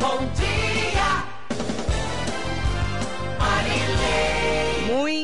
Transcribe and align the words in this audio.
Bom 0.00 0.16
dia, 0.34 0.49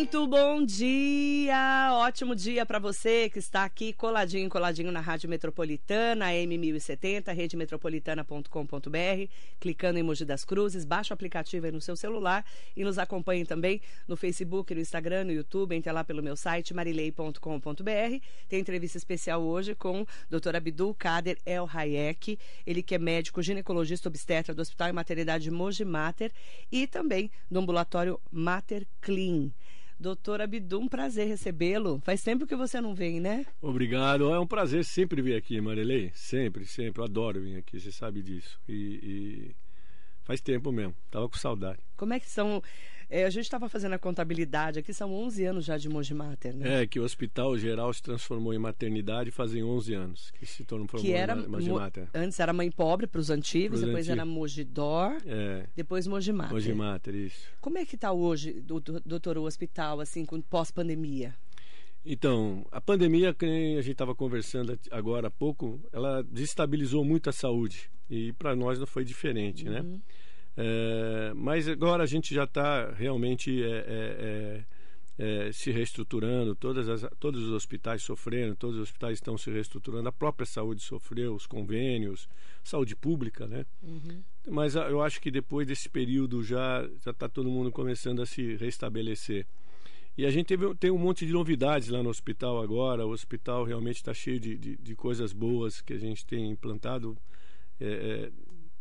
Muito 0.06 0.24
bom 0.28 0.64
dia! 0.64 1.90
Ótimo 1.94 2.36
dia 2.36 2.64
para 2.64 2.78
você 2.78 3.28
que 3.28 3.40
está 3.40 3.64
aqui 3.64 3.92
coladinho, 3.92 4.48
coladinho 4.48 4.92
na 4.92 5.00
Rádio 5.00 5.28
Metropolitana, 5.28 6.26
M1070, 6.26 7.34
redemetropolitana.com.br, 7.34 9.32
clicando 9.58 9.98
em 9.98 10.04
Mogi 10.04 10.24
das 10.24 10.44
Cruzes, 10.44 10.84
baixa 10.84 11.12
o 11.12 11.16
aplicativo 11.16 11.66
aí 11.66 11.72
no 11.72 11.80
seu 11.80 11.96
celular 11.96 12.44
e 12.76 12.84
nos 12.84 13.00
acompanhe 13.00 13.44
também 13.44 13.80
no 14.06 14.16
Facebook, 14.16 14.72
no 14.72 14.80
Instagram, 14.80 15.24
no 15.24 15.32
YouTube, 15.32 15.74
entre 15.74 15.90
lá 15.90 16.04
pelo 16.04 16.22
meu 16.22 16.36
site 16.36 16.72
marilei.com.br. 16.72 18.20
Tem 18.48 18.60
entrevista 18.60 18.96
especial 18.96 19.42
hoje 19.42 19.74
com 19.74 20.02
o 20.02 20.06
Dr. 20.30 20.54
Abdul 20.54 20.94
Kader 20.94 21.36
El 21.44 21.68
Hayek, 21.68 22.38
ele 22.64 22.80
que 22.80 22.94
é 22.94 22.98
médico 22.98 23.42
ginecologista 23.42 24.08
obstetra 24.08 24.54
do 24.54 24.62
Hospital 24.62 24.90
e 24.90 24.92
Maternidade 24.92 25.50
Mogi 25.50 25.84
Mater 25.84 26.30
e 26.70 26.86
também 26.86 27.28
do 27.50 27.58
ambulatório 27.58 28.20
Mater 28.30 28.86
Clean. 29.00 29.50
Doutor 29.98 30.42
Abdu, 30.42 30.78
um 30.78 30.88
prazer 30.88 31.26
recebê-lo. 31.26 32.00
Faz 32.04 32.22
tempo 32.22 32.46
que 32.46 32.54
você 32.54 32.80
não 32.80 32.94
vem, 32.94 33.18
né? 33.18 33.46
Obrigado. 33.62 34.32
É 34.32 34.38
um 34.38 34.46
prazer 34.46 34.84
sempre 34.84 35.22
vir 35.22 35.34
aqui, 35.34 35.58
Marilei. 35.60 36.10
Sempre, 36.14 36.66
sempre. 36.66 37.00
Eu 37.00 37.04
adoro 37.06 37.40
vir 37.40 37.56
aqui, 37.56 37.80
você 37.80 37.90
sabe 37.90 38.22
disso. 38.22 38.60
E, 38.68 38.74
e 39.02 39.56
faz 40.22 40.40
tempo 40.42 40.70
mesmo. 40.70 40.94
Tava 41.10 41.26
com 41.28 41.36
saudade. 41.36 41.78
Como 41.96 42.12
é 42.12 42.20
que 42.20 42.28
são. 42.28 42.62
É, 43.08 43.24
a 43.24 43.30
gente 43.30 43.44
estava 43.44 43.68
fazendo 43.68 43.92
a 43.92 43.98
contabilidade 43.98 44.80
aqui, 44.80 44.92
são 44.92 45.14
11 45.14 45.44
anos 45.44 45.64
já 45.64 45.76
de 45.78 45.88
Mogi 45.88 46.12
Mater, 46.12 46.56
né? 46.56 46.82
É, 46.82 46.86
que 46.86 46.98
o 46.98 47.04
Hospital 47.04 47.56
Geral 47.56 47.92
se 47.92 48.02
transformou 48.02 48.52
em 48.52 48.58
maternidade 48.58 49.30
fazem 49.30 49.62
11 49.62 49.94
anos 49.94 50.30
que 50.32 50.44
se 50.44 50.64
tornou 50.64 50.86
que 50.88 51.12
era 51.12 51.36
Mogi 51.36 51.70
Mater. 51.70 52.08
Antes 52.12 52.40
era 52.40 52.52
Mãe 52.52 52.70
Pobre 52.70 53.06
para 53.06 53.20
os 53.20 53.30
antigos, 53.30 53.78
Pros 53.78 53.80
depois 53.82 54.06
antigos. 54.08 54.18
era 54.18 54.24
Mogidor, 54.24 55.16
É, 55.24 55.66
depois 55.76 56.06
Mogi 56.06 56.32
Mater. 56.32 56.52
Mogi 56.52 56.74
Mater, 56.74 57.14
isso. 57.14 57.48
Como 57.60 57.78
é 57.78 57.84
que 57.84 57.94
está 57.94 58.12
hoje, 58.12 58.60
doutor, 58.60 59.38
o 59.38 59.42
hospital, 59.44 60.00
assim, 60.00 60.24
com 60.24 60.40
pós-pandemia? 60.40 61.34
Então, 62.04 62.64
a 62.70 62.80
pandemia, 62.80 63.34
que 63.34 63.44
a 63.44 63.82
gente 63.82 63.92
estava 63.92 64.14
conversando 64.14 64.78
agora 64.92 65.26
há 65.26 65.30
pouco, 65.30 65.80
ela 65.92 66.22
desestabilizou 66.22 67.04
muito 67.04 67.28
a 67.28 67.32
saúde. 67.32 67.90
E 68.08 68.32
para 68.34 68.54
nós 68.54 68.78
não 68.78 68.86
foi 68.86 69.04
diferente, 69.04 69.64
né? 69.64 69.84
É, 70.56 71.32
mas 71.34 71.68
agora 71.68 72.02
a 72.02 72.06
gente 72.06 72.34
já 72.34 72.44
está 72.44 72.90
realmente 72.92 73.62
é, 73.62 73.66
é, 73.66 74.64
é, 75.18 75.46
é, 75.48 75.52
se 75.52 75.70
reestruturando, 75.70 76.54
todas 76.54 76.88
as, 76.88 77.06
todos 77.20 77.42
os 77.42 77.52
hospitais 77.52 78.02
sofrendo, 78.02 78.56
todos 78.56 78.76
os 78.76 78.82
hospitais 78.82 79.18
estão 79.18 79.36
se 79.36 79.50
reestruturando, 79.50 80.08
a 80.08 80.12
própria 80.12 80.46
saúde 80.46 80.82
sofreu, 80.82 81.34
os 81.34 81.46
convênios, 81.46 82.26
saúde 82.64 82.96
pública, 82.96 83.46
né? 83.46 83.66
Mas 84.48 84.76
ah, 84.76 84.88
eu 84.88 85.02
acho 85.02 85.20
que 85.20 85.30
depois 85.30 85.66
desse 85.66 85.90
período 85.90 86.42
já 86.42 86.88
está 87.06 87.28
todo 87.28 87.50
mundo 87.50 87.70
começando 87.70 88.22
a 88.22 88.26
se 88.26 88.56
restabelecer. 88.56 89.46
E 90.16 90.24
a 90.24 90.30
gente 90.30 90.46
teve, 90.46 90.74
tem 90.76 90.90
um 90.90 90.96
monte 90.96 91.26
de 91.26 91.32
novidades 91.34 91.88
lá 91.88 92.02
no 92.02 92.08
hospital 92.08 92.62
agora. 92.62 93.06
O 93.06 93.10
hospital 93.10 93.64
realmente 93.64 93.96
está 93.96 94.14
cheio 94.14 94.40
de, 94.40 94.56
de, 94.56 94.76
de 94.78 94.94
coisas 94.94 95.30
boas 95.30 95.82
que 95.82 95.92
a 95.92 95.98
gente 95.98 96.24
tem 96.24 96.50
implantado. 96.50 97.18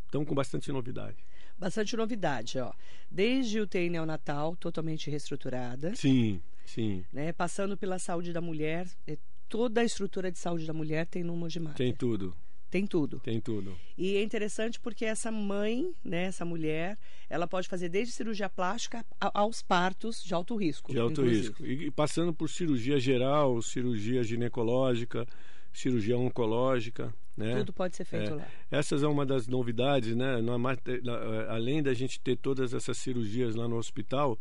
Estão 0.06 0.24
com 0.24 0.34
bastante 0.34 0.72
novidade. 0.72 1.18
Bastante 1.58 1.96
novidade, 1.96 2.60
ó. 2.60 2.72
Desde 3.10 3.60
UTI 3.62 3.90
neonatal, 3.90 4.56
totalmente 4.58 5.10
reestruturada, 5.10 5.96
Sim, 5.96 6.42
sim. 6.66 7.06
né? 7.14 7.32
Passando 7.32 7.78
pela 7.78 7.98
saúde 8.00 8.34
da 8.34 8.42
mulher, 8.42 8.88
é, 9.08 9.18
toda 9.48 9.82
a 9.82 9.84
estrutura 9.84 10.32
de 10.32 10.38
saúde 10.40 10.66
da 10.66 10.74
mulher 10.74 11.06
tem 11.06 11.24
no 11.24 11.36
Mogi 11.36 11.60
Mater. 11.60 11.78
Tem 11.78 11.94
tudo, 11.94 12.36
Tem 12.70 12.86
tudo. 12.86 13.20
tem 13.20 13.40
tudo. 13.40 13.78
E 13.98 14.18
é 14.18 14.24
interessante 14.24 14.80
porque 14.82 15.06
essa 15.06 15.32
mãe, 15.32 15.94
né, 16.04 16.24
essa 16.26 16.44
mulher, 16.44 16.98
ela 17.30 17.48
pode 17.48 17.70
fazer 17.70 17.88
desde 17.88 18.14
cirurgia 18.14 18.50
plástica 18.50 19.06
aos 19.20 19.62
partos 19.62 20.22
de 20.24 20.34
alto 20.34 20.56
risco. 20.58 20.92
De 20.92 21.00
alto 21.00 21.22
inclusive. 21.22 21.48
risco. 21.48 21.66
E 21.66 21.90
passando 21.92 22.34
por 22.34 22.50
cirurgia 22.50 23.00
geral, 23.00 23.62
cirurgia 23.62 24.24
ginecológica, 24.24 25.26
cirurgia 25.72 26.18
oncológica, 26.18 27.14
né? 27.36 27.58
Tudo 27.58 27.74
pode 27.74 27.96
ser 27.96 28.06
feito 28.06 28.32
É. 28.32 28.36
lá. 28.36 28.48
Essas 28.72 29.04
é 29.04 29.08
uma 29.08 29.26
das 29.26 29.48
novidades, 29.48 30.16
né? 30.16 30.42
Na 30.42 30.58
mater- 30.58 31.04
na- 31.04 31.14
eh, 31.14 31.48
além 31.50 31.82
da 31.84 31.94
gente 31.94 32.20
ter 32.20 32.38
todas 32.38 32.74
essas 32.74 32.98
cirurgias 32.98 33.56
lá 33.56 33.68
no 33.68 33.76
hospital, 33.78 34.40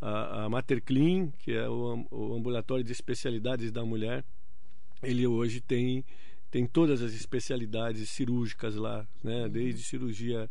a, 0.00 0.44
a 0.44 0.48
Mater 0.48 0.82
Clean, 0.82 1.28
que 1.38 1.52
é 1.52 1.68
o, 1.68 2.06
o 2.10 2.34
ambulatório 2.34 2.84
de 2.84 2.92
especialidades 2.92 3.72
da 3.72 3.84
mulher, 3.84 4.24
ele 5.02 5.26
hoje 5.26 5.60
tem 5.60 6.04
tem 6.48 6.64
todas 6.66 7.02
as 7.02 7.12
especialidades 7.12 8.08
cirúrgicas 8.08 8.76
lá, 8.76 9.06
né? 9.22 9.48
Desde 9.48 9.82
cirurgia 9.82 10.48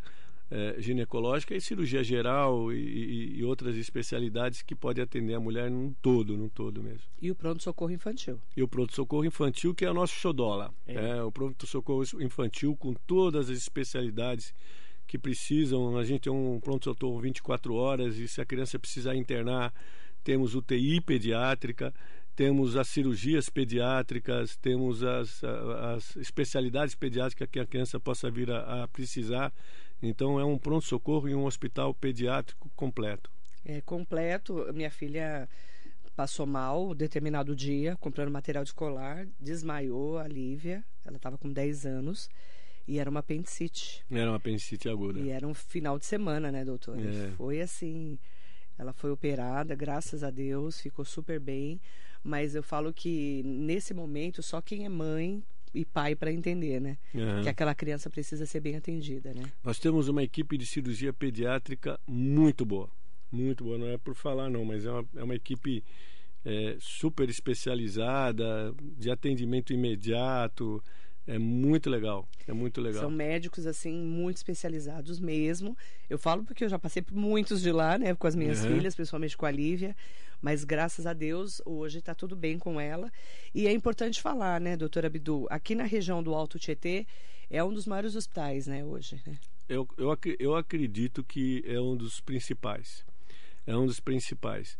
eh, 0.51 0.75
ginecológica 0.79 1.55
e 1.55 1.61
cirurgia 1.61 2.03
geral 2.03 2.71
e, 2.71 3.37
e- 3.39 3.43
outras 3.43 3.75
especialidades 3.75 4.61
que 4.61 4.75
pode 4.75 5.01
atender 5.01 5.33
a 5.33 5.39
mulher 5.39 5.69
num 5.71 5.93
todo, 6.01 6.37
num 6.37 6.49
todo 6.49 6.83
mesmo. 6.83 7.03
E 7.21 7.31
o 7.31 7.35
pronto-socorro 7.35 7.91
infantil. 7.91 8.39
E 8.55 8.61
o 8.61 8.67
pronto-socorro 8.67 9.25
infantil, 9.25 9.73
que 9.73 9.85
é 9.85 9.89
o 9.89 9.93
nosso 9.93 10.13
xodó 10.15 10.71
É. 10.85 10.93
É. 11.17 11.23
o 11.23 11.31
pronto-socorro 11.31 12.03
infantil 12.21 12.75
com 12.75 12.93
todas 12.93 13.49
as 13.49 13.57
especialidades 13.57 14.53
que 15.07 15.17
precisam. 15.17 15.97
A 15.97 16.03
gente 16.03 16.21
tem 16.21 16.33
um 16.33 16.59
pronto-socorro 16.59 17.19
24 17.19 17.73
horas 17.73 18.17
e 18.17 18.27
se 18.27 18.41
a 18.41 18.45
criança 18.45 18.77
precisar 18.79 19.15
internar, 19.15 19.73
temos 20.23 20.55
UTI 20.55 21.01
pediátrica, 21.01 21.93
temos 22.35 22.75
as 22.75 22.87
cirurgias 22.89 23.49
pediátricas, 23.49 24.57
temos 24.57 25.03
as, 25.03 25.41
as 25.93 26.15
especialidades 26.17 26.93
pediátricas 26.95 27.47
que 27.49 27.59
a 27.59 27.65
criança 27.65 27.99
possa 27.99 28.29
vir 28.29 28.51
a, 28.51 28.83
a 28.83 28.87
precisar. 28.87 29.53
Então 30.01 30.39
é 30.39 30.45
um 30.45 30.57
pronto-socorro 30.57 31.27
e 31.27 31.35
um 31.35 31.45
hospital 31.45 31.93
pediátrico 31.93 32.69
completo. 32.75 33.31
É 33.63 33.81
completo. 33.81 34.67
Minha 34.73 34.91
filha 34.91 35.49
passou 36.15 36.45
mal 36.45 36.89
um 36.89 36.95
determinado 36.95 37.55
dia, 37.55 37.95
comprando 37.97 38.31
material 38.31 38.63
escolar, 38.63 39.27
desmaiou 39.39 40.17
a 40.17 40.27
Lívia. 40.27 40.83
Ela 41.03 41.17
estava 41.17 41.37
com 41.37 41.51
10 41.51 41.85
anos 41.85 42.29
e 42.87 42.99
era 42.99 43.09
uma 43.09 43.19
apendicite. 43.19 44.03
Era 44.09 44.29
uma 44.29 44.37
apendicite 44.37 44.87
aguda. 44.87 45.19
E 45.19 45.29
era 45.29 45.47
um 45.47 45.53
final 45.53 45.97
de 45.97 46.05
semana, 46.05 46.51
né, 46.51 46.63
doutor? 46.63 46.97
É. 46.99 47.31
Foi 47.31 47.61
assim. 47.61 48.19
Ela 48.77 48.93
foi 48.93 49.09
operada, 49.09 49.73
graças 49.73 50.23
a 50.23 50.29
Deus, 50.29 50.79
ficou 50.79 51.05
super 51.05 51.39
bem. 51.39 51.79
Mas 52.23 52.55
eu 52.55 52.63
falo 52.63 52.93
que 52.93 53.41
nesse 53.43 53.93
momento 53.93 54.41
só 54.43 54.61
quem 54.61 54.85
é 54.85 54.89
mãe 54.89 55.43
e 55.75 55.85
pai 55.85 56.15
para 56.15 56.31
entender, 56.31 56.79
né? 56.79 56.97
Aham. 57.13 57.43
Que 57.43 57.49
aquela 57.49 57.75
criança 57.75 58.09
precisa 58.09 58.45
ser 58.45 58.59
bem 58.59 58.75
atendida, 58.75 59.33
né? 59.33 59.43
Nós 59.63 59.77
temos 59.77 60.07
uma 60.07 60.23
equipe 60.23 60.57
de 60.57 60.65
cirurgia 60.65 61.13
pediátrica 61.13 61.99
muito 62.07 62.65
boa. 62.65 62.89
Muito 63.31 63.63
boa, 63.63 63.77
não 63.77 63.87
é 63.87 63.97
por 63.97 64.15
falar 64.15 64.49
não, 64.49 64.63
mas 64.63 64.85
é 64.85 64.91
uma, 64.91 65.05
é 65.15 65.23
uma 65.23 65.35
equipe 65.35 65.83
é, 66.45 66.77
super 66.79 67.29
especializada, 67.29 68.73
de 68.97 69.09
atendimento 69.09 69.73
imediato. 69.73 70.81
É 71.27 71.39
muito 71.39 71.89
legal, 71.89 72.27
é 72.47 72.53
muito 72.53 72.79
legal. 72.79 73.01
São 73.01 73.09
médicos, 73.09 73.65
assim, 73.65 73.93
muito 73.93 74.37
especializados 74.37 75.19
mesmo. 75.19 75.75
Eu 76.09 76.19
falo 76.19 76.43
porque 76.43 76.63
eu 76.63 76.69
já 76.69 76.77
passei 76.77 77.01
por 77.01 77.15
muitos 77.15 77.61
de 77.61 77.71
lá, 77.71 77.97
né? 77.97 78.13
Com 78.13 78.27
as 78.27 78.35
minhas 78.35 78.63
Uhum. 78.63 78.75
filhas, 78.75 78.95
principalmente 78.95 79.35
com 79.35 79.45
a 79.45 79.51
Lívia. 79.51 79.95
Mas 80.41 80.63
graças 80.63 81.07
a 81.07 81.13
Deus, 81.13 81.61
hoje 81.65 81.97
está 81.97 82.13
tudo 82.13 82.35
bem 82.35 82.59
com 82.59 82.79
ela. 82.79 83.11
E 83.55 83.65
é 83.67 83.71
importante 83.71 84.21
falar, 84.21 84.61
né, 84.61 84.77
doutora 84.77 85.07
Abdu? 85.07 85.47
Aqui 85.49 85.73
na 85.73 85.85
região 85.85 86.21
do 86.21 86.35
Alto 86.35 86.59
Tietê, 86.59 87.07
é 87.49 87.63
um 87.63 87.73
dos 87.73 87.87
maiores 87.87 88.15
hospitais, 88.15 88.67
né, 88.67 88.83
hoje. 88.85 89.19
Né? 89.25 89.37
eu, 89.67 89.87
eu, 89.97 90.15
eu 90.37 90.55
acredito 90.55 91.23
que 91.23 91.63
é 91.65 91.79
um 91.81 91.95
dos 91.95 92.19
principais. 92.19 93.03
É 93.65 93.75
um 93.75 93.87
dos 93.87 93.99
principais. 93.99 94.77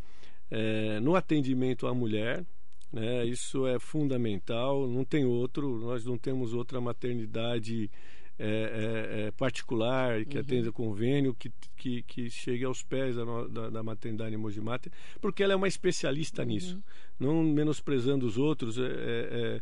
É, 0.52 1.00
no 1.00 1.16
atendimento 1.16 1.88
à 1.88 1.94
mulher, 1.96 2.46
né, 2.92 3.26
isso 3.26 3.68
é 3.68 3.80
fundamental. 3.80 4.88
Não 4.88 5.04
tem 5.04 5.26
outro, 5.26 5.80
nós 5.80 6.06
não 6.06 6.18
temos 6.18 6.54
outra 6.54 6.80
maternidade 6.80 7.90
é, 8.38 8.48
é, 8.48 9.28
é, 9.28 9.32
particular 9.32 10.26
que 10.26 10.38
atenda 10.38 10.70
convênio 10.70 11.34
que, 11.34 11.50
que, 11.78 12.04
que 12.04 12.30
chegue 12.30 12.66
aos 12.66 12.84
pés 12.84 13.16
da, 13.16 13.24
da, 13.48 13.70
da 13.70 13.84
maternidade 13.84 14.36
Mogi 14.36 14.60
Mater, 14.60 14.92
porque 15.22 15.42
ela 15.42 15.54
é 15.54 15.56
uma 15.56 15.70
especialista 15.70 16.44
nisso. 16.44 16.82
Não 17.18 17.42
menosprezando 17.44 18.26
os 18.26 18.38
outros. 18.38 18.78
é, 18.78 18.82
é, 18.82 19.62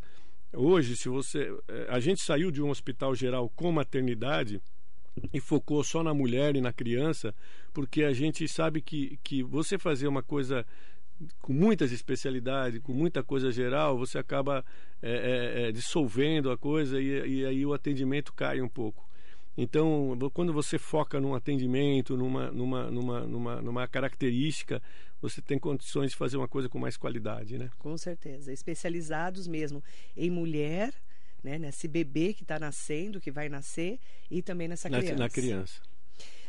é, 0.54 0.58
hoje, 0.58 0.96
se 0.96 1.08
você. 1.08 1.56
A 1.88 2.00
gente 2.00 2.22
saiu 2.22 2.50
de 2.50 2.64
um 2.64 2.70
hospital 2.72 3.14
geral 3.14 3.48
com 3.50 3.72
maternidade 3.72 4.60
e 5.32 5.40
focou 5.40 5.84
só 5.84 6.02
na 6.02 6.14
mulher 6.14 6.56
e 6.56 6.62
na 6.62 6.74
criança, 6.74 7.34
porque 7.72 8.04
a 8.04 8.14
gente 8.14 8.48
sabe 8.48 8.82
que, 8.82 9.20
que 9.24 9.44
você 9.44 9.78
fazer 9.78 10.08
uma 10.08 10.24
coisa 10.24 10.66
com 11.42 11.54
muitas 11.54 11.92
especialidades, 11.92 12.80
com 12.82 12.94
muita 12.94 13.24
coisa 13.24 13.52
geral, 13.52 13.98
você 13.98 14.18
acaba 14.18 14.64
é, 15.02 15.12
é, 15.12 15.62
é, 15.64 15.72
dissolvendo 15.72 16.52
a 16.52 16.58
coisa 16.58 17.02
e, 17.02 17.40
e 17.40 17.46
aí 17.46 17.66
o 17.66 17.74
atendimento 17.74 18.34
cai 18.34 18.62
um 18.62 18.70
pouco. 18.70 19.08
Então, 19.56 20.18
quando 20.34 20.52
você 20.52 20.80
foca 20.80 21.20
num 21.20 21.36
atendimento, 21.36 22.18
numa, 22.18 22.52
numa, 22.52 22.90
numa, 22.90 23.20
numa, 23.22 23.62
numa 23.62 23.88
característica, 23.88 24.82
você 25.22 25.42
tem 25.42 25.60
condições 25.60 26.12
de 26.12 26.18
fazer 26.18 26.38
uma 26.38 26.48
coisa 26.48 26.68
com 26.68 26.80
mais 26.80 26.98
qualidade, 26.98 27.58
né? 27.58 27.70
Com 27.78 27.96
certeza. 27.96 28.52
Especializados 28.52 29.48
mesmo 29.48 29.84
em 30.18 30.32
mulher, 30.32 30.92
né? 31.44 31.60
Nesse 31.60 31.88
bebê 31.88 32.34
que 32.34 32.42
está 32.42 32.58
nascendo, 32.58 33.22
que 33.22 33.30
vai 33.30 33.48
nascer, 33.48 34.00
e 34.30 34.42
também 34.42 34.68
nessa 34.68 34.90
Na, 34.90 34.98
criança. 35.00 35.20
na 35.20 35.30
criança. 35.30 35.82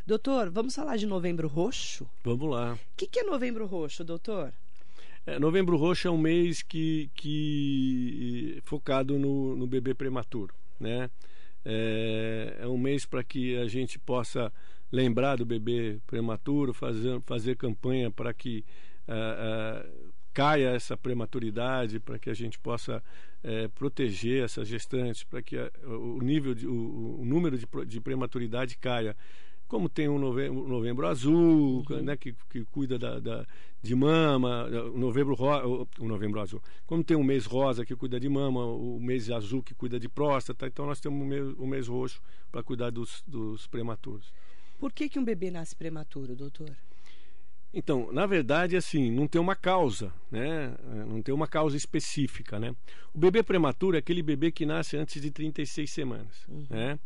Doutor, 0.07 0.51
vamos 0.51 0.75
falar 0.75 0.97
de 0.97 1.07
Novembro 1.07 1.49
Roxo? 1.49 2.07
Vamos 2.23 2.51
lá. 2.51 2.75
O 2.75 2.79
que, 2.97 3.07
que 3.07 3.21
é 3.21 3.23
Novembro 3.23 3.67
Roxo, 3.67 4.03
doutor? 4.05 4.53
É, 5.27 5.39
Novembro 5.39 5.77
Roxo 5.77 6.07
é 6.07 6.11
um 6.11 6.19
mês 6.19 6.63
que, 6.63 7.11
que 7.15 8.61
focado 8.65 9.19
no, 9.19 9.57
no 9.57 9.67
bebê 9.67 9.95
prematuro, 9.95 10.55
né? 10.79 11.11
É, 11.65 12.59
é 12.61 12.67
um 12.69 12.77
mês 12.77 13.07
para 13.07 13.25
que 13.25 13.57
a 13.57 13.67
gente 13.67 13.99
possa 13.99 14.53
lembrar 14.93 15.37
do 15.37 15.47
bebê 15.47 15.99
prematuro, 16.07 16.75
fazer, 16.75 17.23
fazer 17.23 17.57
campanha 17.57 18.11
para 18.11 18.35
que 18.35 18.63
uh, 19.09 19.89
uh, 19.89 20.13
caia 20.35 20.69
essa 20.69 20.95
prematuridade, 20.95 21.99
para 21.99 22.19
que 22.19 22.29
a 22.29 22.35
gente 22.35 22.59
possa 22.59 22.99
uh, 22.99 23.69
proteger 23.71 24.45
essas 24.45 24.69
gestantes, 24.69 25.25
para 25.25 25.41
que 25.41 25.57
o 25.87 26.21
nível 26.21 26.55
de, 26.55 26.67
o, 26.67 27.21
o 27.21 27.25
número 27.25 27.57
de, 27.57 27.67
de 27.87 28.01
prematuridade 28.01 28.77
caia 28.77 29.17
como 29.75 29.89
tem 29.89 30.07
o 30.07 30.21
novembro, 30.21 30.69
novembro 30.69 31.05
azul, 31.05 31.85
uhum. 31.91 32.01
né, 32.01 32.17
que, 32.17 32.33
que 32.49 32.65
cuida 32.67 32.97
da, 32.97 33.19
da, 33.19 33.45
de 33.83 33.93
mama, 33.93 34.67
o 34.67 34.97
novembro, 34.97 35.35
ro, 35.35 35.89
o 35.99 36.07
novembro 36.07 36.41
azul. 36.41 36.63
Como 36.87 37.03
tem 37.03 37.17
o 37.17 37.25
mês 37.25 37.45
rosa 37.45 37.85
que 37.85 37.97
cuida 37.97 38.21
de 38.21 38.29
mama, 38.29 38.65
o 38.65 39.01
mês 39.01 39.29
azul 39.33 39.65
que 39.65 39.75
cuida 39.75 39.99
de 39.99 40.09
próstata, 40.09 40.69
então 40.69 40.87
nós 40.87 41.01
temos 41.01 41.21
o 41.21 41.25
mês, 41.25 41.55
o 41.59 41.67
mês 41.67 41.89
roxo 41.89 42.23
para 42.53 42.63
cuidar 42.63 42.91
dos, 42.91 43.25
dos 43.27 43.67
prematuros. 43.67 44.33
Por 44.79 44.93
que, 44.93 45.09
que 45.09 45.19
um 45.19 45.25
bebê 45.25 45.51
nasce 45.51 45.75
prematuro, 45.75 46.37
doutor? 46.37 46.71
Então, 47.73 48.13
na 48.13 48.27
verdade, 48.27 48.77
assim, 48.77 49.11
não 49.11 49.27
tem 49.27 49.41
uma 49.41 49.57
causa, 49.57 50.15
né? 50.31 50.73
Não 51.09 51.21
tem 51.21 51.35
uma 51.35 51.49
causa 51.49 51.77
específica, 51.77 52.61
né? 52.61 52.77
O 53.13 53.19
bebê 53.19 53.43
prematuro 53.43 53.97
é 53.97 53.99
aquele 53.99 54.23
bebê 54.23 54.53
que 54.53 54.65
nasce 54.65 54.97
antes 54.97 55.21
de 55.21 55.33
36 55.33 55.91
semanas, 55.91 56.47
uhum. 56.49 56.65
né? 56.71 56.97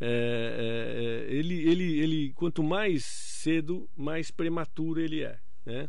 É, 0.00 0.06
é, 0.06 1.32
é, 1.32 1.34
ele, 1.34 1.68
ele, 1.68 2.00
ele, 2.00 2.32
quanto 2.32 2.62
mais 2.62 3.04
cedo, 3.04 3.88
mais 3.96 4.30
prematuro 4.30 5.00
ele 5.00 5.22
é, 5.22 5.38
né? 5.64 5.88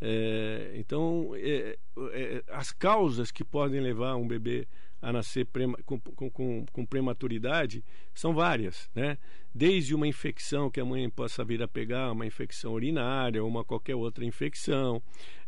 É, 0.00 0.72
então, 0.74 1.30
é, 1.34 1.78
é, 2.12 2.44
as 2.48 2.72
causas 2.72 3.30
que 3.30 3.44
podem 3.44 3.80
levar 3.80 4.16
um 4.16 4.26
bebê 4.26 4.66
a 5.00 5.12
nascer 5.12 5.46
prema, 5.46 5.78
com, 5.84 5.98
com, 6.00 6.66
com, 6.66 6.86
prematuridade 6.86 7.84
são 8.14 8.34
várias, 8.34 8.90
né? 8.94 9.18
Desde 9.54 9.94
uma 9.94 10.08
infecção 10.08 10.70
que 10.70 10.80
a 10.80 10.84
mãe 10.84 11.08
possa 11.08 11.44
vir 11.44 11.62
a 11.62 11.68
pegar, 11.68 12.10
uma 12.12 12.26
infecção 12.26 12.72
urinária, 12.72 13.42
ou 13.42 13.48
uma 13.48 13.64
qualquer 13.64 13.94
outra 13.94 14.24
infecção, 14.24 15.02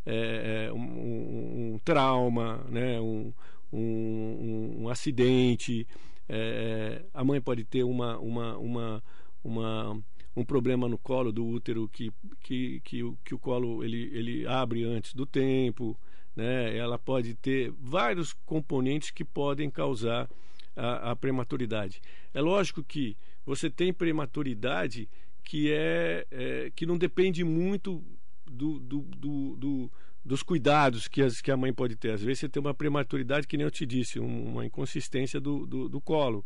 é, 0.05 0.71
um, 0.71 0.77
um, 0.77 1.73
um, 1.73 1.79
trauma, 1.83 2.65
né? 2.69 2.99
um, 3.01 3.33
um, 3.73 4.83
um 4.83 4.89
acidente, 4.89 5.85
é, 6.29 7.03
a 7.13 7.23
mãe 7.23 7.39
pode 7.41 7.63
ter 7.63 7.83
uma, 7.83 8.17
uma, 8.17 8.57
uma, 8.57 9.03
uma, 9.43 10.03
um 10.35 10.43
problema 10.43 10.87
no 10.87 10.97
colo 10.97 11.31
do 11.31 11.45
útero 11.45 11.87
que, 11.87 12.11
que, 12.41 12.81
que, 12.81 13.13
que 13.23 13.35
o 13.35 13.39
colo 13.39 13.83
ele, 13.83 14.09
ele 14.13 14.47
abre 14.47 14.83
antes 14.83 15.13
do 15.13 15.25
tempo. 15.25 15.97
Né? 16.35 16.77
Ela 16.77 16.99
pode 16.99 17.33
ter 17.35 17.71
vários 17.79 18.33
componentes 18.45 19.09
que 19.09 19.23
podem 19.23 19.69
causar 19.69 20.29
a, 20.75 21.11
a 21.11 21.15
prematuridade. 21.15 22.01
É 22.33 22.41
lógico 22.41 22.83
que 22.83 23.17
você 23.45 23.69
tem 23.69 23.93
prematuridade 23.93 25.09
que 25.43 25.71
é, 25.71 26.27
é 26.29 26.71
que 26.75 26.85
não 26.85 26.97
depende 26.97 27.43
muito 27.43 28.03
do, 28.45 28.79
do, 28.79 29.01
do, 29.01 29.55
do 29.55 29.91
dos 30.27 30.43
cuidados 30.43 31.07
que, 31.07 31.21
as, 31.21 31.39
que 31.39 31.49
a 31.49 31.55
mãe 31.55 31.73
pode 31.73 31.95
ter. 31.95 32.11
Às 32.11 32.21
vezes 32.21 32.39
você 32.39 32.49
tem 32.49 32.59
uma 32.59 32.73
prematuridade, 32.73 33.47
que 33.47 33.55
nem 33.55 33.63
eu 33.63 33.71
te 33.71 33.85
disse, 33.85 34.19
uma 34.19 34.65
inconsistência 34.65 35.39
do, 35.39 35.65
do, 35.65 35.87
do 35.87 36.01
colo. 36.01 36.45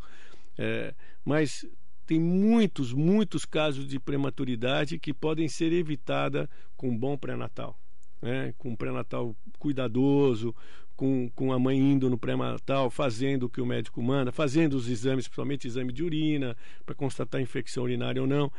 É, 0.56 0.94
mas 1.24 1.66
tem 2.06 2.20
muitos, 2.20 2.92
muitos 2.92 3.44
casos 3.44 3.88
de 3.88 3.98
prematuridade 3.98 5.00
que 5.00 5.12
podem 5.12 5.48
ser 5.48 5.72
evitadas 5.72 6.46
com 6.76 6.90
um 6.90 6.96
bom 6.96 7.18
pré-natal. 7.18 7.76
Né? 8.20 8.54
Com 8.56 8.70
um 8.70 8.76
pré-natal 8.76 9.34
cuidadoso, 9.58 10.54
com, 10.94 11.28
com 11.34 11.52
a 11.52 11.58
mãe 11.58 11.76
indo 11.76 12.08
no 12.08 12.16
pré-natal, 12.16 12.88
fazendo 12.88 13.44
o 13.44 13.50
que 13.50 13.60
o 13.60 13.66
médico 13.66 14.00
manda, 14.00 14.30
fazendo 14.30 14.74
os 14.74 14.88
exames, 14.88 15.26
principalmente 15.26 15.66
exame 15.66 15.92
de 15.92 16.04
urina, 16.04 16.56
para 16.86 16.94
constatar 16.94 17.40
infecção 17.40 17.82
urinária 17.82 18.22
ou 18.22 18.28
não. 18.28 18.52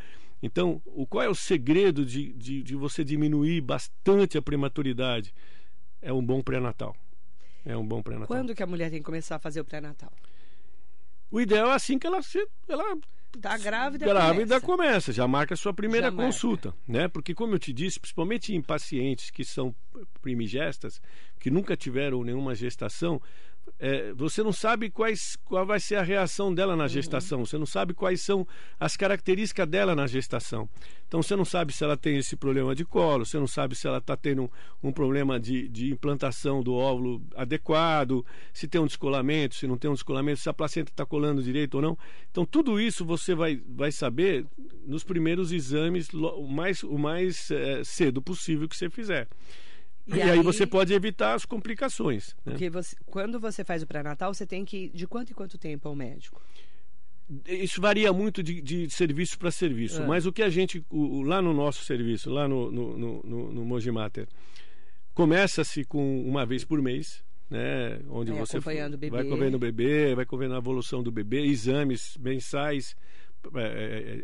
Então, 0.46 0.82
o, 0.86 1.08
qual 1.08 1.24
é 1.24 1.30
o 1.30 1.34
segredo 1.34 2.06
de, 2.06 2.34
de, 2.34 2.62
de 2.62 2.76
você 2.76 3.02
diminuir 3.02 3.62
bastante 3.62 4.38
a 4.38 4.42
prematuridade? 4.42 5.34
É 6.02 6.12
um 6.12 6.22
bom 6.24 6.42
pré-natal. 6.44 6.94
É 7.66 7.78
um 7.78 7.88
bom 7.88 8.04
pré-natal. 8.04 8.28
Quando 8.28 8.54
que 8.54 8.62
a 8.62 8.68
mulher 8.68 8.90
tem 8.92 9.00
que 9.00 9.06
começar 9.06 9.38
a 9.38 9.40
fazer 9.40 9.62
o 9.62 9.66
pré-natal? 9.66 10.12
O 11.32 11.40
ideal 11.40 11.72
é 11.72 11.76
assim 11.76 11.98
que 11.98 12.06
ela 12.06 12.22
se, 12.22 12.46
ela 12.68 12.84
Tá 13.42 13.58
grávida, 13.58 14.06
grávida 14.06 14.62
começa. 14.62 14.66
começa. 14.92 15.14
já 15.14 15.28
marca 15.28 15.56
a 15.56 15.58
sua 15.58 15.74
primeira 15.74 16.12
já 16.12 16.16
consulta, 16.16 16.70
marca. 16.70 16.84
né? 16.88 17.08
Porque 17.08 17.34
como 17.34 17.56
eu 17.56 17.60
te 17.60 17.74
disse, 17.74 18.00
principalmente 18.00 18.54
em 18.54 18.62
pacientes 18.62 19.32
que 19.32 19.44
são 19.44 19.74
primigestas, 20.22 21.02
que 21.40 21.50
nunca 21.50 21.76
tiveram 21.76 22.24
nenhuma 22.24 22.54
gestação, 22.54 23.20
é, 23.80 24.14
você 24.14 24.42
não 24.42 24.54
sabe 24.54 24.90
quais, 24.90 25.38
qual 25.44 25.66
vai 25.66 25.80
ser 25.80 25.96
a 25.96 26.02
reação 26.02 26.54
dela 26.54 26.76
na 26.76 26.84
uhum. 26.84 26.90
gestação, 26.90 27.40
uhum. 27.40 27.46
você 27.46 27.58
não 27.58 27.66
sabe 27.66 27.94
quais 27.94 28.22
são 28.22 28.48
as 28.80 28.96
características 28.96 29.68
dela 29.68 29.96
na 29.96 30.08
gestação. 30.08 30.70
Então 31.08 31.22
você 31.22 31.36
não 31.36 31.46
sabe 31.46 31.74
se 31.74 31.84
ela 31.84 31.98
tem 31.98 32.18
esse 32.18 32.36
problema 32.36 32.74
de 32.74 32.86
colo, 32.86 33.26
você 33.26 33.38
não 33.38 33.46
sabe 33.46 33.76
se 33.76 33.86
ela 33.86 33.98
está 33.98 34.16
tendo 34.16 34.44
um, 34.44 34.90
um 34.90 34.92
problema 34.92 35.40
de, 35.40 35.68
de, 35.68 35.92
implantação 35.92 36.64
do 36.64 36.74
óvulo 36.74 37.22
adequado, 37.36 38.26
se 38.54 38.68
tem 38.68 38.80
um 38.80 38.88
descolamento, 38.88 39.56
se 39.56 39.68
não 39.68 39.78
tem 39.78 39.92
um 39.92 39.94
descolamento, 39.94 40.40
se 40.40 40.50
a 40.50 40.54
placenta 40.54 40.90
está 40.90 41.06
colando 41.06 41.44
direito 41.44 41.76
ou 41.76 41.82
não. 41.82 41.98
Então 42.32 42.46
tudo 42.46 42.80
isso 42.80 43.06
você 43.06 43.36
vai, 43.36 43.62
vai 43.68 43.92
saber 43.92 44.46
nos 44.88 45.04
primeiros 45.04 45.52
exames 45.52 46.08
o 46.14 46.48
mais, 46.48 46.84
o 46.84 46.98
mais 46.98 47.52
é, 47.52 47.84
cedo 47.84 48.22
possível 48.22 48.68
que 48.68 48.76
você 48.76 48.90
fizer. 48.90 49.28
E, 50.08 50.18
e 50.18 50.22
aí, 50.22 50.32
aí, 50.32 50.44
você 50.44 50.68
pode 50.68 50.94
evitar 50.94 51.34
as 51.34 51.46
complicações. 51.46 52.36
Né? 52.46 52.52
Porque 52.52 52.70
você, 52.70 52.96
quando 53.06 53.40
você 53.40 53.64
faz 53.64 53.82
o 53.82 53.88
pré-natal, 53.88 54.34
você 54.34 54.46
tem 54.46 54.66
que 54.66 54.78
ir 54.78 54.90
de 54.90 55.08
quanto 55.08 55.32
em 55.32 55.36
quanto 55.36 55.58
tempo 55.58 55.88
ao 55.88 55.96
médico? 55.96 56.42
Isso 57.48 57.80
varia 57.80 58.12
muito 58.12 58.44
de, 58.44 58.62
de 58.62 58.90
serviço 58.90 59.40
para 59.40 59.50
serviço, 59.50 60.04
ah. 60.04 60.08
mas 60.08 60.26
o 60.26 60.34
que 60.34 60.44
a 60.44 60.50
gente, 60.50 60.86
o, 60.90 61.22
lá 61.22 61.42
no 61.42 61.54
nosso 61.54 61.86
serviço, 61.86 62.30
lá 62.30 62.48
no, 62.48 62.70
no, 62.70 62.98
no, 62.98 63.24
no, 63.24 63.52
no 63.54 63.66
Mogimater, 63.66 64.28
começa-se 65.14 65.86
com 65.86 66.22
uma 66.22 66.46
vez 66.46 66.66
por 66.66 66.82
mês, 66.82 67.24
né, 67.50 68.00
onde 68.10 68.32
vai 68.32 68.42
você 68.42 68.58
acompanhando 68.58 68.98
vai 68.98 69.22
acompanhando 69.22 69.56
o 69.56 69.60
bebê, 69.60 70.16
vai 70.16 70.24
acompanhando 70.24 70.56
a 70.56 70.58
evolução 70.58 71.02
do 71.02 71.12
bebê, 71.12 71.46
exames 71.46 72.18
mensais 72.20 72.94
é, 72.94 72.96
é, 72.96 73.00
é, 73.00 73.23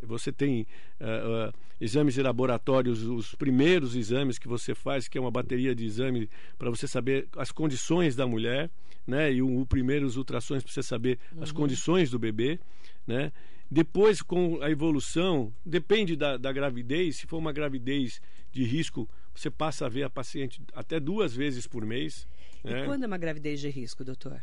você 0.03 0.31
tem 0.31 0.65
uh, 0.99 1.49
uh, 1.49 1.53
exames 1.79 2.13
de 2.13 2.21
laboratórios, 2.21 3.03
os 3.03 3.35
primeiros 3.35 3.95
exames 3.95 4.37
que 4.37 4.47
você 4.47 4.73
faz, 4.73 5.07
que 5.07 5.17
é 5.17 5.21
uma 5.21 5.31
bateria 5.31 5.75
de 5.75 5.85
exame 5.85 6.29
para 6.57 6.69
você 6.69 6.87
saber 6.87 7.27
as 7.35 7.51
condições 7.51 8.15
da 8.15 8.25
mulher, 8.25 8.69
né? 9.05 9.31
E 9.31 9.41
o, 9.41 9.61
o 9.61 9.65
primeiro 9.65 10.05
os 10.05 10.17
ultrassons 10.17 10.63
para 10.63 10.71
você 10.71 10.83
saber 10.83 11.19
uhum. 11.33 11.43
as 11.43 11.51
condições 11.51 12.09
do 12.09 12.19
bebê, 12.19 12.59
né? 13.05 13.31
Depois, 13.71 14.21
com 14.21 14.61
a 14.63 14.71
evolução, 14.71 15.53
depende 15.63 16.15
da, 16.15 16.37
da 16.37 16.51
gravidez. 16.51 17.17
Se 17.17 17.27
for 17.27 17.37
uma 17.37 17.53
gravidez 17.53 18.19
de 18.51 18.63
risco, 18.63 19.07
você 19.33 19.51
passa 19.51 19.85
a 19.85 19.89
ver 19.89 20.03
a 20.03 20.09
paciente 20.09 20.59
até 20.73 20.99
duas 20.99 21.35
vezes 21.35 21.67
por 21.67 21.85
mês. 21.85 22.27
E 22.63 22.69
né? 22.69 22.85
quando 22.85 23.03
é 23.03 23.07
uma 23.07 23.17
gravidez 23.17 23.59
de 23.59 23.69
risco, 23.69 24.03
doutor? 24.03 24.41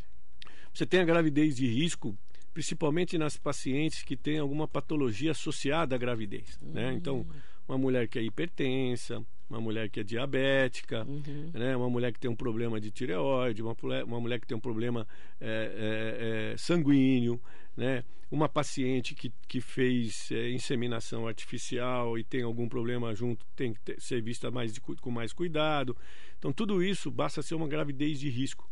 Você 0.72 0.86
tem 0.86 1.00
a 1.00 1.04
gravidez 1.04 1.56
de 1.56 1.66
risco 1.66 2.16
principalmente 2.56 3.18
nas 3.18 3.36
pacientes 3.36 4.02
que 4.02 4.16
têm 4.16 4.38
alguma 4.38 4.66
patologia 4.66 5.32
associada 5.32 5.94
à 5.94 5.98
gravidez. 5.98 6.58
Né? 6.62 6.68
Uhum. 6.68 6.72
Né? 6.72 6.94
Então, 6.94 7.26
uma 7.68 7.76
mulher 7.76 8.08
que 8.08 8.18
é 8.18 8.22
hipertensa, 8.22 9.22
uma 9.50 9.60
mulher 9.60 9.90
que 9.90 10.00
é 10.00 10.02
diabética, 10.02 11.04
uhum. 11.04 11.50
né? 11.52 11.76
uma 11.76 11.90
mulher 11.90 12.14
que 12.14 12.18
tem 12.18 12.30
um 12.30 12.34
problema 12.34 12.80
de 12.80 12.90
tireoide, 12.90 13.60
uma, 13.60 13.76
uma 14.06 14.18
mulher 14.18 14.40
que 14.40 14.46
tem 14.46 14.56
um 14.56 14.60
problema 14.60 15.06
é, 15.38 15.50
é, 16.48 16.52
é, 16.54 16.56
sanguíneo, 16.56 17.38
né? 17.76 18.02
uma 18.30 18.48
paciente 18.48 19.14
que, 19.14 19.30
que 19.46 19.60
fez 19.60 20.30
é, 20.32 20.50
inseminação 20.50 21.28
artificial 21.28 22.18
e 22.18 22.24
tem 22.24 22.40
algum 22.40 22.70
problema 22.70 23.14
junto, 23.14 23.44
tem 23.54 23.74
que 23.74 23.80
ter, 23.80 24.00
ser 24.00 24.22
vista 24.22 24.50
mais 24.50 24.72
de, 24.72 24.80
com 24.80 25.10
mais 25.10 25.30
cuidado. 25.30 25.94
Então, 26.38 26.54
tudo 26.54 26.82
isso 26.82 27.10
basta 27.10 27.42
ser 27.42 27.54
uma 27.54 27.68
gravidez 27.68 28.18
de 28.18 28.30
risco 28.30 28.66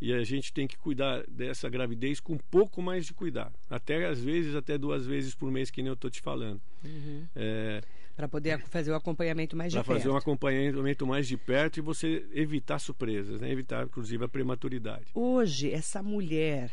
e 0.00 0.12
a 0.12 0.22
gente 0.24 0.52
tem 0.52 0.66
que 0.66 0.76
cuidar 0.76 1.24
dessa 1.28 1.68
gravidez 1.68 2.20
com 2.20 2.34
um 2.34 2.38
pouco 2.50 2.82
mais 2.82 3.06
de 3.06 3.14
cuidado. 3.14 3.54
Até 3.68 4.06
às 4.06 4.20
vezes, 4.20 4.54
até 4.54 4.76
duas 4.76 5.06
vezes 5.06 5.34
por 5.34 5.50
mês, 5.50 5.70
que 5.70 5.82
nem 5.82 5.88
eu 5.88 5.94
estou 5.94 6.10
te 6.10 6.20
falando. 6.20 6.60
Uhum. 6.84 7.26
É, 7.34 7.80
para 8.16 8.28
poder 8.28 8.58
fazer 8.62 8.90
o 8.90 8.94
acompanhamento 8.94 9.54
mais 9.54 9.70
de 9.70 9.76
perto. 9.76 9.86
Para 9.86 9.96
fazer 9.96 10.08
um 10.08 10.16
acompanhamento 10.16 11.06
mais 11.06 11.28
de 11.28 11.36
perto 11.36 11.76
e 11.76 11.80
você 11.82 12.26
evitar 12.32 12.78
surpresas, 12.78 13.42
né? 13.42 13.50
evitar, 13.50 13.84
inclusive, 13.84 14.24
a 14.24 14.28
prematuridade. 14.28 15.06
Hoje, 15.14 15.70
essa 15.70 16.02
mulher 16.02 16.72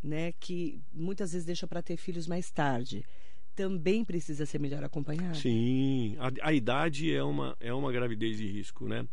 né, 0.00 0.32
que 0.38 0.80
muitas 0.92 1.32
vezes 1.32 1.44
deixa 1.44 1.66
para 1.66 1.82
ter 1.82 1.96
filhos 1.96 2.28
mais 2.28 2.50
tarde, 2.50 3.04
também 3.56 4.04
precisa 4.04 4.46
ser 4.46 4.60
melhor 4.60 4.84
acompanhada? 4.84 5.34
Sim, 5.34 6.16
a, 6.18 6.48
a 6.48 6.52
idade 6.52 7.12
é 7.12 7.22
uma, 7.24 7.56
é 7.58 7.72
uma 7.72 7.90
gravidez 7.90 8.36
de 8.36 8.46
risco, 8.46 8.86
né? 8.86 9.06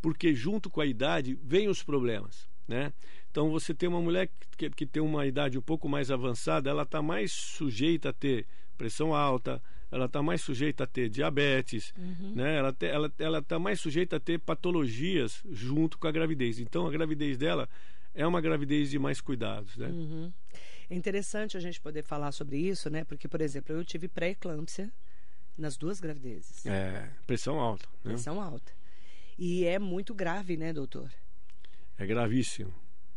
Porque 0.00 0.34
junto 0.34 0.68
com 0.68 0.80
a 0.80 0.86
idade 0.86 1.38
vem 1.42 1.68
os 1.68 1.82
problemas. 1.82 2.50
Né? 2.66 2.92
Então 3.30 3.50
você 3.50 3.74
tem 3.74 3.88
uma 3.88 4.00
mulher 4.00 4.30
que, 4.56 4.70
que 4.70 4.86
tem 4.86 5.02
uma 5.02 5.26
idade 5.26 5.58
um 5.58 5.62
pouco 5.62 5.88
mais 5.88 6.10
avançada, 6.10 6.70
ela 6.70 6.84
está 6.84 7.02
mais 7.02 7.32
sujeita 7.32 8.10
a 8.10 8.12
ter 8.12 8.46
pressão 8.78 9.14
alta, 9.14 9.60
ela 9.90 10.06
está 10.06 10.22
mais 10.22 10.40
sujeita 10.40 10.84
a 10.84 10.86
ter 10.86 11.08
diabetes, 11.08 11.92
né? 12.34 12.56
ela 12.56 12.70
está 12.70 12.86
ela, 12.86 13.12
ela 13.18 13.42
tá 13.42 13.58
mais 13.58 13.78
sujeita 13.78 14.16
a 14.16 14.20
ter 14.20 14.38
patologias 14.38 15.42
junto 15.50 15.98
com 15.98 16.06
a 16.06 16.12
gravidez. 16.12 16.58
Então, 16.58 16.86
a 16.86 16.90
gravidez 16.90 17.36
dela 17.36 17.68
é 18.14 18.26
uma 18.26 18.40
gravidez 18.40 18.90
de 18.90 18.98
mais 18.98 19.20
cuidados. 19.20 19.76
Né? 19.76 19.88
Uhum. 19.88 20.32
É 20.88 20.94
interessante 20.94 21.56
a 21.56 21.60
gente 21.60 21.80
poder 21.80 22.02
falar 22.02 22.32
sobre 22.32 22.56
isso, 22.56 22.90
né? 22.90 23.04
Porque, 23.04 23.28
por 23.28 23.40
exemplo, 23.40 23.74
eu 23.74 23.84
tive 23.84 24.08
pré-eclâmpsia 24.08 24.90
nas 25.56 25.76
duas 25.76 26.00
gravidezes. 26.00 26.64
É, 26.66 27.10
pressão 27.26 27.58
alta. 27.58 27.86
Né? 28.04 28.12
Pressão 28.12 28.40
alta. 28.40 28.72
E 29.38 29.64
é 29.64 29.78
muito 29.78 30.14
grave, 30.14 30.56
né, 30.56 30.72
doutor? 30.72 31.10
É 32.02 32.06
gravíssimo. 32.06 32.72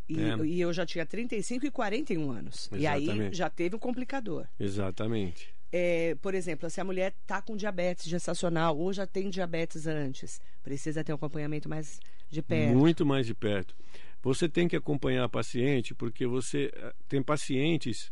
E, 0.07 0.19
É. 0.21 0.37
e 0.45 0.61
eu 0.61 0.71
já 0.71 0.85
tinha 0.85 1.05
35 1.05 1.65
e 1.65 1.71
41 1.71 2.31
anos. 2.31 2.69
E 2.71 2.85
aí 2.85 3.03
Exatamente. 3.05 3.35
já 3.37 3.49
teve 3.49 3.75
um 3.75 3.79
complicador. 3.79 4.45
Exatamente. 4.59 5.53
É, 5.71 6.15
por 6.21 6.33
exemplo, 6.35 6.69
se 6.69 6.79
a 6.79 6.83
mulher 6.83 7.13
está 7.21 7.41
com 7.41 7.57
diabetes 7.57 8.05
gestacional 8.05 8.77
ou 8.77 8.93
já 8.93 9.07
tem 9.07 9.29
diabetes 9.29 9.87
antes, 9.87 10.39
precisa 10.63 11.03
ter 11.03 11.11
um 11.11 11.15
acompanhamento 11.15 11.67
mais 11.67 11.99
de 12.29 12.41
perto. 12.41 12.77
Muito 12.77 13.05
mais 13.05 13.25
de 13.25 13.33
perto. 13.33 13.75
Você 14.21 14.47
tem 14.47 14.67
que 14.67 14.75
acompanhar 14.75 15.23
a 15.23 15.29
paciente, 15.29 15.93
porque 15.93 16.25
você 16.25 16.71
eh, 16.73 16.93
tem 17.09 17.21
pacientes, 17.21 18.11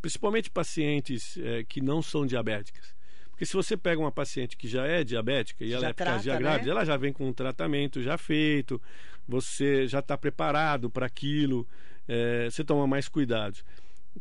principalmente 0.00 0.50
pacientes 0.50 1.36
eh, 1.38 1.64
que 1.68 1.80
não 1.80 2.02
são 2.02 2.26
diabéticas. 2.26 2.94
Porque 3.30 3.46
se 3.46 3.52
você 3.54 3.76
pega 3.76 4.00
uma 4.00 4.12
paciente 4.12 4.56
que 4.56 4.68
já 4.68 4.86
é 4.86 5.02
diabética 5.02 5.64
e 5.64 5.72
ela 5.72 5.82
Já 5.82 5.88
é 5.88 5.92
causa 5.94 6.18
de 6.18 6.24
trata, 6.24 6.38
grávida, 6.40 6.64
né? 6.66 6.70
ela 6.70 6.84
já 6.84 6.96
vem 6.96 7.12
com 7.12 7.26
um 7.28 7.32
tratamento 7.32 8.00
já 8.02 8.16
feito, 8.16 8.80
você 9.26 9.86
já 9.86 10.00
está 10.00 10.16
preparado 10.16 10.90
para 10.90 11.06
aquilo, 11.06 11.66
eh, 12.08 12.48
você 12.50 12.64
toma 12.64 12.86
mais 12.86 13.08
cuidados. 13.08 13.64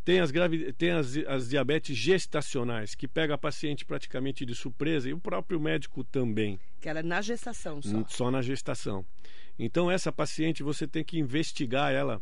Tem 0.03 0.19
as, 0.19 0.31
gravi... 0.31 0.73
tem 0.73 0.91
as, 0.91 1.15
as 1.27 1.49
diabetes 1.49 1.95
gestacionais, 1.95 2.95
que 2.95 3.07
pega 3.07 3.35
a 3.35 3.37
paciente 3.37 3.85
praticamente 3.85 4.45
de 4.45 4.55
surpresa, 4.55 5.07
e 5.07 5.13
o 5.13 5.19
próprio 5.19 5.59
médico 5.59 6.03
também. 6.03 6.59
Que 6.81 6.89
ela 6.89 6.99
é 6.99 7.03
na 7.03 7.21
gestação 7.21 7.81
só. 7.81 8.05
Só 8.07 8.31
na 8.31 8.41
gestação. 8.41 9.05
Então, 9.57 9.91
essa 9.91 10.11
paciente 10.11 10.63
você 10.63 10.87
tem 10.87 11.03
que 11.03 11.19
investigar 11.19 11.91
ela. 11.91 12.21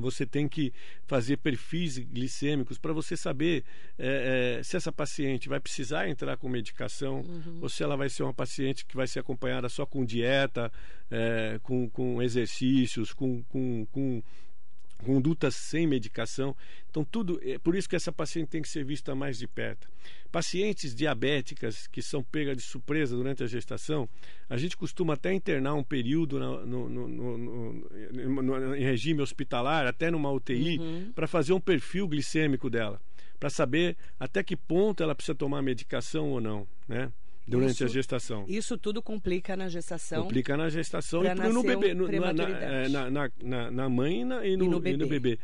Você 0.00 0.24
tem 0.24 0.48
que 0.48 0.72
fazer 1.06 1.36
perfis 1.38 1.98
glicêmicos 1.98 2.78
para 2.78 2.92
você 2.92 3.16
saber 3.16 3.64
eh, 3.98 4.58
eh, 4.58 4.62
se 4.62 4.76
essa 4.76 4.92
paciente 4.92 5.48
vai 5.48 5.60
precisar 5.60 6.08
entrar 6.08 6.36
com 6.36 6.48
medicação 6.48 7.24
ou 7.60 7.68
se 7.68 7.82
ela 7.82 7.96
vai 7.96 8.08
ser 8.08 8.22
uma 8.22 8.34
paciente 8.34 8.84
que 8.86 8.96
vai 8.96 9.06
ser 9.06 9.20
acompanhada 9.20 9.68
só 9.68 9.84
com 9.84 10.04
dieta, 10.04 10.70
eh, 11.10 11.58
com, 11.62 11.88
com 11.88 12.22
exercícios, 12.22 13.12
com, 13.12 13.42
com, 13.44 13.86
com 13.90 14.22
condutas 15.04 15.54
sem 15.54 15.86
medicação. 15.86 16.56
Então, 16.90 17.04
tudo. 17.04 17.40
É 17.42 17.58
por 17.58 17.74
isso 17.74 17.88
que 17.88 17.96
essa 17.96 18.12
paciente 18.12 18.48
tem 18.48 18.60
que 18.62 18.68
ser 18.68 18.84
vista 18.84 19.14
mais 19.14 19.38
de 19.38 19.46
perto. 19.46 19.88
Pacientes 20.30 20.94
diabéticas 20.94 21.86
que 21.86 22.02
são 22.02 22.22
pegas 22.22 22.56
de 22.56 22.62
surpresa 22.62 23.16
durante 23.16 23.42
a 23.42 23.46
gestação, 23.46 24.08
a 24.48 24.56
gente 24.56 24.76
costuma 24.76 25.14
até 25.14 25.32
internar 25.32 25.74
um 25.74 25.82
período 25.82 26.38
no, 26.38 26.66
no- 26.66 26.88
no- 28.42 28.76
em 28.76 28.82
regime 28.82 29.22
hospitalar, 29.22 29.86
até 29.86 30.10
numa 30.10 30.30
UTI, 30.30 30.78
para 31.14 31.26
fazer 31.26 31.52
um 31.52 31.60
perfil 31.60 32.06
glicêmico 32.08 32.68
dela, 32.68 33.00
para 33.38 33.48
saber 33.50 33.96
até 34.18 34.42
que 34.42 34.56
ponto 34.56 35.02
ela 35.02 35.14
precisa 35.14 35.34
tomar 35.34 35.62
medicação 35.62 36.30
ou 36.30 36.40
não, 36.40 36.66
né? 36.86 37.10
Durante 37.48 37.72
Isso- 37.72 37.84
a 37.84 37.88
gestação. 37.88 38.44
Isso 38.46 38.76
tudo 38.76 39.02
complica 39.02 39.56
na 39.56 39.68
gestação. 39.68 40.22
Complica 40.24 40.56
na 40.56 40.68
gestação 40.68 41.24
e 41.24 41.34
no 41.34 41.60
um 41.60 41.62
bebê, 41.62 41.94
no- 41.94 42.06
na, 42.06 42.12
na, 42.32 42.34
prematuridade. 42.34 42.64
é, 42.64 42.88
na, 42.88 43.10
na, 43.10 43.30
na- 43.42 43.70
na 43.70 43.88
mãe 43.88 44.20
e, 44.20 44.24
na- 44.24 44.46
e 44.46 44.56
no, 44.56 44.64
no 44.66 44.70
e 44.86 44.96
no 44.96 45.06
bebê. 45.06 45.06
bebê. 45.36 45.38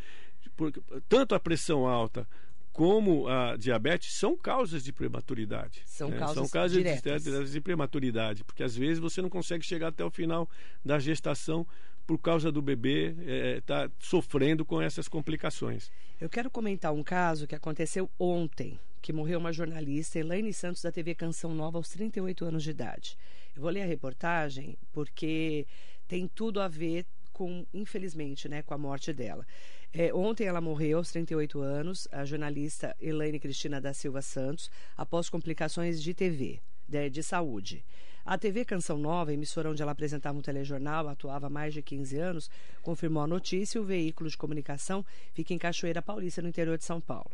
Porque 0.57 0.81
tanto 1.09 1.35
a 1.35 1.41
pressão 1.41 1.87
alta 1.87 2.29
como 2.73 3.27
a 3.29 3.57
diabetes 3.57 4.15
são 4.15 4.37
causas 4.37 4.83
de 4.85 4.93
prematuridade. 4.93 5.83
São 5.87 6.11
né? 6.11 6.19
causas 6.19 6.35
são 6.35 6.49
causas 6.49 6.73
de, 6.77 6.83
diretas. 6.83 7.51
de 7.53 7.61
prematuridade, 7.61 8.45
porque 8.45 8.63
às 8.63 8.77
vezes 8.77 8.99
você 8.99 9.23
não 9.23 9.31
consegue 9.31 9.65
chegar 9.65 9.89
até 9.89 10.05
o 10.05 10.11
final 10.11 10.49
da 10.85 10.99
gestação 10.99 11.67
por 12.07 12.19
causa 12.19 12.53
do 12.53 12.61
bebê 12.61 13.15
estar 13.59 13.91
sofrendo 13.99 14.65
com 14.65 14.83
essas 14.83 15.09
complicações. 15.09 15.91
Eu 16.21 16.29
quero 16.29 16.51
comentar 16.51 16.93
um 16.93 17.03
caso 17.03 17.47
que 17.47 17.55
aconteceu 17.55 18.11
ontem, 18.19 18.79
que 19.05 19.13
morreu 19.13 19.39
uma 19.39 19.53
jornalista, 19.53 20.19
Elaine 20.19 20.51
Santos, 20.51 20.81
da 20.81 20.91
TV 20.91 21.15
Canção 21.15 21.55
Nova, 21.55 21.77
aos 21.77 21.91
38 21.91 22.43
anos 22.47 22.63
de 22.63 22.71
idade. 22.71 23.19
Eu 23.55 23.61
vou 23.61 23.71
ler 23.71 23.83
a 23.83 23.87
reportagem 23.87 24.79
porque 24.95 25.67
tem 26.09 26.27
tudo 26.27 26.59
a 26.59 26.69
ver 26.69 27.05
com, 27.31 27.67
infelizmente, 27.75 28.49
né, 28.49 28.63
com 28.63 28.73
a 28.73 28.79
morte 28.79 29.13
dela. 29.13 29.47
É, 29.93 30.11
ontem 30.15 30.47
ela 30.47 30.59
morreu 30.59 30.97
aos 30.97 31.11
38 31.11 31.61
anos, 31.61 32.09
a 32.11 32.25
jornalista 32.25 32.97
Elaine 32.99 33.39
Cristina 33.39 33.79
da 33.79 33.93
Silva 33.93 34.23
Santos, 34.23 34.71
após 34.97 35.29
complicações 35.29 36.03
de 36.03 36.15
TV, 36.15 36.61
de, 36.89 37.11
de 37.11 37.23
saúde. 37.23 37.85
A 38.25 38.39
TV 38.39 38.65
Canção 38.65 38.97
Nova, 38.97 39.35
emissora 39.35 39.71
onde 39.71 39.83
ela 39.83 39.93
apresentava 39.93 40.39
um 40.39 40.41
telejornal, 40.41 41.09
atuava 41.09 41.49
há 41.49 41.51
mais 41.51 41.75
de 41.75 41.83
15 41.83 42.17
anos, 42.17 42.51
confirmou 42.81 43.23
a 43.23 43.27
notícia 43.27 43.77
e 43.77 43.83
o 43.83 43.85
veículo 43.85 44.31
de 44.31 44.39
comunicação 44.39 45.05
fica 45.35 45.53
em 45.53 45.59
Cachoeira 45.59 46.01
Paulista, 46.01 46.41
no 46.41 46.49
interior 46.49 46.79
de 46.79 46.85
São 46.85 47.03
Paulo. 47.03 47.31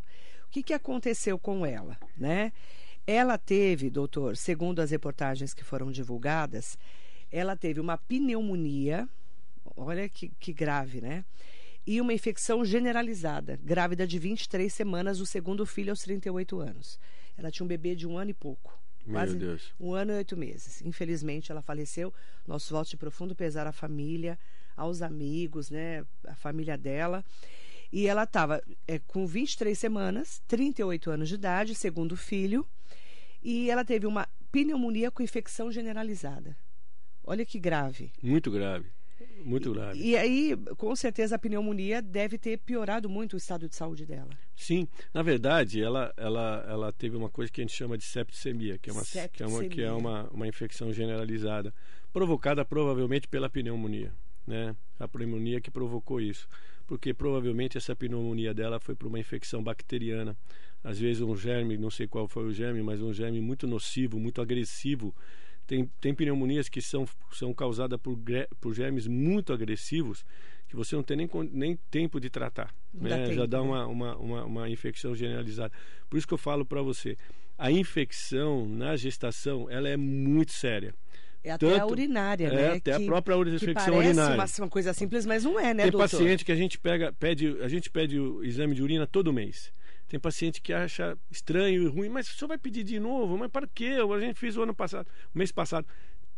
O 0.51 0.53
que, 0.53 0.65
que 0.65 0.75
aconteceu 0.75 1.39
com 1.39 1.65
ela, 1.65 1.97
né? 2.17 2.53
Ela 3.07 3.39
teve, 3.39 3.89
doutor, 3.89 4.37
segundo 4.37 4.81
as 4.81 4.91
reportagens 4.91 5.55
que 5.55 5.63
foram 5.63 5.93
divulgadas, 5.93 6.77
ela 7.31 7.57
teve 7.57 7.79
uma 7.79 7.97
pneumonia, 7.97 9.09
olha 9.77 10.09
que, 10.09 10.29
que 10.41 10.53
grave, 10.53 11.01
né? 11.01 11.25
E 11.87 12.01
uma 12.01 12.13
infecção 12.13 12.65
generalizada, 12.65 13.61
grávida 13.63 14.05
de 14.05 14.19
23 14.19 14.75
semanas, 14.75 15.21
o 15.21 15.25
segundo 15.25 15.65
filho 15.65 15.91
aos 15.93 16.01
38 16.01 16.59
anos. 16.59 16.99
Ela 17.39 17.53
tinha 17.53 17.65
um 17.65 17.69
bebê 17.69 17.95
de 17.95 18.09
um 18.09 18.19
ano 18.19 18.33
e 18.33 18.35
pouco. 18.35 18.77
Meu 19.07 19.15
Quase 19.15 19.37
Deus. 19.37 19.73
um 19.79 19.95
ano 19.95 20.11
e 20.11 20.17
oito 20.17 20.37
meses. 20.37 20.83
Infelizmente, 20.83 21.53
ela 21.53 21.63
faleceu. 21.63 22.13
Nosso 22.45 22.75
voto 22.75 22.91
de 22.91 22.97
profundo 22.97 23.37
pesar 23.37 23.69
à 23.69 23.73
família, 23.73 24.37
aos 24.77 25.01
amigos, 25.01 25.71
né? 25.71 26.05
A 26.27 26.35
família 26.35 26.77
dela. 26.77 27.25
E 27.93 28.07
ela 28.07 28.25
estava 28.25 28.63
é, 28.87 28.99
com 28.99 29.27
23 29.27 29.77
semanas, 29.77 30.41
38 30.47 31.11
anos 31.11 31.29
de 31.29 31.35
idade, 31.35 31.75
segundo 31.75 32.17
filho. 32.17 32.67
E 33.43 33.71
ela 33.71 33.85
teve 33.85 34.07
uma 34.07 34.29
pneumonia 34.53 35.11
com 35.11 35.23
infecção 35.23 35.73
generalizada. 35.73 36.57
Olha 37.25 37.45
que 37.45 37.59
grave. 37.59 38.13
Muito 38.23 38.51
grave. 38.51 38.91
Muito 39.45 39.73
grave. 39.73 39.99
E 40.01 40.17
aí, 40.17 40.57
com 40.77 40.95
certeza, 40.95 41.37
a 41.37 41.39
pneumonia 41.39 42.01
deve 42.01 42.39
ter 42.39 42.59
piorado 42.59 43.09
muito 43.09 43.35
o 43.35 43.37
estado 43.37 43.69
de 43.69 43.75
saúde 43.75 44.07
dela. 44.07 44.31
Sim, 44.57 44.87
na 45.13 45.23
verdade, 45.23 45.83
ela, 45.83 46.13
ela, 46.17 46.65
ela 46.69 46.93
teve 46.93 47.17
uma 47.17 47.29
coisa 47.29 47.51
que 47.51 47.61
a 47.61 47.65
gente 47.65 47.75
chama 47.75 47.97
de 47.97 48.05
septicemia, 48.05 48.79
que 48.79 48.91
é 48.91 48.93
uma, 48.93 49.03
que 49.05 49.43
é 49.43 49.47
uma, 49.47 49.65
que 49.65 49.83
é 49.83 49.93
uma, 49.93 50.29
uma 50.31 50.47
infecção 50.47 50.93
generalizada, 50.93 51.73
provocada 52.13 52.65
provavelmente 52.65 53.29
pela 53.29 53.49
pneumonia, 53.49 54.13
né? 54.47 54.75
A 54.99 55.09
pneumonia 55.09 55.61
que 55.61 55.71
provocou 55.71 56.21
isso, 56.21 56.49
porque 56.91 57.15
provavelmente 57.15 57.79
essa 57.79 57.95
pneumonia 57.95 58.53
dela 58.53 58.81
foi 58.81 58.97
por 58.97 59.07
uma 59.07 59.21
infecção 59.21 59.63
bacteriana, 59.63 60.37
às 60.83 60.99
vezes 60.99 61.23
um 61.23 61.37
germe, 61.37 61.79
não 61.79 61.89
sei 61.89 62.09
qual 62.09 62.27
foi 62.27 62.45
o 62.45 62.53
germe, 62.53 62.83
mas 62.83 63.01
um 63.01 63.13
germe 63.13 63.41
muito 63.41 63.65
nocivo, 63.65 64.19
muito 64.19 64.43
agressivo. 64.43 65.15
Tem, 65.69 65.89
tem 66.01 66.13
pneumonias 66.13 66.69
que 66.69 66.83
são, 66.83 67.07
são 67.31 67.55
causadas 67.55 67.97
por, 68.01 68.19
por 68.61 68.75
germes 68.75 69.07
muito 69.07 69.53
agressivos 69.53 70.25
que 70.67 70.75
você 70.75 70.97
não 70.97 71.05
tem 71.05 71.17
nem, 71.17 71.31
nem 71.53 71.79
tempo 71.93 72.19
de 72.19 72.29
tratar. 72.29 72.75
Dá 72.93 73.19
né? 73.19 73.27
Já 73.27 73.43
tempo, 73.43 73.47
dá 73.47 73.59
né? 73.59 73.65
uma, 73.65 73.87
uma, 73.87 74.17
uma, 74.17 74.45
uma 74.45 74.69
infecção 74.69 75.15
generalizada. 75.15 75.73
Por 76.09 76.17
isso 76.17 76.27
que 76.27 76.35
eu 76.35 76.39
falo 76.39 76.67
para 76.67 76.83
você, 76.83 77.17
a 77.57 77.71
infecção 77.71 78.67
na 78.67 78.97
gestação 78.97 79.71
ela 79.71 79.89
é 79.89 79.97
muito 79.97 80.51
séria. 80.51 80.93
É 81.43 81.53
até 81.53 81.75
a 81.75 81.81
Tanto- 81.81 81.93
urinária, 81.93 82.47
é, 82.49 82.55
né? 82.55 82.69
até 82.77 82.93
a 82.93 82.99
que, 82.99 83.07
própria 83.07 83.37
que 83.45 83.51
infecção 83.55 83.75
parece 83.95 84.09
urinária. 84.09 84.35
Uma, 84.37 84.47
uma 84.59 84.69
coisa 84.69 84.93
simples, 84.93 85.25
mas 85.25 85.45
não 85.45 85.59
é, 85.59 85.73
né, 85.73 85.85
Tem 85.85 85.91
doutor? 85.93 86.11
paciente 86.11 86.45
que 86.45 86.53
a 86.53 86.57
gente 86.57 86.79
pega, 86.79 87.13
pede, 87.15 87.57
a 87.63 87.69
gente 87.69 87.89
pede 87.91 88.19
o 88.21 88.45
exame 88.45 88.75
de 88.75 88.83
urina 88.83 89.07
todo 89.07 89.33
mês. 89.33 89.73
Tem 90.07 90.19
paciente 90.21 90.61
que 90.61 90.73
acha 90.73 91.17
estranho 91.31 91.83
e 91.85 91.87
ruim, 91.87 92.09
mas 92.09 92.29
o 92.29 92.33
senhor 92.37 92.49
vai 92.49 92.59
pedir 92.59 92.83
de 92.85 92.99
novo? 93.01 93.39
Mas 93.39 93.49
para 93.51 93.67
quê? 93.67 93.97
A 94.15 94.21
gente 94.21 94.39
fez 94.39 94.57
o 94.57 94.63
ano 94.63 94.75
passado, 94.75 95.07
o 95.35 95.39
mês 95.39 95.51
passado. 95.53 95.87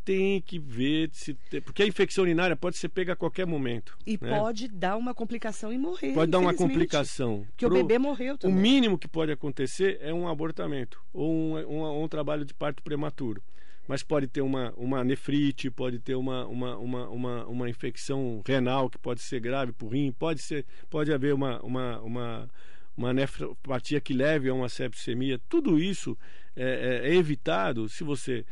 Tem 0.05 0.41
que 0.41 0.59
ver 0.59 1.11
se 1.13 1.33
porque 1.65 1.81
a 1.83 1.87
infecção 1.87 2.23
urinária 2.25 2.57
pode 2.57 2.77
ser 2.77 2.89
pega 2.89 3.13
a 3.13 3.17
qualquer 3.17 3.47
momento. 3.47 3.97
E 4.05 4.19
né? 4.21 4.37
pode 4.37 4.67
dar 4.67 4.97
uma 4.97 5.15
complicação 5.15 5.73
e 5.73 5.79
morrer. 5.79 6.13
Pode 6.13 6.31
dar 6.31 6.41
uma 6.41 6.53
complicação. 6.53 7.47
Porque 7.51 7.65
o 7.65 7.69
Pro- 7.69 7.79
bebê 7.79 7.99
morreu 8.01 8.35
O 8.35 8.39
também. 8.39 8.57
mínimo 8.57 8.99
que 8.99 9.07
pode 9.07 9.31
acontecer 9.31 9.99
é 10.03 10.13
um 10.13 10.27
abortamento 10.27 11.01
ou 11.13 11.33
um, 11.33 11.57
um- 11.57 12.03
um 12.03 12.09
trabalho 12.09 12.45
de 12.45 12.53
parto 12.53 12.83
prematuro. 12.83 13.41
Mas 13.89 14.03
pode 14.03 14.27
ter 14.29 14.43
uma, 14.43 14.73
uma 14.77 15.03
nefrite, 15.03 15.71
pode 15.71 15.99
ter 15.99 16.15
uma, 16.15 16.47
uma, 16.47 16.77
uma, 16.79 17.09
uma, 17.09 17.47
uma 17.47 17.69
infecção 17.71 18.41
renal 18.47 18.89
que 18.89 18.99
pode 18.99 19.21
ser 19.21 19.41
grave 19.41 19.73
para 19.73 19.87
o 19.87 19.91
rim, 19.91 20.13
pode, 20.13 20.41
ser, 20.41 20.65
pode 20.89 21.13
haver 21.13 21.35
uma, 21.35 21.61
uma, 21.63 22.01
uma, 22.01 22.51
uma 22.97 23.13
nefropatia 23.13 24.01
que 24.01 24.15
leve 24.15 24.49
a 24.49 24.55
uma 24.55 24.69
septicemia. 24.69 25.41
Tudo 25.49 25.81
isso 25.81 26.17
é, 26.55 27.03
é- 27.05 27.11
é 27.11 27.15
evitado 27.15 27.89
se 27.89 28.05
você 28.05 28.45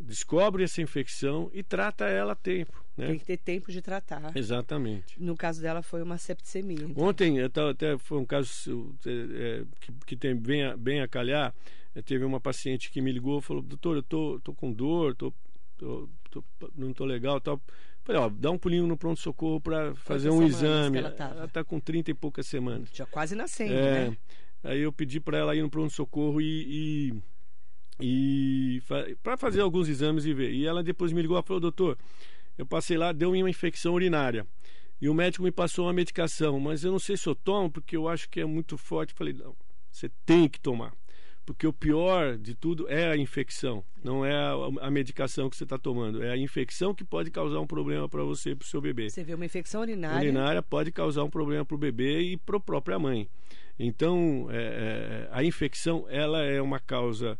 descobre 0.00 0.62
essa 0.62 0.80
infecção 0.80 1.50
e 1.52 1.62
trata 1.62 2.04
ela 2.04 2.32
a 2.32 2.36
tempo. 2.36 2.84
Né? 2.96 3.06
Tem 3.08 3.18
que 3.18 3.24
ter 3.24 3.36
tempo 3.36 3.72
de 3.72 3.80
tratar. 3.82 4.36
Exatamente. 4.36 5.20
No 5.20 5.36
caso 5.36 5.60
dela 5.60 5.82
foi 5.82 6.02
uma 6.02 6.18
septicemia. 6.18 6.84
então. 6.84 7.04
Ontem, 7.04 7.40
até 7.40 7.96
foi 7.98 8.18
um 8.18 8.24
caso 8.24 8.94
é, 9.06 9.10
é, 9.10 9.64
que, 9.80 9.92
que 10.06 10.16
tem 10.16 10.36
bem 10.36 10.64
a, 10.64 10.76
bem 10.76 11.00
a 11.00 11.08
calhar. 11.08 11.54
Teve 12.02 12.24
uma 12.24 12.40
paciente 12.40 12.90
que 12.90 13.00
me 13.00 13.10
ligou 13.12 13.38
e 13.38 13.42
falou: 13.42 13.62
Doutor, 13.62 13.96
eu 13.96 14.02
tô, 14.02 14.40
tô 14.42 14.54
com 14.54 14.72
dor, 14.72 15.14
tô, 15.14 15.32
tô- 15.76 16.08
tô- 16.30 16.44
não 16.76 16.92
tô 16.92 17.04
legal 17.04 17.40
tal. 17.40 17.60
Falei: 18.04 18.20
Ó, 18.20 18.28
dá 18.28 18.50
um 18.50 18.58
pulinho 18.58 18.86
no 18.86 18.96
pronto-socorro 18.96 19.60
para 19.60 19.94
fazer 19.94 20.30
um 20.30 20.42
exame. 20.42 20.98
ela 20.98 21.10
tava? 21.10 21.34
ela 21.34 21.48
tá 21.48 21.64
com 21.64 21.78
30 21.80 22.10
e 22.10 22.14
poucas 22.14 22.46
semanas. 22.46 22.88
Já 22.92 23.06
quase 23.06 23.34
nascendo, 23.34 23.72
É, 23.74 24.10
né? 24.10 24.16
Aí 24.64 24.80
eu 24.80 24.92
pedi 24.92 25.20
para 25.20 25.38
ela 25.38 25.54
ir 25.54 25.62
no 25.62 25.70
pronto-socorro 25.70 26.40
e. 26.40 27.10
e 27.10 27.14
e 28.00 28.80
para 29.22 29.36
fazer 29.36 29.60
alguns 29.60 29.88
exames 29.88 30.24
e 30.24 30.32
ver. 30.32 30.52
E 30.52 30.64
ela 30.66 30.82
depois 30.84 31.12
me 31.12 31.20
ligou 31.20 31.38
e 31.38 31.42
falou: 31.42 31.60
Doutor, 31.60 31.98
eu 32.56 32.64
passei 32.64 32.96
lá, 32.96 33.12
deu 33.12 33.32
uma 33.32 33.50
infecção 33.50 33.94
urinária. 33.94 34.46
E 35.00 35.08
o 35.08 35.14
médico 35.14 35.44
me 35.44 35.50
passou 35.52 35.86
uma 35.86 35.92
medicação, 35.92 36.58
mas 36.58 36.82
eu 36.84 36.90
não 36.92 36.98
sei 36.98 37.16
se 37.16 37.28
eu 37.28 37.34
tomo, 37.34 37.70
porque 37.70 37.96
eu 37.96 38.08
acho 38.08 38.28
que 38.28 38.40
é 38.40 38.44
muito 38.44 38.76
forte. 38.76 39.14
Falei, 39.14 39.32
não, 39.32 39.54
você 39.90 40.10
tem 40.26 40.48
que 40.48 40.58
tomar. 40.60 40.92
Porque 41.48 41.66
o 41.66 41.72
pior 41.72 42.36
de 42.36 42.54
tudo 42.54 42.86
é 42.90 43.08
a 43.10 43.16
infecção, 43.16 43.82
não 44.04 44.22
é 44.22 44.34
a, 44.34 44.52
a 44.82 44.90
medicação 44.90 45.48
que 45.48 45.56
você 45.56 45.64
está 45.64 45.78
tomando. 45.78 46.22
É 46.22 46.30
a 46.30 46.36
infecção 46.36 46.94
que 46.94 47.02
pode 47.02 47.30
causar 47.30 47.58
um 47.58 47.66
problema 47.66 48.06
para 48.06 48.22
você 48.22 48.50
e 48.50 48.54
para 48.54 48.66
o 48.66 48.68
seu 48.68 48.82
bebê. 48.82 49.08
Você 49.08 49.24
vê 49.24 49.32
uma 49.32 49.46
infecção 49.46 49.80
urinária. 49.80 50.18
Urinária 50.18 50.62
pode 50.62 50.92
causar 50.92 51.24
um 51.24 51.30
problema 51.30 51.64
para 51.64 51.74
o 51.74 51.78
bebê 51.78 52.20
e 52.20 52.36
para 52.36 52.58
a 52.58 52.60
própria 52.60 52.98
mãe. 52.98 53.26
Então, 53.78 54.48
é, 54.50 54.58
é, 54.58 55.28
a 55.32 55.42
infecção 55.42 56.04
ela 56.10 56.42
é 56.42 56.60
uma 56.60 56.78
causa 56.78 57.38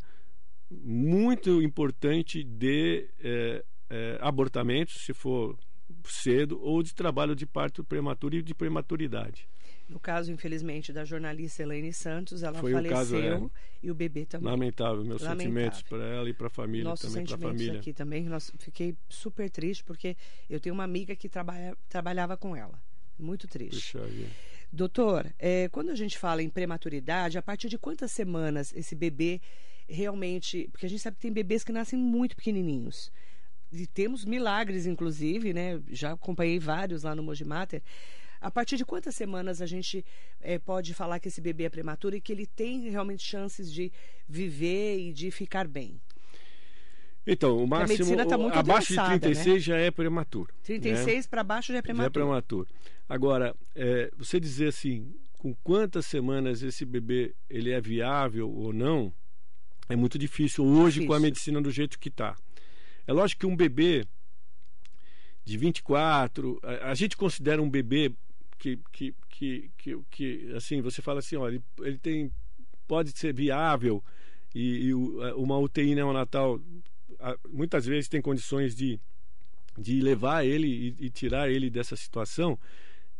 muito 0.70 1.60
importante 1.60 2.42
de 2.42 3.10
é, 3.20 3.62
é, 3.90 4.18
abortamento, 4.22 4.92
se 4.92 5.12
for 5.12 5.54
cedo, 6.04 6.58
ou 6.62 6.82
de 6.82 6.94
trabalho 6.94 7.36
de 7.36 7.44
parto 7.44 7.84
prematuro 7.84 8.36
e 8.36 8.42
de 8.42 8.54
prematuridade. 8.54 9.46
No 9.88 9.98
caso, 9.98 10.30
infelizmente, 10.30 10.92
da 10.92 11.04
jornalista 11.04 11.62
Elaine 11.62 11.92
Santos, 11.92 12.42
ela 12.42 12.58
Foi 12.58 12.72
o 12.72 12.74
faleceu 12.74 12.96
caso, 12.96 13.16
é. 13.16 13.40
e 13.82 13.90
o 13.90 13.94
bebê 13.94 14.26
também. 14.26 14.50
Lamentável, 14.50 15.02
meus 15.04 15.22
Lamentável. 15.22 15.40
sentimentos 15.40 15.82
para 15.82 16.04
ela 16.04 16.28
e 16.28 16.34
para 16.34 16.46
a 16.48 16.50
família, 16.50 16.84
Nossos 16.84 17.10
também 17.10 17.24
para 17.24 17.34
a 17.34 17.38
sentimentos 17.38 17.62
família. 17.62 17.80
aqui 17.80 17.92
também. 17.94 18.24
Nossa, 18.24 18.52
fiquei 18.58 18.94
super 19.08 19.48
triste 19.48 19.82
porque 19.84 20.16
eu 20.48 20.60
tenho 20.60 20.74
uma 20.74 20.84
amiga 20.84 21.16
que 21.16 21.28
trabalha, 21.28 21.74
trabalhava 21.88 22.36
com 22.36 22.54
ela. 22.54 22.78
Muito 23.18 23.48
triste. 23.48 23.98
Puxa. 23.98 24.06
Doutor, 24.70 25.32
é, 25.38 25.68
quando 25.70 25.88
a 25.90 25.94
gente 25.94 26.18
fala 26.18 26.42
em 26.42 26.50
prematuridade, 26.50 27.38
a 27.38 27.42
partir 27.42 27.70
de 27.70 27.78
quantas 27.78 28.12
semanas 28.12 28.74
esse 28.76 28.94
bebê 28.94 29.40
realmente. 29.88 30.68
Porque 30.70 30.86
a 30.86 30.88
gente 30.88 31.00
sabe 31.00 31.16
que 31.16 31.22
tem 31.22 31.32
bebês 31.32 31.64
que 31.64 31.72
nascem 31.72 31.98
muito 31.98 32.36
pequenininhos. 32.36 33.10
E 33.72 33.86
temos 33.86 34.24
milagres, 34.24 34.86
inclusive, 34.86 35.52
né? 35.52 35.80
Já 35.88 36.12
acompanhei 36.12 36.58
vários 36.58 37.02
lá 37.02 37.14
no 37.14 37.22
Mojimater. 37.22 37.82
A 38.40 38.50
partir 38.50 38.76
de 38.76 38.84
quantas 38.84 39.14
semanas 39.14 39.60
a 39.60 39.66
gente 39.66 40.04
é, 40.40 40.58
pode 40.58 40.94
falar 40.94 41.18
que 41.18 41.28
esse 41.28 41.40
bebê 41.40 41.64
é 41.64 41.68
prematuro 41.70 42.14
e 42.16 42.20
que 42.20 42.32
ele 42.32 42.46
tem 42.46 42.88
realmente 42.90 43.22
chances 43.24 43.72
de 43.72 43.90
viver 44.28 44.98
e 44.98 45.12
de 45.12 45.30
ficar 45.30 45.66
bem? 45.66 46.00
Então, 47.26 47.58
o 47.62 47.66
máximo, 47.66 47.98
medicina 47.98 48.26
tá 48.26 48.38
muito 48.38 48.58
abaixo 48.58 48.92
de 48.94 48.98
avançada, 48.98 49.20
36 49.20 49.62
já 49.62 49.76
é 49.76 49.90
prematuro. 49.90 50.50
né? 50.54 50.60
36 50.64 51.26
para 51.26 51.44
baixo 51.44 51.72
já 51.72 51.74
é 51.74 51.76
Já 51.76 51.78
é 51.80 51.82
prematuro. 51.82 52.12
prematuro. 52.12 52.68
Agora, 53.08 53.54
é, 53.74 54.10
você 54.16 54.40
dizer 54.40 54.68
assim, 54.68 55.14
com 55.36 55.54
quantas 55.62 56.06
semanas 56.06 56.62
esse 56.62 56.84
bebê 56.86 57.34
ele 57.50 57.70
é 57.70 57.80
viável 57.80 58.50
ou 58.50 58.72
não, 58.72 59.12
é 59.90 59.96
muito 59.96 60.18
difícil 60.18 60.64
hoje 60.64 61.00
com 61.06 61.12
a 61.12 61.16
Difícil. 61.16 61.20
medicina 61.22 61.60
do 61.62 61.70
jeito 61.70 61.98
que 61.98 62.08
está. 62.08 62.34
É 63.06 63.12
lógico 63.12 63.40
que 63.40 63.46
um 63.46 63.56
bebê 63.56 64.06
de 65.44 65.56
24, 65.56 66.58
a, 66.62 66.90
a 66.90 66.94
gente 66.94 67.16
considera 67.16 67.60
um 67.60 67.68
bebê 67.70 68.12
que, 68.58 68.78
que, 68.92 69.14
que, 69.28 69.70
que, 69.78 69.98
que, 70.10 70.52
assim, 70.54 70.80
você 70.80 71.00
fala 71.00 71.20
assim, 71.20 71.36
olha, 71.36 71.54
ele, 71.54 71.62
ele 71.80 71.98
tem, 71.98 72.32
pode 72.86 73.10
ser 73.12 73.32
viável 73.32 74.02
e, 74.54 74.88
e 74.88 74.94
uma 74.94 75.58
UTI 75.58 75.94
neonatal 75.94 76.60
muitas 77.48 77.86
vezes 77.86 78.08
tem 78.08 78.20
condições 78.20 78.74
de, 78.74 78.98
de 79.76 80.00
levar 80.00 80.44
ele 80.44 80.66
e, 80.66 81.06
e 81.06 81.10
tirar 81.10 81.50
ele 81.50 81.70
dessa 81.70 81.96
situação 81.96 82.58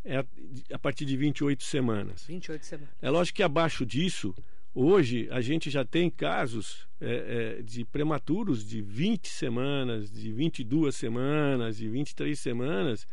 é 0.05 0.19
a, 0.19 0.27
a 0.73 0.79
partir 0.79 1.05
de 1.05 1.17
28 1.17 1.63
semanas. 1.63 2.25
28 2.27 2.65
semanas. 2.65 2.95
É 3.03 3.11
lógico 3.11 3.37
que 3.37 3.43
abaixo 3.43 3.85
disso, 3.85 4.35
hoje 4.75 5.29
a 5.31 5.41
gente 5.41 5.71
já 5.71 5.85
tem 5.85 6.09
casos 6.09 6.89
é, 7.01 7.59
é, 7.59 7.63
de 7.63 7.85
prematuros 7.85 8.65
de 8.67 8.81
20 8.81 9.29
semanas, 9.29 10.11
de 10.11 10.33
22 10.33 10.95
semanas, 10.95 11.77
de 11.77 11.89
23 11.89 12.39
semanas 12.39 13.07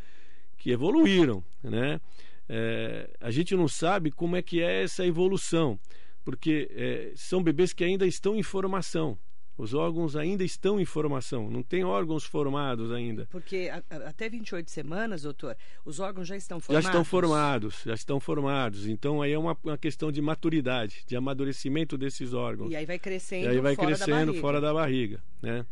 que 0.65 0.71
evoluíram, 0.71 1.43
né? 1.63 2.01
É, 2.49 3.08
a 3.21 3.30
gente 3.30 3.56
não 3.56 3.67
sabe 3.67 4.10
como 4.10 4.36
é 4.36 4.41
que 4.41 4.63
é 4.63 4.82
essa 4.82 5.06
evolução, 5.06 5.80
porque 6.23 6.67
é, 6.71 7.12
são 7.15 7.43
bebês 7.43 7.71
que 7.71 7.84
ainda 7.84 8.08
estão 8.08 8.36
em 8.36 8.41
formação. 8.41 9.15
Os 9.56 9.75
órgãos 9.75 10.15
ainda 10.15 10.43
estão 10.43 10.80
em 10.80 10.84
formação, 10.86 11.51
não 11.51 11.62
tem 11.62 11.84
órgãos 11.84 12.23
formados 12.25 12.91
ainda. 12.91 13.28
Porque 13.32 13.69
a- 13.71 13.84
a- 13.95 14.10
até 14.10 14.28
28 14.28 14.71
semanas, 14.71 15.21
doutor, 15.21 15.56
os 15.86 15.99
órgãos 15.99 16.28
já 16.28 16.36
estão 16.36 16.58
Já 16.58 16.63
formados? 16.65 16.88
estão 16.89 17.04
formados, 17.06 17.82
já 17.86 17.93
estão 17.93 18.19
formados. 18.19 18.88
Então 18.88 19.21
aí 19.21 19.34
é 19.34 19.38
uma, 19.38 19.56
uma 19.63 19.78
questão 19.78 20.12
de 20.12 20.19
maturidade, 20.19 21.04
de 21.08 21.15
amadurecimento 21.15 21.95
desses 21.95 22.34
órgãos. 22.34 22.71
E 22.71 22.75
aí 22.75 22.88
vai 22.88 22.97
crescendo 22.97 23.45
E 23.45 23.47
aí 23.49 23.60
vai 23.60 23.75
fora 23.75 23.91
da 23.91 23.95
crescendo 23.97 24.25
barriga. 24.25 24.41
fora 24.41 24.60
da 24.60 24.73
barriga, 24.73 25.23
né? 25.43 25.63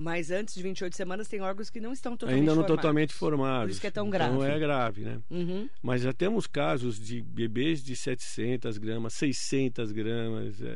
Mas 0.00 0.30
antes 0.30 0.54
de 0.54 0.62
28 0.62 0.94
semanas 0.94 1.26
tem 1.26 1.40
órgãos 1.40 1.68
que 1.70 1.80
não 1.80 1.92
estão 1.92 2.16
totalmente 2.16 2.38
Ainda 2.38 2.52
não 2.54 2.62
formados. 2.62 2.76
totalmente 2.76 3.14
formados. 3.14 3.64
Por 3.64 3.70
isso 3.72 3.80
que 3.80 3.86
é 3.88 3.90
tão 3.90 4.06
Então 4.06 4.38
grave. 4.38 4.44
é 4.54 4.58
grave, 4.60 5.00
né? 5.02 5.20
Uhum. 5.28 5.68
Mas 5.82 6.02
já 6.02 6.12
temos 6.12 6.46
casos 6.46 7.00
de 7.00 7.20
bebês 7.20 7.82
de 7.82 7.96
700 7.96 8.78
gramas, 8.78 9.14
600 9.14 9.90
gramas, 9.90 10.62
é, 10.62 10.66
é, 10.66 10.70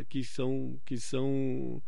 é, 0.00 0.04
que 0.06 0.22
são 0.22 0.78
que 0.84 0.98
são 0.98 1.82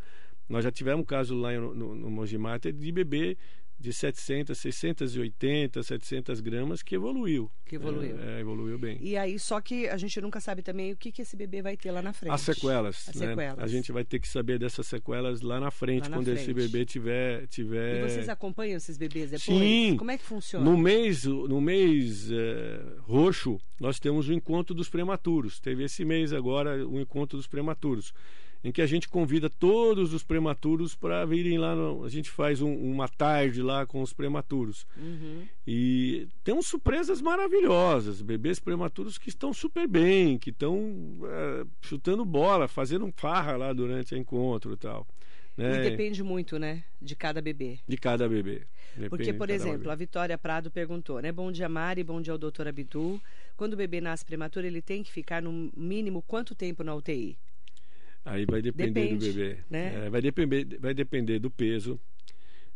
nós 0.48 0.64
já 0.64 0.72
tivemos 0.72 1.02
um 1.02 1.04
caso 1.04 1.34
lá 1.36 1.52
no, 1.52 1.74
no, 1.74 1.94
no 1.94 2.10
Mogi 2.10 2.38
Mater 2.38 2.72
de 2.72 2.90
bebê 2.90 3.36
de 3.80 3.94
700, 3.94 4.58
680, 4.58 5.82
700 5.82 6.40
gramas 6.40 6.82
que 6.82 6.94
evoluiu. 6.94 7.50
Que 7.64 7.76
evoluiu. 7.76 8.18
É, 8.20 8.36
é, 8.36 8.40
evoluiu 8.40 8.78
bem. 8.78 8.98
E 9.00 9.16
aí, 9.16 9.38
só 9.38 9.58
que 9.58 9.88
a 9.88 9.96
gente 9.96 10.20
nunca 10.20 10.38
sabe 10.38 10.60
também 10.60 10.92
o 10.92 10.96
que, 10.96 11.10
que 11.10 11.22
esse 11.22 11.34
bebê 11.34 11.62
vai 11.62 11.78
ter 11.78 11.90
lá 11.90 12.02
na 12.02 12.12
frente. 12.12 12.32
As 12.32 12.42
sequelas, 12.42 13.08
As 13.08 13.14
né? 13.14 13.28
sequelas. 13.28 13.58
A 13.58 13.66
gente 13.66 13.90
vai 13.90 14.04
ter 14.04 14.20
que 14.20 14.28
saber 14.28 14.58
dessas 14.58 14.86
sequelas 14.86 15.40
lá 15.40 15.58
na 15.58 15.70
frente, 15.70 16.02
Lá 16.02 16.10
na 16.10 16.16
quando 16.18 16.28
esse 16.28 16.44
frente. 16.44 16.56
bebê 16.56 16.84
tiver, 16.84 17.46
tiver... 17.46 18.04
E 18.04 18.10
vocês 18.10 18.28
acompanham 18.28 18.76
esses 18.76 18.98
bebês 18.98 19.30
depois? 19.30 19.58
Sim. 19.58 19.96
Como 19.96 20.10
é 20.10 20.18
que 20.18 20.24
funciona? 20.24 20.62
No 20.62 20.76
mês, 20.76 21.24
no 21.24 21.60
mês 21.60 22.30
eh, 22.30 22.82
roxo, 23.04 23.58
nós 23.80 23.98
temos 23.98 24.28
o 24.28 24.32
encontro 24.34 24.74
dos 24.74 24.90
prematuros. 24.90 25.58
Teve 25.58 25.84
esse 25.84 26.04
mês 26.04 26.34
agora 26.34 26.86
o 26.86 27.00
encontro 27.00 27.38
dos 27.38 27.46
prematuros, 27.46 28.12
em 28.62 28.70
que 28.70 28.82
a 28.82 28.86
gente 28.86 29.08
convida 29.08 29.48
todos 29.48 30.12
os 30.12 30.22
prematuros 30.22 30.94
para 30.94 31.24
virem 31.24 31.56
lá. 31.58 31.74
no- 31.74 32.04
a 32.04 32.08
gente 32.08 32.28
faz 32.30 32.60
um- 32.60 32.74
uma 32.74 33.08
tarde 33.08 33.62
lá 33.62 33.86
com 33.86 34.02
os 34.02 34.12
prematuros. 34.12 34.86
Uhum. 34.96 35.46
E 35.66 36.28
temos 36.44 36.66
surpresas 36.66 37.22
maravilhosas, 37.22 38.20
bebês 38.22 38.58
prematuros 38.58 39.16
que 39.18 39.28
estão 39.28 39.52
super 39.52 39.86
bem, 39.88 40.38
que 40.38 40.50
estão 40.50 41.18
eh, 41.24 41.64
chutando 41.80 42.24
bola, 42.24 42.68
fazendo 42.68 43.10
farra 43.16 43.56
lá 43.56 43.72
durante 43.72 44.14
o 44.14 44.18
encontro 44.18 44.72
e 44.74 44.76
tal. 44.76 45.06
E 45.58 45.62
né? 45.62 45.80
depende 45.90 46.22
muito, 46.22 46.58
né, 46.58 46.84
de 47.02 47.14
cada 47.14 47.40
bebê. 47.42 47.78
De 47.86 47.96
cada 47.96 48.28
bebê. 48.28 48.62
Depende 48.94 49.08
Porque, 49.10 49.32
por 49.32 49.50
exemplo, 49.50 49.78
bebê. 49.80 49.90
a 49.90 49.94
Vitória 49.94 50.38
Prado 50.38 50.70
perguntou, 50.70 51.20
né? 51.20 51.30
Bom 51.30 51.52
dia, 51.52 51.68
Mari, 51.68 52.02
bom 52.02 52.20
dia 52.20 52.32
ao 52.32 52.38
doutor 52.38 52.66
Abdul. 52.66 53.20
Quando 53.56 53.74
o 53.74 53.76
bebê 53.76 54.00
nasce 54.00 54.24
prematuro, 54.24 54.66
ele 54.66 54.80
tem 54.80 55.02
que 55.02 55.12
ficar 55.12 55.42
no 55.42 55.70
mínimo 55.76 56.22
quanto 56.22 56.54
tempo 56.54 56.82
na 56.82 56.94
UTI? 56.94 57.36
Aí 58.24 58.44
vai 58.44 58.60
depender 58.60 58.92
Depende, 58.92 59.28
do 59.32 59.34
bebê. 59.34 59.58
né? 59.70 60.06
É, 60.06 60.10
vai, 60.10 60.20
depender, 60.20 60.78
vai 60.78 60.92
depender 60.94 61.38
do 61.38 61.50
peso, 61.50 61.98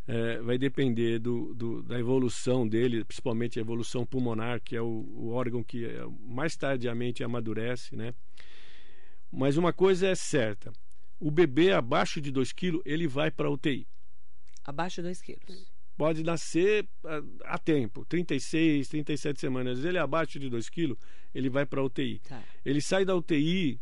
é, 0.07 0.41
vai 0.41 0.57
depender 0.59 1.19
do, 1.19 1.55
do- 1.55 1.83
da 1.83 1.99
evolução 1.99 2.67
dele, 2.67 3.05
principalmente 3.05 3.59
a 3.59 3.63
evolução 3.63 4.07
pulmonar, 4.07 4.61
que 4.63 4.75
é 4.75 4.81
o, 4.81 4.87
o 4.87 5.29
órgão 5.33 5.63
que 5.63 5.85
é, 5.85 6.03
mais 6.27 6.57
tardiamente 6.57 7.23
amadurece, 7.23 7.95
né? 7.95 8.15
Mas 9.31 9.57
uma 9.57 9.73
coisa 9.73 10.07
é 10.09 10.15
certa: 10.15 10.73
o 11.21 11.31
bebê 11.31 11.73
abaixo 11.73 12.21
de 12.21 12.31
2 12.31 12.53
quilos, 12.53 12.83
ele 12.85 13.07
vai 13.07 13.31
para 13.31 13.51
UTI. 13.51 13.87
Abaixo 14.65 14.97
de 15.03 15.09
2 15.09 15.21
quilos. 15.21 15.73
Pode 15.97 16.25
nascer 16.25 16.89
a, 17.05 17.55
a 17.55 17.59
tempo, 17.59 18.05
36, 18.07 18.89
37 18.89 19.39
semanas. 19.41 19.85
Ele 19.85 19.97
é 19.97 20.01
abaixo 20.01 20.39
de 20.39 20.49
2 20.49 20.69
quilos, 20.69 20.97
ele 21.35 21.49
vai 21.49 21.65
para 21.67 21.83
UTI. 21.85 22.19
Tá. 22.21 22.43
Ele 22.65 22.81
sai 22.81 23.05
da 23.05 23.15
UTI, 23.15 23.79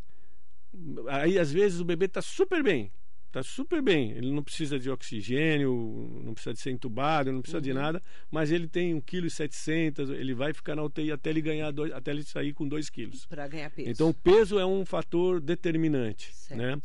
aí 1.08 1.38
às 1.38 1.52
vezes 1.52 1.80
o 1.80 1.85
bebê 1.85 2.06
está 2.06 2.22
super 2.22 2.62
bem, 2.62 2.90
está 3.26 3.42
super 3.42 3.80
bem. 3.82 4.12
Ele 4.12 4.30
não 4.30 4.42
precisa 4.42 4.78
de 4.78 4.90
oxigênio, 4.90 6.20
não 6.24 6.35
precisa 6.35 6.52
de 6.54 6.61
ser 6.61 6.70
entubado, 6.70 7.32
não 7.32 7.40
precisa 7.40 7.61
de 7.61 7.72
nada, 7.72 8.00
mas 8.30 8.50
ele 8.50 8.68
tem 8.68 8.94
1,7 9.00 9.92
kg, 9.92 10.12
ele 10.14 10.35
vai 10.35 10.52
ficar 10.52 10.76
na 10.76 10.82
UTI 10.82 11.12
até 11.12 11.30
ele 11.30 11.40
ganhar 11.40 11.70
dois, 11.70 11.92
até 11.92 12.11
ele 12.11 12.22
sair 12.22 12.52
com 12.52 12.66
2 12.68 12.90
quilos. 12.90 13.26
Para 13.26 13.48
ganhar 13.48 13.70
peso. 13.70 13.90
Então 13.90 14.11
o 14.11 14.14
peso 14.14 14.58
é 14.58 14.66
um 14.66 14.85
fator 14.85 15.40
determinante, 15.40 16.30
Certo. 16.35 16.58
né? 16.58 16.78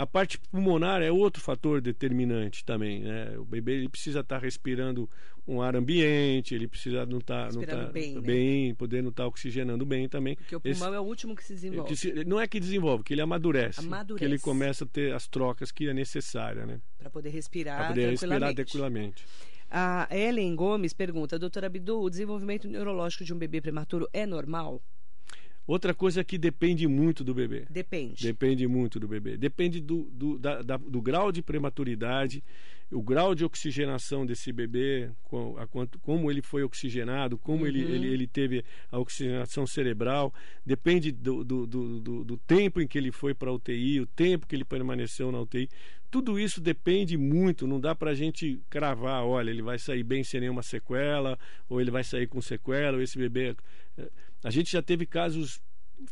A 0.00 0.06
parte 0.06 0.38
pulmonar 0.38 1.02
é 1.02 1.10
outro 1.12 1.42
fator 1.42 1.80
determinante 1.80 2.64
também. 2.64 3.00
Né? 3.02 3.36
O 3.38 3.44
bebê 3.44 3.72
ele 3.72 3.88
precisa 3.88 4.20
estar 4.20 4.38
respirando 4.38 5.08
um 5.46 5.60
ar 5.60 5.76
ambiente, 5.76 6.54
ele 6.54 6.66
precisa 6.66 7.04
não 7.04 7.18
estar 7.18 7.52
não 7.52 7.60
Respirando 7.60 7.86
tá 7.86 7.92
bem, 7.92 8.68
né? 8.68 8.74
poder 8.78 9.02
não 9.02 9.10
estar 9.10 9.26
oxigenando 9.26 9.84
bem 9.84 10.08
também. 10.08 10.36
Porque 10.36 10.56
o 10.56 10.60
Esse- 10.64 10.80
pulmão 10.80 10.94
é 10.96 11.00
o 11.00 11.04
último 11.04 11.36
que 11.36 11.44
se 11.44 11.52
desenvolve. 11.52 11.88
que 11.88 11.96
se- 11.96 12.24
não 12.24 12.40
é 12.40 12.48
que 12.48 12.58
desenvolve, 12.58 13.04
que 13.04 13.12
ele 13.12 13.20
amadurece, 13.20 13.80
Amadurece. 13.80 14.18
que 14.20 14.24
ele 14.24 14.38
começa 14.38 14.84
a 14.84 14.86
ter 14.86 15.12
as 15.14 15.26
trocas 15.28 15.70
que 15.70 15.86
é 15.88 15.92
necessária, 15.92 16.64
né? 16.64 16.80
Para 16.98 17.10
poder 17.10 17.28
respirar 17.30 17.76
Para 17.78 17.88
poder 17.88 18.10
respirar 18.10 18.54
tranquilamente. 18.54 19.22
tranquilamente. 19.22 19.26
A 19.70 20.08
Ellen 20.10 20.56
Gomes 20.56 20.92
pergunta, 20.94 21.38
doutora 21.38 21.66
Abdu, 21.66 22.00
o 22.00 22.08
desenvolvimento 22.10 22.66
neurológico 22.66 23.22
de 23.24 23.34
um 23.34 23.38
bebê 23.38 23.60
prematuro 23.60 24.08
é 24.12 24.24
normal? 24.26 24.82
Outra 25.66 25.94
coisa 25.94 26.24
que 26.24 26.36
depende 26.36 26.86
muito 26.88 27.22
do 27.22 27.32
bebê. 27.34 27.64
Depende. 27.70 28.22
Depende 28.26 28.66
muito 28.66 28.98
do 28.98 29.06
bebê. 29.06 29.36
Depende 29.36 29.80
do, 29.80 30.04
do, 30.12 30.38
da- 30.38 30.62
da- 30.62 30.76
do 30.76 31.00
grau 31.00 31.30
de 31.30 31.42
prematuridade, 31.42 32.42
o 32.90 33.00
grau 33.00 33.36
de 33.36 33.44
oxigenação 33.44 34.26
desse 34.26 34.50
bebê, 34.52 35.10
com- 35.22 35.56
a 35.56 35.66
quanto- 35.68 35.96
como 36.00 36.28
ele 36.28 36.42
foi 36.42 36.64
oxigenado, 36.64 37.38
como 37.38 37.64
ele, 37.68 37.84
Uhum. 37.84 37.90
ele, 37.94 38.08
ele 38.08 38.26
teve 38.26 38.64
a 38.90 38.98
oxigenação 38.98 39.64
cerebral. 39.64 40.34
Depende 40.66 41.12
do, 41.12 41.44
do, 41.44 41.66
do, 41.68 42.00
do- 42.00 42.24
do 42.24 42.36
tempo 42.36 42.80
em 42.80 42.88
que 42.88 42.98
ele 42.98 43.12
foi 43.12 43.32
para 43.32 43.48
a 43.50 43.52
UTI, 43.52 44.00
o 44.00 44.06
tempo 44.06 44.48
que 44.48 44.56
ele 44.56 44.64
permaneceu 44.64 45.30
na 45.30 45.40
UTI. 45.40 45.68
Tudo 46.10 46.36
isso 46.36 46.60
depende 46.60 47.16
muito. 47.16 47.68
Não 47.68 47.78
dá 47.78 47.94
para 47.94 48.10
a 48.10 48.14
gente 48.14 48.60
cravar, 48.68 49.24
olha, 49.24 49.50
ele 49.50 49.62
vai 49.62 49.78
sair 49.78 50.02
bem 50.02 50.24
sem 50.24 50.40
nenhuma 50.40 50.64
sequela, 50.64 51.38
ou 51.68 51.80
ele 51.80 51.92
vai 51.92 52.02
sair 52.02 52.26
com 52.26 52.40
sequela, 52.40 52.96
ou 52.96 53.02
esse 53.02 53.16
bebê. 53.16 53.54
A 54.42 54.50
gente 54.50 54.72
já 54.72 54.82
teve 54.82 55.06
casos 55.06 55.60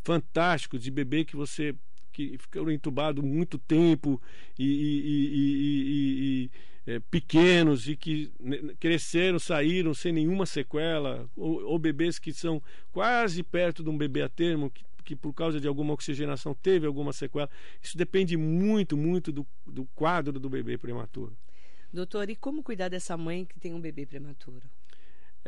fantásticos 0.05 0.83
de 0.83 0.91
bebê 0.91 1.25
que 1.25 1.37
você 1.37 1.75
que 2.13 2.37
ficaram 2.39 2.71
entubados 2.71 3.23
muito 3.25 3.59
tempo 3.59 4.21
e, 4.59 4.65
e- 4.65 5.29
e- 5.35 6.45
e- 6.45 6.51
é, 6.91 7.01
pequenos 7.11 7.87
e 7.87 7.95
que 7.95 8.33
cresceram, 8.81 9.39
saíram 9.39 9.93
sem 9.95 10.11
nenhuma 10.11 10.47
sequela, 10.47 11.31
ou, 11.37 11.63
ou 11.65 11.79
bebês 11.79 12.19
que 12.19 12.33
são 12.33 12.63
quase 12.91 13.43
perto 13.43 13.85
de 13.85 13.91
um 13.91 13.97
bebê 13.97 14.23
a 14.23 14.29
termo, 14.29 14.71
que, 14.71 14.85
que 15.05 15.15
por 15.15 15.33
causa 15.35 15.61
de 15.61 15.69
alguma 15.69 15.93
oxigenação 15.93 16.55
teve 16.55 16.87
alguma 16.87 17.13
sequela. 17.13 17.49
Isso 17.83 17.97
depende 17.97 18.37
muito, 18.37 18.97
muito 18.97 19.31
do, 19.31 19.47
do 19.67 19.85
quadro 19.95 20.41
do 20.41 20.49
bebê 20.49 20.79
prematuro. 20.79 21.37
Doutor, 21.93 22.29
e 22.31 22.35
como 22.37 22.63
cuidar 22.63 22.89
dessa 22.89 23.17
mãe 23.17 23.45
que 23.45 23.61
tem 23.61 23.75
um 23.75 23.81
bebê 23.81 24.05
prematuro? 24.07 24.69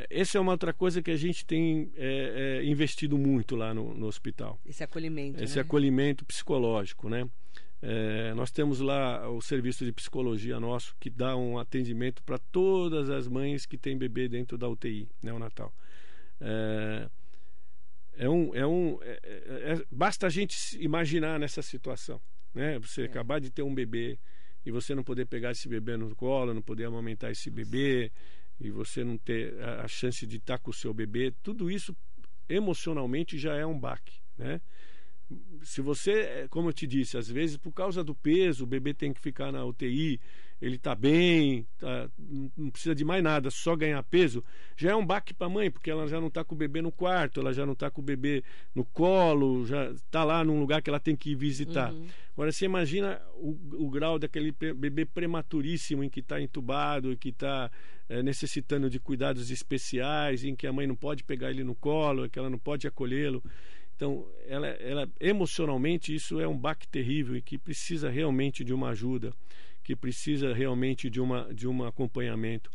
Essa 0.09 0.39
é 0.39 0.41
uma 0.41 0.53
outra 0.53 0.73
coisa 0.73 1.03
que 1.03 1.11
a 1.11 1.17
gente 1.17 1.45
tem 1.45 1.91
é, 1.97 2.61
é, 2.61 2.65
investido 2.65 3.19
muito 3.19 3.57
lá 3.57 3.75
no, 3.75 3.95
no 3.95 4.07
hospital. 4.07 4.59
Esse 4.65 4.85
acolhimento, 4.85 5.43
esse 5.43 5.57
né? 5.57 5.63
acolhimento 5.63 6.25
psicológico, 6.25 7.09
né? 7.09 7.29
É, 7.83 8.35
nós 8.35 8.51
temos 8.51 8.81
lá 8.81 9.29
o 9.31 9.41
serviço 9.41 9.87
de 9.87 9.93
psicologia 9.93 10.61
nosso 10.61 10.95
que 11.01 11.09
dá 11.09 11.35
um 11.35 11.59
atendimento 11.59 12.23
para 12.23 12.39
todas 12.39 13.09
as 13.09 13.27
mães 13.27 13.65
que 13.65 13.79
têm 13.79 13.97
bebê 13.97 14.29
dentro 14.29 14.59
da 14.59 14.69
UTI 14.69 15.09
neonatal. 15.23 15.73
É, 16.41 17.09
é 18.19 18.29
um, 18.29 18.55
é 18.55 18.67
um, 18.67 18.99
é- 19.03 19.21
é- 19.23 19.73
é- 19.73 19.85
basta 19.91 20.27
a 20.27 20.31
gente 20.31 20.77
imaginar 20.79 21.39
nessa 21.39 21.63
situação, 21.63 22.21
né? 22.55 22.79
Você 22.81 23.05
acabar 23.05 23.41
de 23.41 23.51
ter 23.51 23.63
um 23.63 23.75
bebê 23.75 24.19
e 24.65 24.71
você 24.71 24.95
não 24.95 25.03
poder 25.03 25.25
pegar 25.25 25.53
esse 25.53 25.67
bebê 25.67 25.97
no 25.97 26.15
colo, 26.15 26.53
não 26.53 26.61
poder 26.61 26.85
amamentar 26.85 27.31
esse 27.31 27.51
bebê 27.51 28.13
e 28.61 28.71
você 28.71 29.03
não 29.03 29.17
ter 29.17 29.61
a, 29.63 29.89
chance 29.89 30.27
de 30.27 30.37
estar 30.37 30.59
com 30.59 30.71
o 30.71 30.75
seu 30.75 30.93
bebê, 30.93 31.33
tudo 31.43 31.71
isso 31.71 31.97
emocionalmente 32.49 33.39
já 33.39 33.55
é 33.55 33.65
um 33.65 33.79
baque, 33.79 34.21
né? 34.37 34.61
se 35.63 35.81
você, 35.81 36.13
eh, 36.13 36.49
como 36.49 36.69
eu 36.69 36.73
te 36.73 36.87
disse, 36.87 37.17
às 37.17 37.29
vezes 37.29 37.57
por 37.57 37.73
causa 37.73 38.03
do 38.03 38.15
peso, 38.15 38.65
o 38.65 38.67
bebê 38.67 38.93
tem 38.93 39.13
que 39.13 39.21
ficar 39.21 39.53
na 39.53 39.65
UTI, 39.65 40.21
ele 40.61 40.77
está 40.77 40.95
bem, 40.95 41.67
tá- 41.79 42.09
não 42.57 42.71
precisa 42.71 42.95
de 42.95 43.05
mais 43.05 43.23
nada, 43.23 43.51
só 43.51 43.75
ganhar 43.75 44.03
peso, 44.03 44.45
já 44.77 44.91
é 44.91 44.95
um 44.95 45.05
baque 45.05 45.33
para 45.33 45.47
a 45.47 45.51
mãe, 45.51 45.71
porque 45.71 45.91
ela 45.91 46.07
já 46.07 46.21
não 46.21 46.29
está 46.29 46.45
com 46.45 46.55
o 46.55 46.59
bebê 46.59 46.83
no 46.83 46.93
quarto, 46.93 47.41
ela 47.41 47.53
já 47.53 47.65
não 47.65 47.73
está 47.73 47.91
com 47.91 48.01
o 48.01 48.05
bebê 48.05 48.45
no 48.75 48.85
colo, 48.85 49.67
já 49.67 49.91
está 49.91 50.23
lá 50.25 50.45
num 50.45 50.61
lugar 50.61 50.83
que 50.83 50.91
ela 50.91 51.01
tem 51.01 51.17
que 51.17 51.31
ir 51.31 51.35
visitar. 51.35 51.93
Uhum. 51.93 52.07
Agora, 52.33 52.53
você 52.53 52.65
imagina 52.65 53.21
o, 53.35 53.57
o 53.75 53.91
grau 53.91 54.19
daquele 54.19 54.53
bebê 54.53 55.05
prematuríssimo 55.05 56.05
em 56.05 56.09
que 56.09 56.21
está 56.21 56.41
entubado, 56.41 57.13
e 57.13 57.17
que 57.17 57.31
está 57.31 57.71
necessitando 58.25 58.91
de 58.91 58.99
cuidados 58.99 59.51
especiais, 59.53 60.43
em 60.43 60.57
que 60.57 60.67
a 60.67 60.73
mãe 60.73 60.85
não 60.87 60.97
pode 60.97 61.23
pegar 61.23 61.51
ele 61.51 61.63
no 61.63 61.77
colo, 61.77 62.29
que 62.29 62.39
ela 62.39 62.51
não 62.51 62.59
pode 62.59 62.87
acolhê-lo. 62.87 63.43
Então, 64.01 64.27
ela, 64.47 64.67
ela 64.67 65.11
emocionalmente 65.21 66.15
isso 66.15 66.41
é 66.41 66.49
um 66.49 66.57
baque 66.57 66.89
terrível 66.89 67.37
e 67.37 67.43
que 67.43 67.59
precisa 67.59 68.09
realmente 68.09 68.65
de 68.65 68.73
uma 68.73 68.89
ajuda, 68.89 69.31
que 69.85 69.95
precisa 69.95 70.55
realmente 70.55 71.11
de 71.11 71.21
uma 71.21 71.53
de 71.53 71.69
um 71.69 71.85
acompanhamento. 71.85 72.71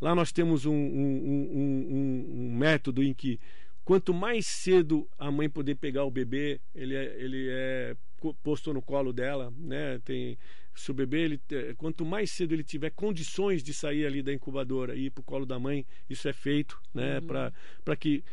Lá 0.00 0.16
nós 0.16 0.32
temos 0.32 0.66
um, 0.66 0.72
um, 0.74 1.46
um- 1.54 2.26
um- 2.50 2.56
método 2.58 3.04
em 3.04 3.14
que 3.14 3.38
quanto 3.84 4.12
mais 4.12 4.48
cedo 4.48 5.08
a 5.16 5.30
mãe 5.30 5.48
poder 5.48 5.76
pegar 5.76 6.02
o 6.02 6.10
bebê, 6.10 6.60
ele 6.74 6.96
é, 6.96 7.16
ele 7.20 7.46
é 7.50 7.96
posto 8.42 8.72
no 8.74 8.82
colo 8.82 9.12
dela, 9.12 9.52
né? 9.56 10.00
Tem 10.04 10.36
se 10.74 10.90
o 10.90 10.94
bebê 10.94 11.20
ele 11.20 11.38
te- 11.38 11.72
quanto 11.76 12.04
mais 12.04 12.32
cedo 12.32 12.52
ele 12.52 12.64
tiver 12.64 12.90
condições 12.90 13.62
de 13.62 13.72
sair 13.72 14.04
ali 14.06 14.24
da 14.24 14.32
incubadora 14.32 14.96
e 14.96 15.04
ir 15.04 15.10
para 15.10 15.20
o 15.20 15.24
colo 15.24 15.46
da 15.46 15.56
mãe, 15.56 15.86
isso 16.10 16.26
é 16.28 16.32
feito, 16.32 16.80
né? 16.92 17.20
Uhum. 17.20 17.26
Para 17.28 17.52
para 17.84 17.94
que 17.94 18.24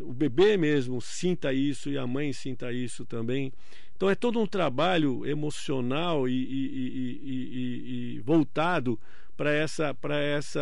o 0.00 0.12
bebê 0.12 0.56
mesmo 0.56 1.00
sinta 1.00 1.52
isso 1.52 1.90
e 1.90 1.98
a 1.98 2.06
mãe 2.06 2.32
sinta 2.32 2.72
isso 2.72 3.04
também. 3.04 3.52
Então 3.96 4.08
é 4.08 4.14
todo 4.14 4.40
um 4.40 4.46
trabalho 4.46 5.26
emocional 5.26 6.28
e, 6.28 6.32
e- 6.32 7.20
e- 7.22 8.14
e- 8.16 8.20
voltado 8.20 8.98
para 9.36 9.52
essa 9.52 9.94
para 9.94 10.18
essa 10.20 10.60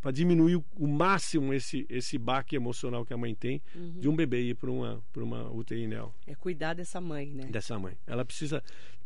para 0.00 0.10
diminuir 0.10 0.56
o, 0.76 0.86
máximo 0.86 1.52
esse 1.54 1.86
esse 1.88 2.18
baque 2.18 2.56
emocional 2.56 3.04
que 3.06 3.12
a 3.14 3.16
mãe 3.16 3.34
tem 3.34 3.62
Uhum. 3.74 4.00
de 4.00 4.08
um 4.08 4.14
bebê 4.16 4.42
ir 4.42 4.54
para 4.54 4.70
uma 4.70 5.02
para 5.12 5.22
uma 5.24 5.50
UTI 5.52 5.86
neo 5.86 6.12
É 6.26 6.34
cuidar 6.34 6.74
dessa 6.74 7.00
mãe, 7.00 7.26
né? 7.32 7.44
dessa 7.46 7.78
mãe. 7.78 7.96
Ela 8.06 8.24
precisa 8.24 8.62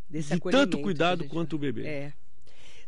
Desse 0.09 0.35
de 0.35 0.40
tanto 0.40 0.81
cuidado 0.81 1.25
quanto 1.29 1.57
o 1.57 1.59
bebê. 1.59 1.87
É. 1.87 2.12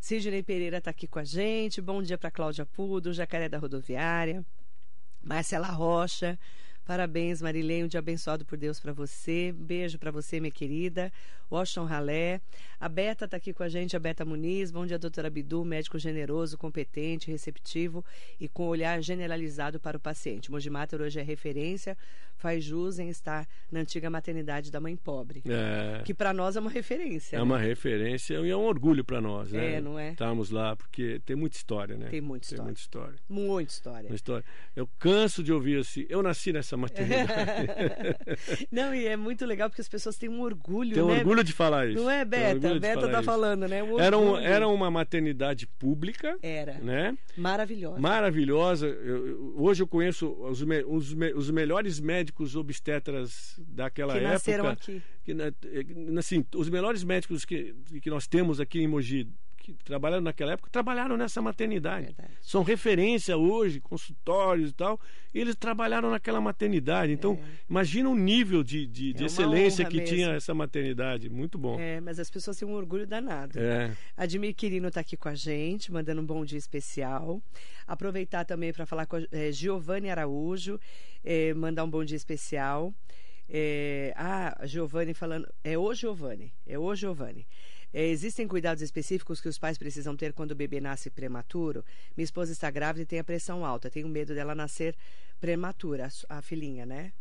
Sidney 0.01 0.43
Pereira 0.43 0.79
está 0.79 0.91
aqui 0.91 1.07
com 1.07 1.19
a 1.19 1.25
gente. 1.25 1.81
Bom 1.83 2.03
dia 2.03 2.17
para 2.17 2.31
Cláudia 2.31 2.65
Pudo, 2.65 3.13
Jacaré 3.13 3.47
da 3.49 3.59
Rodoviária. 3.59 4.43
Marcela 5.23 5.69
Rocha. 5.69 6.39
Parabéns, 6.85 7.41
Marilene. 7.41 7.85
Um 7.85 7.89
dia 7.89 8.01
abençoado 8.01 8.45
por 8.45 8.59
Deus 8.59 8.81
para 8.81 8.93
você. 8.93 9.55
Beijo 9.57 9.99
para 9.99 10.11
você, 10.11 10.41
minha 10.41 10.51
querida. 10.51 11.13
Washington 11.51 11.85
Ralé. 11.85 12.41
A 12.81 12.89
Beta 12.89 13.25
está 13.27 13.37
aqui 13.37 13.53
com 13.53 13.63
a 13.63 13.69
gente, 13.69 13.97
a 13.97 14.01
Beta 14.01 14.25
Muniz. 14.25 14.71
Bom 14.71 14.87
dia, 14.87 14.99
doutora 14.99 15.29
Bidu, 15.29 15.65
médico 15.65 15.99
generoso, 15.99 16.57
competente, 16.57 17.31
receptivo 17.31 18.05
e 18.41 18.49
com 18.49 18.67
olhar 18.67 19.01
generalizado 19.03 19.79
para 19.79 19.97
o 19.97 20.01
paciente. 20.01 20.51
Mogi 20.51 20.71
Mater 20.71 21.01
hoje 21.01 21.19
é 21.19 21.23
referência, 21.23 21.97
faz 22.37 22.65
jus 22.65 22.99
em 22.99 23.09
estar 23.09 23.47
na 23.71 23.81
antiga 23.81 24.09
maternidade 24.09 24.71
da 24.71 24.81
mãe 24.81 24.97
pobre. 24.97 25.43
É, 25.47 26.03
Que 26.05 26.15
para 26.15 26.33
nós 26.33 26.57
é 26.57 26.61
uma 26.61 26.71
referência. 26.71 27.37
é 27.37 27.39
né? 27.39 27.43
uma 27.43 27.59
referência 27.59 28.35
e 28.39 28.49
é 28.51 28.57
um 28.57 28.65
orgulho 28.65 29.05
para 29.05 29.21
nós, 29.21 29.51
né? 29.53 29.75
É, 29.75 29.81
não 29.81 29.99
é? 29.99 30.13
Estarmos 30.13 30.51
lá 30.51 30.75
porque 30.77 31.21
tem 31.27 31.35
muita 31.37 31.57
história, 31.57 31.97
né? 31.97 32.07
Tem 32.09 32.21
muita 32.21 32.47
Tem 32.47 32.55
história. 32.55 32.65
muita 32.65 32.81
história. 32.81 33.19
Muita 33.29 33.73
história. 33.73 34.09
Uma 34.09 34.17
história. 34.17 34.45
Eu 34.77 34.89
canso 34.99 35.43
de 35.43 35.53
ouvir 35.53 35.81
assim. 35.81 36.07
Eu 36.09 36.23
nasci 36.23 36.53
nessa 36.53 36.70
maternidade. 36.77 37.69
Não, 38.71 38.95
e 38.95 39.07
é 39.07 39.17
muito 39.17 39.45
legal 39.47 39.69
porque 39.69 39.81
as 39.81 39.89
pessoas 39.89 40.17
têm 40.17 40.29
um 40.29 40.41
orgulho, 40.41 40.95
Tenho 40.95 41.07
né? 41.09 41.19
orgulho 41.19 41.43
de 41.45 41.53
falar 41.53 41.89
isso. 41.89 42.03
Não 42.03 42.11
é, 42.11 42.25
Beta? 42.25 42.79
Beta 42.79 43.09
tá 43.09 43.15
isso. 43.19 43.23
falando, 43.23 43.67
né? 43.69 43.83
Um 43.83 43.99
Era, 44.01 44.19
um- 44.19 44.37
era 44.37 44.69
uma 44.69 44.91
maternidade 44.91 45.67
pública, 45.67 46.37
Era. 46.43 46.75
né? 46.79 47.17
Maravilhosa. 47.37 48.01
Maravilhosa. 48.01 48.87
Eu- 48.87 49.27
eu- 49.27 49.55
hoje 49.57 49.83
eu 49.83 49.87
conheço 49.87 50.29
os, 50.43 50.63
me- 50.63 50.85
os 50.85 51.13
me- 51.15 51.33
os 51.35 51.51
melhores 51.51 52.01
médicos 52.01 52.55
obstetras 52.57 53.55
daquela 53.67 54.13
que 54.13 54.19
época. 54.19 54.33
nasceram 54.33 54.69
aqui. 54.69 55.03
que, 55.25 55.33
eh, 55.33 56.19
assim, 56.19 56.45
os 56.55 56.69
melhores 56.69 57.05
médicos 57.05 57.45
que, 57.45 57.75
que 58.03 58.09
nós 58.11 58.27
temos 58.27 58.61
aqui 58.61 58.81
em 58.81 58.87
Mogi, 58.89 59.29
que 59.61 59.75
trabalharam 59.85 60.23
naquela 60.23 60.53
época, 60.53 60.71
trabalharam 60.71 61.17
nessa 61.17 61.41
maternidade. 61.43 62.07
Verdade. 62.07 62.33
São 62.41 62.63
referência 62.63 63.37
hoje, 63.37 63.79
consultórios 63.81 64.71
e 64.71 64.73
tal, 64.73 64.99
e 65.35 65.39
eles 65.39 65.55
trabalharam 65.55 66.11
naquela 66.11 66.41
maternidade. 66.41 67.13
Então, 67.13 67.39
imagina 67.69 68.09
o 68.09 68.17
nível 68.17 68.65
de, 68.65 68.87
de, 68.87 69.13
de 69.13 69.19
É 69.19 69.21
uma 69.21 69.27
excelência 69.27 69.85
que 69.85 70.01
tinha 70.01 70.27
mesmo. 70.27 70.37
essa 70.37 70.55
maternidade. 70.55 71.29
Muito 71.29 71.59
bom. 71.59 71.79
É, 71.79 72.01
mas 72.01 72.19
as 72.19 72.31
pessoas 72.31 72.57
têm 72.57 72.67
um 72.67 72.73
orgulho 72.73 73.07
danado. 73.07 73.59
É. 73.59 73.93
Admir 74.17 74.55
Quirino 74.55 74.89
está 74.89 75.01
aqui 75.01 75.17
com 75.17 75.29
a 75.29 75.35
gente, 75.35 75.93
mandando 75.93 76.21
um 76.21 76.27
bom 76.27 76.45
dia 76.45 76.59
especial. 76.59 77.43
Aproveitar 77.87 78.45
também 78.45 78.73
para 78.73 78.87
falar 78.87 79.07
com 79.07 79.17
a 79.17 79.23
eh, 79.31 79.53
Giovanni 79.53 80.11
Araújo, 80.11 80.81
eh, 81.23 81.53
mandar 81.55 81.85
um 81.85 81.91
bom 81.91 82.05
dia 82.05 82.17
especial. 82.17 82.95
Eh, 83.49 84.13
ah, 84.17 84.57
Giovanni 84.65 85.13
falando. 85.13 85.47
É 85.63 85.77
o 85.77 85.93
Giovanni. 85.93 86.53
É 86.67 86.79
o 86.79 86.95
Giovanni. 86.95 87.47
Eh, 87.93 88.09
existem 88.09 88.47
cuidados 88.47 88.83
específicos 88.83 89.41
que 89.41 89.49
os 89.49 89.59
pais 89.59 89.79
precisam 89.79 90.17
ter 90.17 90.33
quando 90.33 90.53
o 90.53 90.57
bebê 90.57 90.81
nasce 90.81 91.11
prematuro? 91.11 91.85
Minha 92.17 92.25
esposa 92.25 92.53
está 92.53 92.71
grávida 92.71 93.03
e 93.03 93.07
tem 93.07 93.19
a 93.19 93.25
pressão 93.25 93.65
alta. 93.65 93.91
Tenho 93.91 94.09
medo 94.09 94.35
dela 94.35 94.55
nascer 94.55 94.95
prematura, 95.41 96.09
a 96.29 96.43
filhinha, 96.43 96.87
né? 96.87 97.13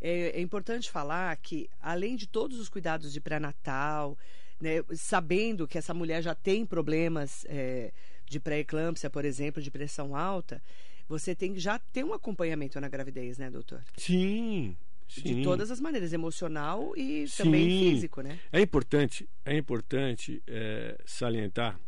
É, 0.00 0.38
é 0.38 0.40
importante 0.40 0.90
falar 0.90 1.34
que, 1.38 1.68
além 1.80 2.16
de 2.16 2.26
todos 2.26 2.58
os 2.58 2.68
cuidados 2.68 3.12
de 3.12 3.20
pré-natal, 3.20 4.18
né, 4.60 4.84
sabendo 4.94 5.66
que 5.66 5.78
essa 5.78 5.94
mulher 5.94 6.22
já 6.22 6.34
tem 6.34 6.66
problemas 6.66 7.44
é, 7.48 7.92
de 8.26 8.38
pré-eclâmpsia, 8.38 9.08
por 9.08 9.24
exemplo, 9.24 9.62
de 9.62 9.70
pressão 9.70 10.14
alta, 10.14 10.62
você 11.08 11.34
tem 11.34 11.56
já 11.58 11.78
ter 11.78 12.04
um 12.04 12.12
acompanhamento 12.12 12.80
na 12.80 12.88
gravidez, 12.88 13.38
né, 13.38 13.50
doutor? 13.50 13.82
Sim, 13.96 14.76
De 15.06 15.20
sim. 15.20 15.42
todas 15.42 15.70
as 15.70 15.80
maneiras, 15.80 16.12
emocional 16.12 16.92
e 16.96 17.26
também 17.36 17.68
Sim. 17.68 17.90
físico, 17.90 18.20
né? 18.22 18.38
É 18.50 18.60
importante, 18.60 19.28
é 19.44 19.56
importante 19.56 20.42
é, 20.46 20.98
salientar 21.04 21.78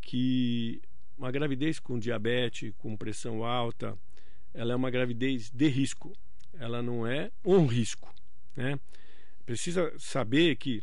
que 0.00 0.80
uma 1.18 1.30
gravidez 1.30 1.78
com 1.78 1.98
diabetes, 1.98 2.72
com 2.78 2.96
pressão 2.96 3.44
alta, 3.44 3.96
ela 4.54 4.72
é 4.72 4.76
uma 4.76 4.90
gravidez 4.90 5.50
de 5.50 5.68
risco. 5.68 6.12
Ela 6.58 6.82
não 6.82 7.06
é 7.06 7.30
um 7.44 7.66
risco, 7.66 8.12
né? 8.56 8.78
Precisa 9.44 9.92
saber 9.98 10.56
que 10.56 10.82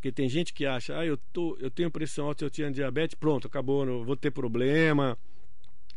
porque 0.00 0.10
tem 0.10 0.30
gente 0.30 0.54
que 0.54 0.64
acha, 0.64 0.98
ah, 0.98 1.04
eu 1.04 1.18
tô, 1.30 1.58
eu 1.60 1.70
tenho 1.70 1.90
pressão 1.90 2.26
alta, 2.26 2.42
eu 2.42 2.48
tinha 2.48 2.70
diabetes, 2.70 3.14
pronto, 3.14 3.46
acabou, 3.46 3.84
não 3.84 4.02
vou 4.02 4.16
ter 4.16 4.30
problema. 4.30 5.18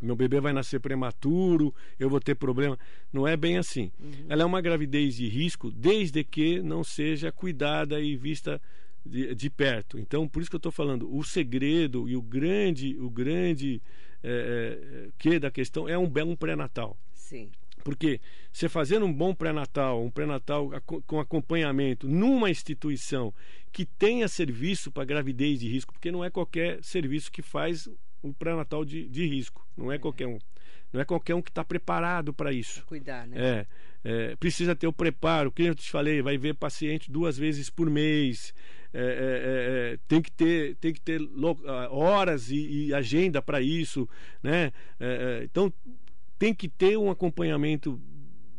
Meu 0.03 0.15
bebê 0.15 0.39
vai 0.39 0.51
nascer 0.51 0.79
prematuro, 0.79 1.73
eu 1.97 2.09
vou 2.09 2.19
ter 2.19 2.35
problema. 2.35 2.77
Não 3.11 3.27
é 3.27 3.37
bem 3.37 3.57
assim. 3.57 3.91
Ela 4.27 4.43
é 4.43 4.45
uma 4.45 4.61
gravidez 4.61 5.15
de 5.15 5.27
risco 5.27 5.71
desde 5.71 6.23
que 6.23 6.61
não 6.61 6.83
seja 6.83 7.31
cuidada 7.31 7.99
e 8.01 8.15
vista 8.15 8.61
de, 9.05 9.33
de 9.33 9.49
perto. 9.49 9.97
Então, 9.97 10.27
por 10.27 10.41
isso 10.41 10.49
que 10.49 10.55
eu 10.55 10.59
estou 10.59 10.71
falando, 10.71 11.13
o 11.13 11.23
segredo 11.23 12.07
e 12.09 12.15
o 12.15 12.21
grande, 12.21 12.97
o 12.99 13.09
grande 13.09 13.81
é, 14.23 15.07
é, 15.07 15.09
que 15.17 15.39
da 15.39 15.51
questão 15.51 15.87
é 15.87 15.97
um 15.97 16.09
belo 16.09 16.35
pré-natal. 16.37 16.97
Sim. 17.13 17.49
Porque 17.83 18.21
você 18.51 18.69
fazendo 18.69 19.05
um 19.05 19.13
bom 19.13 19.35
pré-natal, 19.35 20.01
um 20.03 20.09
pré-natal 20.09 20.69
com 21.05 21.19
acompanhamento 21.19 22.07
numa 22.07 22.49
instituição 22.49 23.33
que 23.71 23.85
tenha 23.85 24.27
serviço 24.27 24.89
para 24.89 25.03
gravidez 25.03 25.59
de 25.59 25.67
risco, 25.67 25.91
porque 25.91 26.11
não 26.11 26.23
é 26.23 26.29
qualquer 26.29 26.81
serviço 26.81 27.31
que 27.31 27.41
faz 27.41 27.89
o 28.23 28.33
pré-natal 28.33 28.83
de, 28.83 29.07
de 29.07 29.27
risco, 29.27 29.67
não 29.77 29.91
é 29.91 29.99
qualquer 29.99 30.27
um. 30.27 30.39
Não 30.91 31.01
é 31.01 31.05
qualquer 31.05 31.35
um 31.35 31.41
que 31.41 31.49
está 31.49 31.63
preparado 31.63 32.33
para 32.33 32.53
isso. 32.53 32.85
Cuidar, 32.85 33.27
né? 33.27 33.35
É, 33.35 33.67
é, 34.03 34.35
precisa 34.35 34.75
ter 34.75 34.85
o 34.85 34.93
preparo. 34.93 35.51
Que 35.51 35.63
eu 35.63 35.75
te 35.75 35.89
falei, 35.89 36.21
vai 36.21 36.37
ver 36.37 36.53
paciente 36.53 37.11
duas 37.11 37.35
vezes 37.35 37.69
por 37.69 37.89
mês. 37.89 38.53
É, 38.93 38.99
é, 38.99 39.03
é, 39.03 39.93
é, 39.93 39.99
tem 40.07 40.21
que 40.21 40.31
ter, 40.31 40.75
tem 40.75 40.93
que 40.93 41.01
ter 41.01 41.19
horas 41.89 42.51
e, 42.51 42.85
e 42.85 42.93
agenda 42.93 43.41
para 43.41 43.59
isso, 43.59 44.07
né? 44.43 44.71
É, 44.99 45.41
é, 45.41 45.43
então 45.43 45.73
tem 46.37 46.53
que 46.53 46.69
ter 46.69 46.95
um 46.95 47.09
acompanhamento 47.09 47.99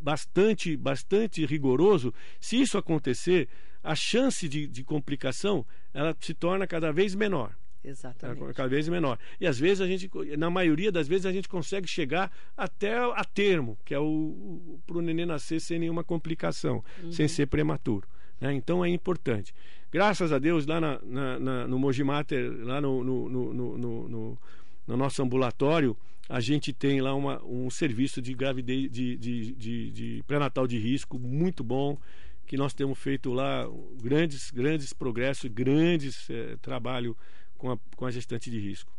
bastante, 0.01 0.77
bastante 0.77 1.47
rigoroso. 1.47 2.13
Se 2.41 2.61
isso 2.61 2.77
acontecer, 2.77 3.49
a 3.81 3.95
chance 3.95 4.49
de, 4.49 4.67
de 4.67 4.83
complicação 4.83 5.65
ela 5.93 6.17
se 6.19 6.35
torna 6.35 6.67
cada 6.67 6.93
vez 6.93 7.15
menor. 7.15 7.55
Exatamente. 7.85 8.43
É, 8.43 8.53
cada 8.53 8.69
vez 8.69 8.89
menor. 8.89 9.19
E 9.41 9.47
às 9.47 9.59
vezes 9.59 9.81
a 9.81 9.87
gente, 9.87 10.11
na 10.39 10.49
maioria 10.51 10.91
das 10.91 11.07
vezes, 11.07 11.27
a 11.27 11.33
gente 11.33 11.49
consegue 11.49 11.87
chegar 11.87 12.33
até 12.57 12.97
a 12.99 13.25
termo, 13.25 13.79
que 13.85 13.93
é 13.95 13.99
o, 13.99 14.79
para 14.87 14.99
o 14.99 15.03
neném 15.03 15.27
nascer 15.27 15.61
sem 15.61 15.79
nenhuma 15.79 16.03
complicação, 16.03 16.83
sem 17.13 17.29
ser 17.29 17.47
prematuro. 17.47 18.09
né? 18.41 18.53
Então 18.55 18.85
é 18.85 18.89
importante. 18.89 19.55
Graças 19.93 20.33
a 20.33 20.39
Deus, 20.39 20.67
lá 20.67 20.81
na, 20.81 20.99
na- 21.05 21.39
na- 21.39 21.69
no 21.69 21.79
Mojimater, 21.79 22.51
lá 22.65 22.81
no, 22.81 23.05
no, 23.05 23.29
no, 23.29 23.55
no- 23.55 23.79
no- 23.79 24.09
no- 24.09 24.39
no 24.87 24.97
nosso 24.97 25.23
ambulatório, 25.23 25.97
a 26.29 26.41
gente 26.41 26.73
tem 26.73 27.01
lá 27.01 27.15
uma, 27.15 27.43
um 27.45 27.69
serviço 27.71 28.21
de 28.21 28.33
gravidez, 28.35 28.91
de, 28.91 29.17
de, 29.17 29.53
de, 29.53 29.91
de 29.91 30.25
pré-natal 30.27 30.67
de 30.67 30.79
risco 30.79 31.19
muito 31.19 31.63
bom, 31.63 31.99
que 32.47 32.57
nós 32.57 32.75
temos 32.75 32.99
feito 32.99 33.33
lá 33.33 33.67
grandes, 34.03 34.51
grandes 34.51 34.93
progressos, 34.93 35.49
grandes 35.51 36.29
eh, 36.29 36.57
trabalho 36.61 37.17
com 37.65 37.71
a, 37.71 37.79
com 37.97 38.05
a 38.05 38.11
gestante 38.11 38.51
de 38.51 38.61
risco. 38.61 38.93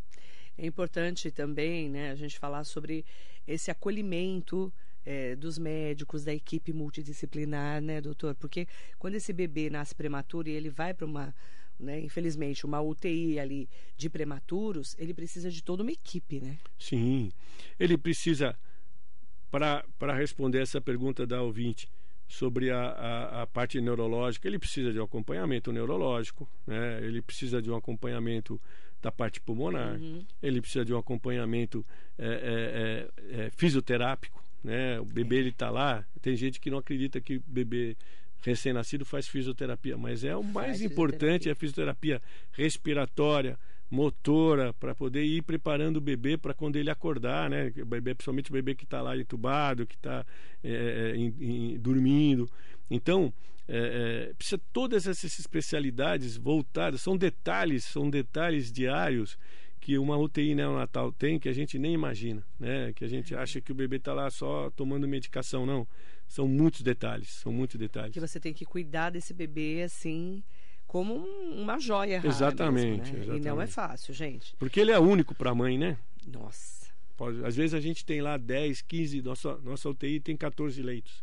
É 0.57 0.65
importante 0.65 1.29
também, 1.29 1.87
né, 1.87 2.09
a 2.09 2.15
gente 2.15 2.39
falar 2.39 2.63
sobre 2.63 3.05
esse 3.47 3.69
acolhimento 3.69 4.73
eh, 5.05 5.35
dos 5.35 5.59
médicos, 5.59 6.23
da 6.23 6.33
equipe 6.33 6.73
multidisciplinar, 6.73 7.79
né, 7.79 8.01
doutor? 8.01 8.33
Porque 8.33 8.67
quando 8.97 9.13
esse 9.13 9.31
bebê 9.31 9.69
nasce 9.69 9.93
prematuro 9.93 10.49
e 10.49 10.53
ele 10.53 10.71
vai 10.71 10.95
para 10.95 11.05
uma, 11.05 11.35
né, 11.79 11.99
infelizmente, 11.99 12.65
uma 12.65 12.81
UTI 12.81 13.39
ali 13.39 13.69
de 13.95 14.09
prematuros, 14.09 14.95
ele 14.97 15.13
precisa 15.13 15.51
de 15.51 15.61
toda 15.61 15.83
uma 15.83 15.91
equipe, 15.91 16.39
né? 16.39 16.57
Sim, 16.79 17.31
ele 17.79 17.99
precisa, 17.99 18.57
para 19.51 20.15
responder 20.15 20.63
essa 20.63 20.81
pergunta 20.81 21.27
da 21.27 21.39
ouvinte 21.43 21.87
sobre 22.27 22.71
a, 22.71 22.79
a, 22.79 23.41
a 23.43 23.47
parte 23.47 23.79
neurológica, 23.79 24.47
ele 24.47 24.59
precisa 24.59 24.91
de 24.91 24.99
um 24.99 25.03
acompanhamento 25.03 25.71
neurológico, 25.71 26.49
né? 26.65 26.99
ele 27.01 27.21
precisa 27.21 27.61
de 27.61 27.69
um 27.69 27.75
acompanhamento 27.75 28.59
da 29.01 29.11
parte 29.11 29.39
pulmonar, 29.39 29.99
ele 30.41 30.59
precisa 30.59 30.83
de 30.83 30.93
um 30.93 30.97
acompanhamento 30.97 31.85
é, 32.17 32.25
é, 32.25 33.39
é, 33.39 33.45
é, 33.45 33.49
fisioterápico. 33.51 34.43
Né? 34.63 34.99
O 34.99 35.05
bebê 35.05 35.37
ele 35.37 35.49
está 35.49 35.69
lá, 35.69 36.03
tem 36.21 36.35
gente 36.35 36.59
que 36.59 36.71
não 36.71 36.79
acredita 36.79 37.21
que 37.21 37.39
bebê 37.45 37.95
recém-nascido 38.41 39.05
faz 39.05 39.27
fisioterapia, 39.27 39.97
mas 39.97 40.23
é 40.23 40.35
o 40.35 40.43
mais 40.43 40.81
importante, 40.81 41.49
é 41.49 41.51
a 41.51 41.55
fisioterapia 41.55 42.21
respiratória, 42.51 43.57
motora, 43.95 44.73
para 44.73 44.93
poder 44.93 45.23
ir 45.23 45.41
preparando 45.41 45.97
o 45.97 46.01
bebê 46.01 46.37
para 46.37 46.53
quando 46.53 46.75
ele 46.75 46.89
acordar, 46.89 47.49
né? 47.49 47.71
O 47.77 47.85
bebê, 47.85 48.13
principalmente 48.13 48.49
o 48.49 48.53
bebê 48.53 48.75
que 48.75 48.83
está 48.83 49.01
lá 49.01 49.17
entubado, 49.17 49.87
que 49.87 49.95
está 49.95 50.25
dormindo. 51.79 52.49
Então, 52.91 53.33
é, 53.67 54.29
é, 54.29 54.33
precisa 54.33 54.61
todas 54.71 55.07
essas 55.07 55.39
especialidades 55.39 56.37
voltadas, 56.37 57.01
são 57.01 57.17
detalhes, 57.17 57.83
são 57.83 58.09
detalhes 58.09 58.71
diários 58.71 59.37
que 59.79 59.97
uma 59.97 60.17
UTI 60.17 60.55
neonatal 60.55 61.11
tem 61.11 61.39
que 61.39 61.47
a 61.47 61.53
gente 61.53 61.77
nem 61.77 61.93
imagina, 61.93 62.43
né? 62.59 62.91
Que 62.93 63.05
a 63.05 63.07
gente 63.07 63.35
acha 63.35 63.61
que 63.61 63.71
o 63.71 63.75
bebê 63.75 63.97
está 63.97 64.13
lá 64.13 64.29
só 64.29 64.69
tomando 64.71 65.07
medicação, 65.07 65.65
não. 65.65 65.87
São 66.27 66.47
muitos 66.47 66.81
detalhes, 66.81 67.29
são 67.29 67.51
muitos 67.51 67.77
detalhes. 67.77 68.13
Que 68.13 68.19
você 68.19 68.39
tem 68.39 68.53
que 68.53 68.65
cuidar 68.65 69.11
desse 69.11 69.33
bebê 69.33 69.83
assim 69.83 70.43
como 70.95 71.13
um- 71.13 71.61
uma 71.61 71.77
joia 71.77 72.19
rara 72.19 72.29
Exatamente, 72.29 73.11
mesmo, 73.11 73.33
né? 73.33 73.37
E 73.37 73.41
não 73.41 73.59
é 73.59 73.65
exatamente. 73.65 73.71
fácil, 73.73 74.13
gente. 74.13 74.55
Porque 74.57 74.79
ele 74.79 74.91
é 74.91 74.97
único 74.97 75.35
para 75.35 75.49
a 75.49 75.53
mãe, 75.53 75.77
né? 75.77 75.97
Nossa. 76.25 76.87
Pode- 77.17 77.43
às 77.43 77.53
vezes 77.53 77.73
a 77.73 77.81
gente 77.81 78.05
tem 78.05 78.21
lá 78.21 78.37
10, 78.37 78.81
15, 78.81 79.21
nossa, 79.21 79.57
nossa 79.57 79.89
UTI 79.89 80.21
tem 80.21 80.37
14 80.37 80.81
leitos. 80.81 81.21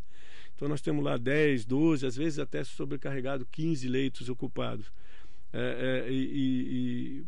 Então 0.55 0.69
nós 0.69 0.83
temos 0.83 1.03
lá 1.03 1.17
10, 1.17 1.65
12, 1.65 2.05
às 2.05 2.15
vezes 2.17 2.39
até 2.39 2.63
sobrecarregado 2.63 3.47
15 3.51 3.89
leitos 3.89 4.29
ocupados. 4.29 4.93
É, 5.55 6.05
é, 6.07 6.13
e 6.13 7.25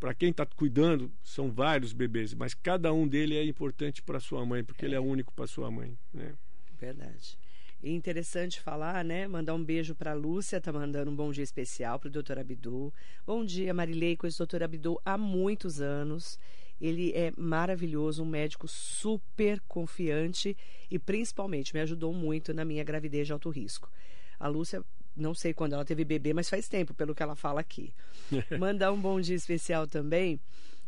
para 0.00 0.12
quem 0.14 0.30
está 0.30 0.44
cuidando, 0.44 1.08
são 1.22 1.52
vários 1.52 1.92
bebês, 1.92 2.34
mas 2.34 2.52
cada 2.52 2.92
um 2.92 3.06
dele 3.06 3.36
é 3.36 3.44
importante 3.44 4.02
para 4.02 4.18
sua 4.18 4.44
mãe, 4.44 4.64
porque 4.64 4.84
ele 4.84 4.96
é 4.96 5.00
único 5.00 5.32
para 5.32 5.46
sua 5.46 5.70
mãe. 5.70 5.96
Né? 6.12 6.34
Verdade. 6.80 7.38
E 7.82 7.90
interessante 7.90 8.60
falar, 8.60 9.04
né? 9.04 9.26
Mandar 9.26 9.54
um 9.54 9.64
beijo 9.64 9.92
para 9.92 10.14
Lúcia, 10.14 10.60
tá 10.60 10.72
mandando 10.72 11.10
um 11.10 11.16
bom 11.16 11.32
dia 11.32 11.42
especial 11.42 11.98
para 11.98 12.06
o 12.06 12.10
doutor 12.12 12.38
Abdu. 12.38 12.94
Bom 13.26 13.44
dia, 13.44 13.74
Marilei, 13.74 14.16
com 14.16 14.24
esse 14.24 14.38
doutor 14.38 14.62
Abdu 14.62 15.00
há 15.04 15.18
muitos 15.18 15.80
anos. 15.80 16.38
Ele 16.80 17.12
é 17.12 17.32
maravilhoso, 17.36 18.22
um 18.22 18.26
médico 18.26 18.68
super 18.68 19.60
confiante 19.66 20.56
e 20.88 20.96
principalmente 20.96 21.74
me 21.74 21.80
ajudou 21.80 22.12
muito 22.12 22.54
na 22.54 22.64
minha 22.64 22.84
gravidez 22.84 23.26
de 23.26 23.32
alto 23.32 23.50
risco. 23.50 23.90
A 24.38 24.46
Lúcia, 24.46 24.84
não 25.16 25.34
sei 25.34 25.52
quando 25.52 25.72
ela 25.72 25.84
teve 25.84 26.04
bebê, 26.04 26.32
mas 26.32 26.48
faz 26.48 26.68
tempo, 26.68 26.94
pelo 26.94 27.16
que 27.16 27.22
ela 27.22 27.34
fala 27.34 27.60
aqui. 27.60 27.92
Mandar 28.60 28.92
um 28.92 29.00
bom 29.00 29.20
dia 29.20 29.34
especial 29.34 29.88
também 29.88 30.40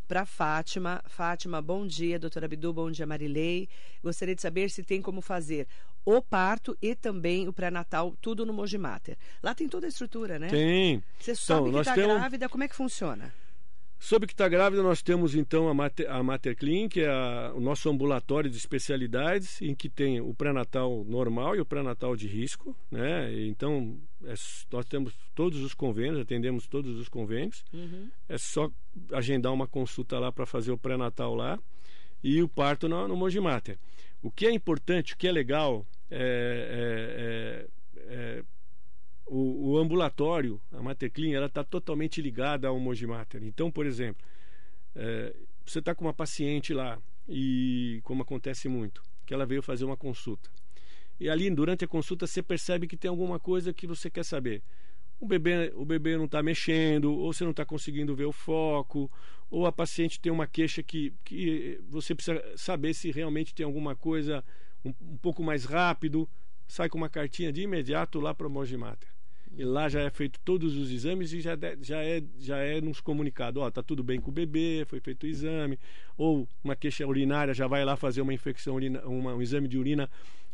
para 0.07 0.25
Fátima. 0.25 1.01
Fátima, 1.07 1.61
bom 1.61 1.85
dia, 1.85 2.19
doutora 2.19 2.45
Abdu, 2.45 2.71
bom 2.73 2.89
dia, 2.91 3.05
Marilei. 3.05 3.67
Gostaria 4.03 4.35
de 4.35 4.41
saber 4.41 4.69
se 4.69 4.83
tem 4.83 5.01
como 5.01 5.21
fazer 5.21 5.67
o 6.05 6.21
parto 6.21 6.77
e 6.81 6.93
também 6.93 7.47
o 7.47 7.53
pré-natal, 7.53 8.15
tudo 8.21 8.45
no 8.45 8.53
Mojimater. 8.53 9.17
Lá 9.41 9.55
tem 9.55 9.67
toda 9.67 9.87
a 9.87 9.89
estrutura, 9.89 10.37
né? 10.37 10.47
Tem. 10.49 11.03
Você 11.19 11.35
sabe 11.35 11.71
que 11.71 11.79
está 11.79 11.93
temos- 11.95 12.17
grávida, 12.17 12.47
como 12.47 12.63
é 12.63 12.67
que 12.67 12.75
funciona? 12.75 13.33
Sobre 13.97 14.27
que 14.27 14.33
está 14.33 14.47
grávida, 14.47 14.83
nós 14.83 15.01
temos 15.01 15.33
então 15.33 15.67
a 15.67 15.73
Mater, 15.73 16.09
a 16.11 16.21
Mater 16.21 16.55
Clean, 16.55 16.87
que 16.87 17.01
é 17.01 17.07
a- 17.09 17.51
o 17.55 17.59
nosso 17.59 17.89
ambulatório 17.89 18.49
de 18.49 18.57
especialidades, 18.57 19.59
em 19.61 19.73
que 19.73 19.89
tem 19.89 20.21
o 20.21 20.33
pré-natal 20.33 21.03
normal 21.07 21.55
e 21.55 21.61
o 21.61 21.65
pré-natal 21.65 22.15
de 22.15 22.27
risco. 22.27 22.75
Né? 22.91 23.33
Então, 23.47 23.97
é 24.23 24.33
nós 24.71 24.85
temos 24.85 25.13
todos 25.33 25.61
os 25.61 25.73
convênios, 25.73 26.19
atendemos 26.19 26.67
todos 26.67 26.99
os 26.99 27.09
convênios. 27.09 27.63
É 28.29 28.37
só 28.37 28.69
agendar 29.11 29.51
uma 29.53 29.67
consulta 29.67 30.19
lá 30.19 30.31
para 30.31 30.45
fazer 30.45 30.71
o 30.71 30.77
pré-natal 30.77 31.33
lá 31.33 31.57
e 32.23 32.43
o 32.43 32.49
parto 32.49 32.87
no, 32.87 33.07
no 33.07 33.15
Mojimater. 33.15 33.77
O 34.21 34.29
que 34.29 34.45
é 34.45 34.51
importante, 34.51 35.13
o 35.13 35.17
que 35.17 35.27
é 35.27 35.31
legal, 35.31 35.85
é, 36.11 37.65
é- 37.97 38.13
é- 38.13 38.39
é 38.39 38.43
o, 39.25 39.71
o 39.71 39.77
ambulatório, 39.77 40.61
a 40.71 40.81
Mater 40.81 41.11
Clean, 41.11 41.35
ela 41.35 41.47
está 41.47 41.63
totalmente 41.63 42.21
ligada 42.21 42.67
ao 42.67 42.79
Mojimater. 42.79 43.43
Então, 43.43 43.71
por 43.71 43.85
exemplo, 43.85 44.25
é, 44.95 45.35
você 45.65 45.79
está 45.79 45.95
com 45.95 46.05
uma 46.05 46.13
paciente 46.13 46.73
lá 46.73 46.99
e, 47.27 47.99
como 48.03 48.21
acontece 48.21 48.67
muito, 48.67 49.01
que 49.25 49.33
ela 49.33 49.45
veio 49.45 49.63
fazer 49.63 49.83
uma 49.83 49.97
consulta. 49.97 50.49
E 51.19 51.29
ali, 51.29 51.49
durante 51.49 51.85
a 51.85 51.87
consulta, 51.87 52.27
você 52.27 52.43
percebe 52.43 52.87
que 52.87 52.97
tem 52.97 53.09
alguma 53.09 53.39
coisa 53.39 53.73
que 53.73 53.87
você 53.87 54.09
quer 54.09 54.23
saber. 54.23 54.61
o 55.19 55.25
bebê, 55.27 55.71
o 55.75 55.85
bebê 55.85 56.17
não 56.17 56.25
está 56.25 56.43
mexendo, 56.43 57.11
ou 57.13 57.33
você 57.33 57.43
não 57.43 57.51
está 57.51 57.65
conseguindo 57.65 58.15
ver 58.15 58.25
o 58.25 58.31
foco, 58.31 59.09
ou 59.49 59.65
a 59.65 59.71
paciente 59.71 60.19
tem 60.19 60.31
uma 60.31 60.45
queixa 60.45 60.83
que, 60.83 61.13
que 61.23 61.79
você 61.89 62.13
precisa 62.13 62.43
saber 62.57 62.93
se 62.93 63.11
realmente 63.11 63.55
tem 63.55 63.65
alguma 63.65 63.95
coisa 63.95 64.43
um, 64.83 64.93
um 65.01 65.17
pouco 65.17 65.41
mais 65.41 65.65
rápido, 65.65 66.29
sai 66.67 66.89
com 66.89 66.97
uma 66.97 67.09
cartinha 67.09 67.51
de 67.51 67.61
imediato 67.61 68.19
lá 68.19 68.33
para 68.33 68.47
o 68.47 68.49
Mogimater. 68.49 69.14
E 69.57 69.63
lá 69.63 69.87
já 69.87 70.01
é 70.01 70.09
feito 70.09 70.39
todos 70.43 70.75
os 70.75 70.91
exames 70.91 71.31
e 71.31 71.39
já, 71.39 71.55
de, 71.55 71.77
já, 71.81 72.03
é, 72.03 72.21
já 72.37 72.57
é 72.57 72.81
nos 72.81 72.99
comunicado, 72.99 73.61
ó, 73.61 73.71
tá 73.71 73.81
tudo 73.81 74.03
bem 74.03 74.19
com 74.19 74.29
o 74.29 74.33
bebê, 74.33 74.85
foi 74.85 74.99
feito 74.99 75.23
o 75.23 75.27
exame, 75.27 75.79
ou 76.17 76.47
uma 76.63 76.75
queixa 76.75 77.07
urinária, 77.07 77.53
já 77.53 77.65
vai 77.65 77.85
lá 77.85 77.95
fazer 77.95 78.21
uma 78.21 78.33
infecção, 78.33 78.75
urina, 78.75 79.01
uma, 79.05 79.33
um 79.33 79.41
exame 79.41 79.67
de 79.67 79.77
urina 79.77 80.09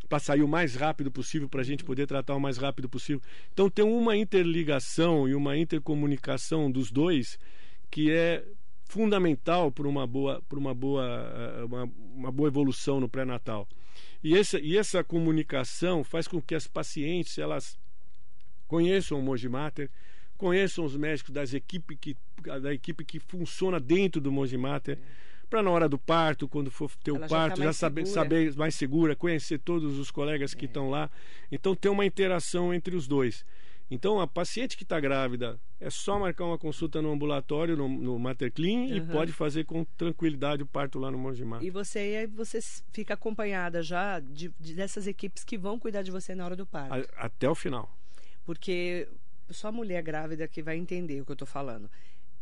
para 0.08 0.20
sair 0.20 0.44
o 0.44 0.48
mais 0.48 0.76
rápido 0.76 1.10
possível, 1.10 1.50
para 1.50 1.62
a 1.62 1.64
gente 1.64 1.84
poder 1.84 2.06
tratar 2.06 2.36
o 2.36 2.40
mais 2.40 2.58
rápido 2.58 2.90
possível. 2.90 3.22
Então 3.54 3.70
tem 3.70 3.84
uma 3.84 4.16
interligação 4.16 5.28
e 5.28 5.34
uma 5.34 5.58
intercomunicação 5.58 6.70
dos 6.70 6.92
dois 6.92 7.40
que 7.90 8.12
é 8.12 8.46
fundamental 8.84 9.72
para 9.72 9.88
uma 9.88 10.06
boa, 10.06 10.42
para 10.50 10.60
uma 10.60 10.74
boa, 10.74 11.06
eh, 11.06 11.64
uma, 11.64 11.92
uma 12.14 12.32
boa 12.32 12.50
evolução 12.50 13.00
no 13.00 13.08
pré-natal. 13.08 13.68
E 14.22 14.38
essa, 14.38 14.60
e 14.60 14.78
essa 14.78 15.02
comunicação 15.02 16.04
faz 16.04 16.28
com 16.28 16.42
que 16.42 16.54
as 16.54 16.68
pacientes 16.68 17.38
elas 17.38 17.80
conheçam 18.76 19.20
o 19.20 19.22
Mojimater, 19.22 19.90
conheçam 20.38 20.86
os 20.86 20.96
médicos 20.96 21.32
das 21.34 21.54
equipe 21.54 21.94
que, 21.98 22.16
da 22.62 22.74
equipe 22.74 23.04
que 23.04 23.20
funciona 23.20 23.82
dentro 23.82 24.22
do 24.22 24.32
Mojimater 24.32 24.98
para 25.50 25.62
na 25.62 25.70
hora 25.70 25.90
do 25.90 25.98
parto, 26.00 26.48
quando 26.48 26.72
for 26.72 26.90
ter 27.04 27.12
Ela 27.12 27.18
o 27.20 27.22
já 27.24 27.28
tá 27.28 27.36
parto, 27.36 27.58
já, 27.58 27.64
mais 27.66 27.76
saber, 27.76 28.06
segura. 28.06 28.24
saber 28.24 28.56
mais 28.56 28.76
segura, 28.76 29.16
conhecer 29.18 29.60
todos 29.60 30.00
os 30.00 30.10
colegas 30.10 30.54
É. 30.54 30.56
que 30.56 30.64
estão 30.66 30.90
lá. 30.90 31.12
Então 31.52 31.76
tem 31.76 31.92
uma 31.92 32.06
interação 32.06 32.74
entre 32.74 32.96
os 32.96 33.10
dois. 33.10 33.46
Então 33.94 34.22
a 34.22 34.26
paciente 34.26 34.78
que 34.78 34.84
está 34.84 34.98
grávida 35.02 35.60
é 35.78 35.90
só 35.90 36.18
marcar 36.18 36.46
uma 36.46 36.58
consulta 36.58 37.02
no 37.02 37.12
ambulatório, 37.12 37.76
no, 37.76 37.90
no 37.90 38.18
Mater 38.18 38.50
Clean, 38.54 38.86
e 38.86 39.00
Aham. 39.00 39.12
pode 39.12 39.34
fazer 39.34 39.66
com 39.66 39.84
tranquilidade 39.98 40.64
o 40.64 40.66
parto 40.66 40.98
lá 40.98 41.12
no 41.12 41.18
Mongimar. 41.18 41.62
E 41.62 41.70
você, 41.70 42.00
aí 42.00 42.26
você 42.28 42.60
fica 42.94 43.16
acompanhada 43.16 43.84
já 43.84 44.22
de, 44.22 44.50
de- 44.58 44.74
dessas 44.76 45.08
equipes 45.08 45.44
que 45.44 45.58
vão 45.58 45.78
cuidar 45.78 46.04
de 46.04 46.12
você 46.12 46.34
na 46.34 46.46
hora 46.46 46.56
do 46.56 46.66
parto. 46.66 46.94
A- 46.94 47.26
Até 47.26 47.50
o 47.50 47.54
final. 47.54 47.94
Porque 48.46 49.08
só 49.50 49.72
mulher 49.72 50.02
grávida 50.02 50.48
que 50.48 50.62
vai 50.62 50.78
entender 50.78 51.22
o 51.22 51.26
que 51.26 51.32
eu 51.32 51.36
tô 51.36 51.46
falando. 51.46 51.90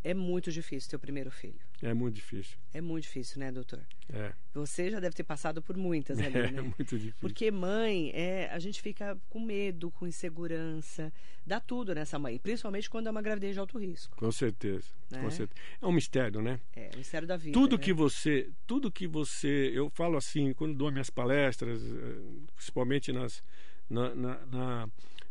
É 0.02 0.14
muito 0.14 0.50
difícil 0.50 0.88
ter 0.88 0.96
o 0.96 0.98
primeiro 0.98 1.30
filho. 1.30 1.60
É 1.82 1.92
muito 1.92 2.14
difícil. 2.14 2.56
É 2.72 2.80
muito 2.80 3.02
difícil, 3.02 3.38
né, 3.38 3.52
doutor? 3.52 3.80
É, 4.10 4.32
Você 4.54 4.90
já 4.90 4.98
deve 4.98 5.14
ter 5.14 5.24
passado 5.24 5.60
por 5.60 5.76
muitas 5.76 6.18
ali, 6.24 6.38
é 6.38 6.50
né? 6.52 6.62
muito 6.62 6.84
difícil. 6.98 7.14
Porque 7.20 7.50
mãe, 7.50 8.10
é, 8.14 8.48
a 8.50 8.58
gente 8.58 8.80
fica 8.80 9.18
com 9.28 9.38
medo, 9.38 9.90
com 9.90 10.06
insegurança, 10.06 11.12
dá 11.44 11.60
tudo 11.60 11.94
nessa 11.94 12.18
mãe, 12.18 12.38
principalmente 12.38 12.88
quando 12.88 13.08
é 13.08 13.10
uma 13.10 13.20
gravidez 13.20 13.52
de 13.52 13.60
alto 13.60 13.78
risco. 13.78 14.16
Com 14.16 14.32
certeza, 14.32 14.86
Né? 15.10 15.20
com 15.20 15.30
certeza. 15.30 15.60
É 15.82 15.86
um 15.86 15.92
mistério, 15.92 16.40
né? 16.40 16.58
É, 16.74 16.88
o 16.94 16.96
mistério 16.98 17.28
da 17.28 17.36
vida. 17.36 17.52
tudo 17.52 17.76
né? 17.76 17.82
que 17.82 17.92
você 17.92 18.48
tudo 18.66 18.90
que 18.90 19.06
você 19.06 19.70
eu 19.74 19.90
falo 19.90 20.16
assim 20.16 20.54
quando 20.54 20.74
dou 20.74 20.90
minhas 20.90 21.10
palestras 21.10 21.78
eh, 21.82 22.20
principalmente 22.56 23.12
nas 23.12 23.42
na, 23.90 24.14
na, 24.14 24.46
na- 24.46 24.88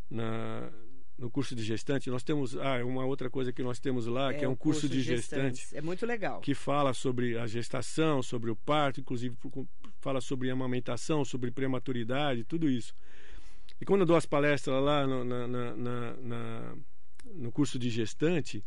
na- 0.09 0.69
no 1.17 1.29
curso 1.29 1.53
de 1.53 1.61
gestante 1.63 2.09
nós 2.09 2.23
temos 2.23 2.55
ah 2.57 2.83
uma 2.85 3.05
outra 3.05 3.29
coisa 3.29 3.51
que 3.51 3.61
nós 3.61 3.77
temos 3.79 4.05
lá 4.07 4.33
que 4.33 4.45
é 4.45 4.47
um 4.47 4.55
curso, 4.55 4.87
de 4.87 5.01
gestante. 5.01 5.67
É 5.77 5.81
muito 5.81 6.05
legal. 6.05 6.39
que 6.39 6.53
fala 6.53 6.93
sobre 6.93 7.37
a 7.37 7.45
gestação 7.45 8.23
sobre 8.23 8.49
o 8.49 8.55
parto 8.55 9.01
inclusive 9.01 9.35
fala 9.99 10.21
sobre 10.21 10.49
amamentação 10.49 11.25
sobre 11.25 11.51
prematuridade 11.51 12.45
tudo 12.45 12.69
isso 12.69 12.93
e 13.81 13.85
quando 13.85 14.01
eu 14.01 14.05
dou 14.07 14.15
as 14.15 14.25
palestras 14.25 14.81
lá 14.81 15.05
no, 15.05 15.23
na- 15.25 15.47
na- 15.47 15.75
na- 16.21 16.75
no 17.35 17.51
curso 17.51 17.77
de 17.77 17.89
gestante 17.89 18.63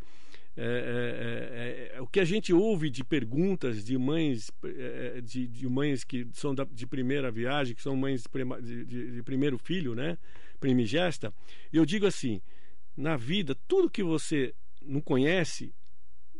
é, 0.55 1.91
é, 1.91 1.95
é, 1.95 1.97
é, 1.97 2.01
o 2.01 2.05
que 2.07 2.19
a 2.19 2.25
gente 2.25 2.53
ouve 2.53 2.89
de 2.89 3.03
perguntas 3.03 3.83
de 3.83 3.97
mães 3.97 4.51
é, 4.63 5.19
de, 5.21 5.47
de 5.47 5.67
mães 5.67 6.03
que 6.03 6.27
são 6.33 6.53
da, 6.53 6.63
de 6.63 6.85
primeira 6.85 7.31
viagem 7.31 7.73
que 7.75 7.81
são 7.81 7.95
mães 7.95 8.23
de, 8.61 8.85
de- 8.85 9.11
de 9.13 9.23
primeiro 9.23 9.57
filho 9.57 9.95
né 9.95 10.15
primigesta 10.59 11.33
eu 11.71 11.83
digo 11.85 12.05
assim 12.05 12.39
na 12.95 13.17
vida 13.17 13.55
tudo 13.67 13.89
que 13.89 14.03
você 14.03 14.53
não 14.81 15.01
conhece 15.01 15.73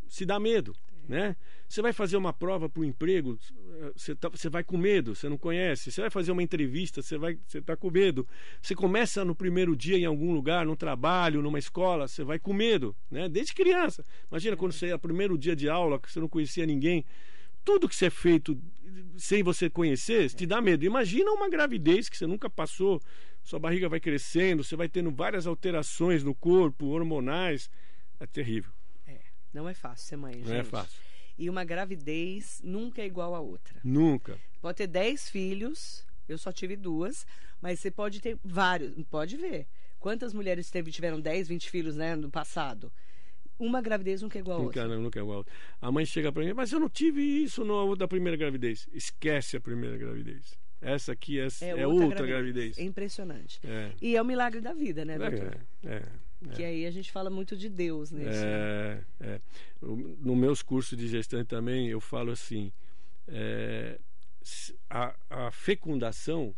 se 0.07 0.25
dá 0.25 0.39
medo 0.39 0.75
né? 1.07 1.35
Você 1.67 1.81
vai 1.81 1.91
fazer 1.91 2.17
uma 2.17 2.31
prova 2.31 2.69
para 2.69 2.81
o 2.81 2.85
emprego 2.85 3.37
você, 3.95 4.15
tá, 4.15 4.29
você 4.29 4.49
vai 4.49 4.63
com 4.63 4.77
medo 4.77 5.15
você 5.15 5.27
não 5.27 5.37
conhece. 5.37 5.91
Você 5.91 6.01
vai 6.01 6.09
fazer 6.09 6.31
uma 6.31 6.43
entrevista 6.43 7.01
você 7.01 7.17
vai 7.17 7.37
você 7.47 7.59
está 7.59 7.75
com 7.75 7.89
medo. 7.89 8.27
Você 8.61 8.75
começa 8.75 9.25
no 9.25 9.35
primeiro 9.35 9.75
dia 9.75 9.97
em 9.97 10.05
algum 10.05 10.33
lugar 10.33 10.65
no 10.65 10.75
trabalho 10.75 11.41
numa 11.41 11.59
escola 11.59 12.07
você 12.07 12.23
vai 12.23 12.39
com 12.39 12.53
medo 12.53 12.95
né? 13.09 13.27
Desde 13.27 13.53
criança. 13.53 14.03
Imagina 14.29 14.55
quando 14.55 14.71
você 14.71 14.87
é 14.87 14.95
o 14.95 14.99
primeiro 14.99 15.37
dia 15.37 15.55
de 15.55 15.69
aula 15.69 15.99
que 15.99 16.11
você 16.11 16.19
não 16.19 16.29
conhecia 16.29 16.65
ninguém. 16.65 17.05
Tudo 17.65 17.87
que 17.87 17.95
você 17.95 18.07
é 18.07 18.09
feito 18.09 18.59
sem 19.17 19.41
você 19.41 19.69
conhecer 19.69 20.29
te 20.29 20.45
dá 20.45 20.61
medo. 20.61 20.85
Imagina 20.85 21.31
uma 21.31 21.49
gravidez 21.49 22.09
que 22.09 22.17
você 22.17 22.27
nunca 22.27 22.49
passou. 22.49 23.01
Sua 23.41 23.59
barriga 23.59 23.89
vai 23.89 23.99
crescendo 23.99 24.63
você 24.63 24.75
vai 24.75 24.87
tendo 24.87 25.11
várias 25.11 25.45
alterações 25.47 26.23
no 26.23 26.33
corpo 26.33 26.87
hormonais. 26.87 27.69
É 28.19 28.27
terrível 28.27 28.71
não 29.53 29.69
é 29.69 29.73
fácil 29.73 30.05
ser 30.07 30.15
mãe, 30.17 30.33
gente. 30.33 30.47
não 30.47 30.55
é 30.55 30.63
fácil 30.63 30.99
E 31.37 31.49
uma 31.49 31.63
gravidez 31.63 32.59
nunca 32.63 33.01
é 33.01 33.05
igual 33.05 33.35
a 33.35 33.39
outra. 33.39 33.79
nunca 33.83 34.37
Pode 34.61 34.77
ter 34.77 34.87
10 34.87 35.29
filhos, 35.29 36.05
eu 36.27 36.37
só 36.37 36.51
tive 36.51 36.75
duas, 36.75 37.25
mas 37.61 37.79
você 37.79 37.91
pode 37.91 38.19
ter 38.21 38.37
vários, 38.43 38.93
pode 39.09 39.35
ver. 39.37 39.67
Quantas 39.99 40.33
mulheres 40.33 40.69
teve, 40.69 40.91
tiveram 40.91 41.19
10, 41.19 41.47
20 41.49 41.69
filhos, 41.69 41.95
né, 41.95 42.15
no 42.15 42.29
passado? 42.29 42.91
Uma 43.59 43.81
gravidez 43.81 44.21
nunca 44.21 44.37
é 44.37 44.41
igual 44.41 44.57
a 44.57 44.63
Nunca, 44.63 44.81
outra. 44.81 44.95
não, 44.95 45.03
nunca 45.03 45.19
é 45.19 45.21
igual. 45.21 45.45
A 45.81 45.91
mãe 45.91 46.05
chega 46.05 46.31
para 46.31 46.43
mim, 46.43 46.53
mas 46.53 46.71
eu 46.71 46.79
não 46.79 46.89
tive 46.89 47.21
isso 47.21 47.63
no, 47.63 47.95
da 47.95 48.07
primeira 48.07 48.35
gravidez. 48.35 48.87
Esquece 48.91 49.55
a 49.57 49.61
primeira 49.61 49.95
gravidez. 49.97 50.57
Essa 50.83 51.13
aqui 51.13 51.39
é, 51.39 51.47
é 51.61 51.87
outra, 51.87 52.25
gravidez. 52.25 52.77
É 52.77 52.83
impressionante. 52.83 53.59
É, 53.63 53.91
E 54.01 54.15
é 54.15 54.21
o 54.21 54.25
milagre 54.25 54.59
da 54.61 54.73
vida, 54.73 55.03
né, 55.05 55.17
doutor? 55.17 55.57
é, 55.85 55.95
é, 55.95 56.03
Que 56.53 56.63
aí 56.63 56.85
a 56.85 56.91
gente 56.91 57.11
fala 57.11 57.29
muito 57.29 57.55
de 57.55 57.69
Deus 57.69 58.11
nesse. 58.11 58.43
é, 58.45 59.01
é. 59.21 59.41
O- 59.81 60.17
No 60.19 60.35
meus 60.35 60.61
cursos 60.61 60.97
de 60.97 61.07
gestante 61.07 61.47
também 61.47 61.87
eu 61.87 62.01
falo 62.01 62.31
assim, 62.31 62.71
é, 63.27 63.97
a, 64.89 65.15
a 65.29 65.51
fecundação 65.51 66.53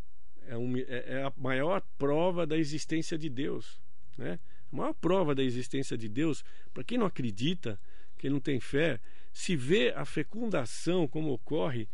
é, 0.47 0.57
um, 0.57 0.77
é, 0.77 0.85
é 1.07 1.23
a 1.23 1.31
maior 1.37 1.81
prova 1.97 2.45
da 2.45 2.57
existência 2.57 3.17
de 3.17 3.29
Deus, 3.29 3.79
né? 4.17 4.39
A 4.71 4.75
maior 4.75 4.93
prova 4.93 5.33
da 5.35 5.43
existência 5.43 5.97
de 5.97 6.09
Deus, 6.09 6.43
para 6.73 6.83
quem 6.83 6.97
não 6.97 7.05
acredita, 7.05 7.79
quem 8.17 8.29
não 8.29 8.39
tem 8.39 8.59
fé, 8.59 8.99
se 9.31 9.55
vê 9.55 9.93
a 9.95 10.03
fecundação 10.05 11.07
como 11.07 11.31
ocorre, 11.31 11.87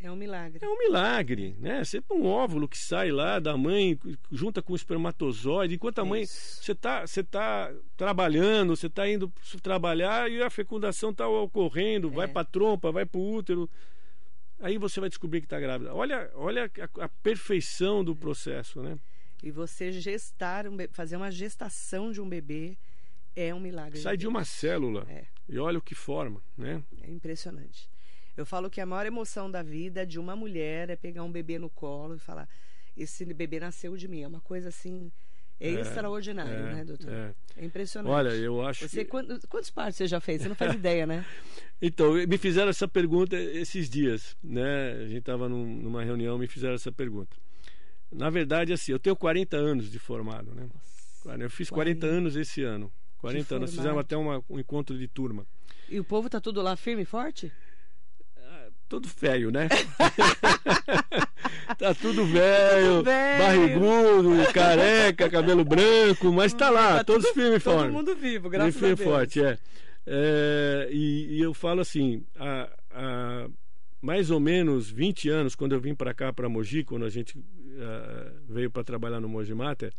É 0.00 0.10
um 0.10 0.16
milagre. 0.16 0.58
é 0.64 0.68
um 0.68 0.78
milagre, 0.78 1.56
né? 1.58 1.82
Você 1.82 2.00
um 2.10 2.24
óvulo 2.24 2.68
que 2.68 2.78
sai 2.78 3.10
lá 3.10 3.38
da 3.40 3.56
mãe, 3.56 3.98
junta 4.30 4.62
com 4.62 4.72
o 4.72 4.76
espermatozoide, 4.76 5.74
enquanto 5.74 5.98
a 5.98 6.04
mãe 6.04 6.22
Isso. 6.22 6.62
você 6.62 6.72
está 6.72 7.04
você 7.06 7.24
tá 7.24 7.72
trabalhando, 7.96 8.76
você 8.76 8.86
está 8.86 9.08
indo 9.08 9.32
trabalhar 9.62 10.30
e 10.30 10.40
a 10.40 10.48
fecundação 10.50 11.10
está 11.10 11.26
ocorrendo, 11.28 12.10
vai 12.10 12.26
É. 12.26 12.28
para 12.28 12.42
a 12.42 12.44
trompa, 12.44 12.92
vai 12.92 13.04
para 13.04 13.18
o 13.18 13.34
útero. 13.34 13.68
Aí 14.60 14.78
você 14.78 15.00
vai 15.00 15.08
descobrir 15.08 15.40
que 15.40 15.46
está 15.46 15.58
grávida. 15.58 15.94
Olha, 15.94 16.30
olha 16.34 16.70
a, 17.00 17.04
a 17.04 17.08
perfeição 17.08 18.02
do 18.04 18.14
processo, 18.14 18.80
né? 18.82 18.98
E 19.42 19.50
você 19.50 19.92
gestar, 19.92 20.66
um 20.66 20.76
fazer 20.92 21.16
uma 21.16 21.30
gestação 21.30 22.10
de 22.12 22.20
um 22.20 22.28
bebê 22.28 22.76
é 23.36 23.54
um 23.54 23.60
milagre. 23.60 24.00
Sai 24.00 24.16
de 24.16 24.22
Deus. 24.22 24.30
uma 24.34 24.44
célula 24.44 25.06
É. 25.08 25.24
e 25.48 25.58
olha 25.58 25.78
o 25.78 25.82
que 25.82 25.94
forma, 25.94 26.42
né? 26.56 26.82
É 27.02 27.10
impressionante. 27.10 27.88
Eu 28.38 28.46
falo 28.46 28.70
que 28.70 28.80
a 28.80 28.86
maior 28.86 29.04
emoção 29.04 29.50
da 29.50 29.62
vida 29.64 30.06
de 30.06 30.18
uma 30.18 30.36
mulher 30.36 30.88
é 30.90 30.96
pegar 30.96 31.24
um 31.24 31.32
bebê 31.32 31.58
no 31.58 31.68
colo 31.68 32.14
e 32.14 32.18
falar: 32.20 32.48
esse 32.96 33.24
bebê 33.24 33.58
nasceu 33.58 33.96
de 33.96 34.06
mim. 34.06 34.22
É 34.22 34.28
uma 34.28 34.40
coisa 34.40 34.68
assim. 34.68 35.10
É, 35.60 35.70
É, 35.74 35.80
extraordinário, 35.80 36.52
é, 36.54 36.74
né, 36.74 36.84
doutor? 36.84 37.10
é. 37.10 37.34
É 37.56 37.64
impressionante. 37.64 38.12
Olha, 38.12 38.28
eu 38.28 38.64
acho 38.64 38.88
Você, 38.88 39.04
que... 39.04 39.10
quantos, 39.10 39.44
quantos 39.46 39.70
partos 39.70 39.96
você 39.96 40.06
já 40.06 40.20
fez? 40.20 40.40
Você 40.42 40.48
não 40.48 40.54
faz 40.54 40.72
ideia, 40.74 41.04
né? 41.04 41.24
Então, 41.82 42.12
me 42.14 42.38
fizeram 42.38 42.70
essa 42.70 42.88
pergunta 42.88 43.36
esses 43.36 43.88
dias, 43.88 44.36
né? 44.42 44.92
A 44.94 45.06
gente 45.06 45.18
estava 45.18 45.48
num, 45.48 45.64
numa 45.64 46.02
reunião, 46.04 46.36
me 46.36 46.48
fizeram 46.48 46.74
essa 46.74 46.90
pergunta. 46.90 47.36
Na 48.10 48.28
verdade, 48.30 48.72
assim, 48.72 48.90
eu 48.90 48.98
tenho 48.98 49.14
40 49.14 49.56
anos 49.56 49.88
de 49.90 49.96
formado, 49.96 50.52
né? 50.54 50.68
Nossa. 50.74 51.40
Eu 51.42 51.48
fiz 51.50 51.70
40 51.70 52.04
anos 52.04 52.34
esse 52.34 52.64
ano. 52.64 52.92
40 53.18 53.54
anos. 53.54 53.70
formado. 53.70 53.76
Fizemos 53.76 54.00
até 54.00 54.16
uma- 54.16 54.42
um 54.50 54.58
encontro 54.58 54.98
de 54.98 55.06
turma. 55.06 55.46
E 55.88 56.00
o 56.00 56.04
povo 56.04 56.28
tá 56.28 56.40
tudo 56.40 56.60
lá 56.62 56.74
firme 56.76 57.02
e 57.02 57.04
forte? 57.06 57.52
Todo 58.88 59.06
feio, 59.06 59.50
né? 59.50 59.68
tá 61.78 61.94
tudo 61.94 62.24
velho, 62.24 63.02
barrigudo, 63.02 64.52
careca, 64.52 65.28
cabelo 65.28 65.64
branco, 65.64 66.32
mas 66.32 66.54
tá 66.54 66.70
lá, 66.70 66.98
Tá 66.98 67.04
todos 67.04 67.26
tudo- 67.26 67.34
firme 67.34 67.56
e 67.56 67.60
Todo 67.60 67.74
forte. 67.74 67.92
mundo 67.92 68.16
vivo, 68.16 68.48
graças 68.48 68.74
firme 68.74 68.88
a 68.88 68.92
e 68.92 68.96
Deus. 68.96 69.08
forte, 69.10 69.42
é. 69.44 69.58
É, 70.06 70.88
e, 70.90 71.36
e 71.36 71.40
eu 71.42 71.52
falo 71.52 71.82
assim, 71.82 72.24
há, 72.36 72.70
há 72.90 73.48
mais 74.00 74.30
ou 74.30 74.40
menos 74.40 74.90
20 74.90 75.28
anos, 75.28 75.54
quando 75.54 75.74
eu 75.74 75.80
vim 75.80 75.94
para 75.94 76.14
cá, 76.14 76.32
para 76.32 76.48
Mogi, 76.48 76.82
quando 76.82 77.04
a 77.04 77.10
gente 77.10 77.38
ah, 77.80 78.32
veio 78.48 78.70
para 78.70 78.84
trabalhar 78.84 79.20
no 79.20 79.28
Mogi 79.28 79.52
Mater, 79.52 79.92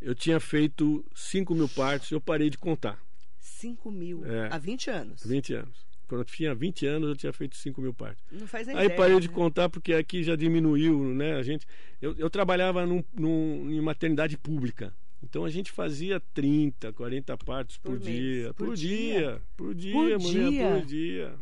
eu 0.00 0.14
tinha 0.14 0.38
feito 0.38 1.04
5 1.14 1.54
mil 1.54 1.68
partos 1.68 2.10
e 2.10 2.14
eu 2.14 2.20
parei 2.20 2.50
de 2.50 2.58
contar. 2.58 2.98
5 3.40 3.90
mil 3.90 4.24
É. 4.24 4.48
há 4.52 4.58
20 4.58 4.90
anos. 4.90 5.24
20 5.26 5.54
anos. 5.54 5.86
Quando 6.06 6.20
eu 6.20 6.24
tinha 6.24 6.54
20 6.54 6.86
anos, 6.86 7.08
eu 7.08 7.16
tinha 7.16 7.32
feito 7.32 7.56
5 7.56 7.80
mil 7.80 7.92
partos. 7.92 8.22
Não 8.30 8.46
faz 8.46 8.66
nem 8.66 8.76
Aí 8.76 8.84
ideia, 8.86 8.96
parei 8.98 9.18
de 9.20 9.28
né? 9.28 9.34
contar 9.34 9.68
porque 9.68 9.92
aqui 9.92 10.22
já 10.22 10.36
diminuiu, 10.36 11.02
né? 11.14 11.34
A 11.34 11.42
gente, 11.42 11.66
eu, 12.00 12.14
eu 12.16 12.30
trabalhava 12.30 12.86
num, 12.86 13.02
num, 13.14 13.70
em 13.70 13.80
maternidade 13.80 14.36
pública. 14.38 14.94
Então 15.22 15.44
a 15.44 15.50
gente 15.50 15.72
fazia 15.72 16.20
30, 16.34 16.92
40 16.92 17.36
partos 17.38 17.78
por, 17.78 17.92
Por 17.92 17.98
dia. 17.98 18.54
Por 18.54 18.66
Por, 18.68 18.76
dia. 18.76 18.96
dia. 19.18 19.42
Por 19.56 19.74
dia, 19.74 19.92
Por 19.92 20.20
mulher, 20.20 20.50
dia? 20.50 20.68
por 20.70 20.86
dia. 20.86 21.34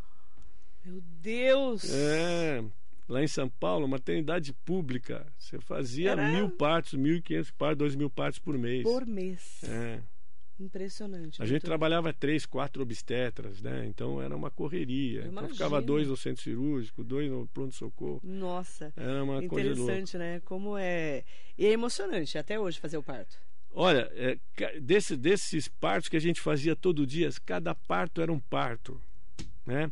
Meu 0.85 1.01
Deus! 1.21 1.93
É. 1.93 2.65
Lá 3.07 3.23
em 3.23 3.27
São 3.29 3.49
Paulo, 3.51 3.87
maternidade 3.87 4.53
pública, 4.65 5.27
você 5.39 5.61
fazia 5.61 6.13
Era- 6.13 6.31
mil 6.33 6.49
partos, 6.49 6.95
mil 6.95 7.17
e 7.17 7.21
quinhentos 7.21 7.51
partos, 7.51 7.79
dois 7.79 7.95
mil 7.95 8.09
partos 8.09 8.39
por 8.39 8.57
mês. 8.57 8.83
Por 8.83 9.05
mês. 9.07 9.63
É. 9.65 10.01
Impressionante. 10.61 11.43
A 11.43 11.45
gente 11.45 11.55
doutor. 11.63 11.67
trabalhava 11.67 12.13
três, 12.13 12.47
quatro 12.47 12.83
obstetras, 12.83 13.61
né? 13.61 13.85
Então 13.87 14.23
era 14.23 14.35
uma 14.37 14.51
correria. 14.51 15.27
Então 15.27 15.49
ficava 15.49 15.83
dois 15.83 16.07
no 16.09 16.17
centro 16.17 16.43
cirúrgico, 16.43 17.03
dois 17.03 17.31
no 17.31 17.47
pronto-socorro. 17.49 18.21
Nossa. 18.23 18.93
Era 18.97 19.25
uma 19.25 19.43
coisa 19.49 19.69
louca. 19.71 19.83
Interessante, 19.83 20.17
né? 20.19 20.41
Como 20.45 20.77
é. 20.79 21.25
E 21.59 21.67
é 21.67 21.71
emocionante 21.73 22.39
até 22.39 22.59
hoje 22.59 22.79
fazer 22.79 22.97
o 22.97 23.03
parto. 23.03 23.37
Olha, 23.77 24.09
é, 24.15 24.39
desse- 24.81 25.17
desses 25.17 25.67
partos 25.67 26.09
que 26.09 26.17
a 26.17 26.21
gente 26.21 26.41
fazia 26.41 26.77
todo 26.77 27.05
dia, 27.05 27.29
cada 27.45 27.75
parto 27.75 28.21
era 28.21 28.33
um 28.33 28.39
parto, 28.39 29.01
né? 29.67 29.91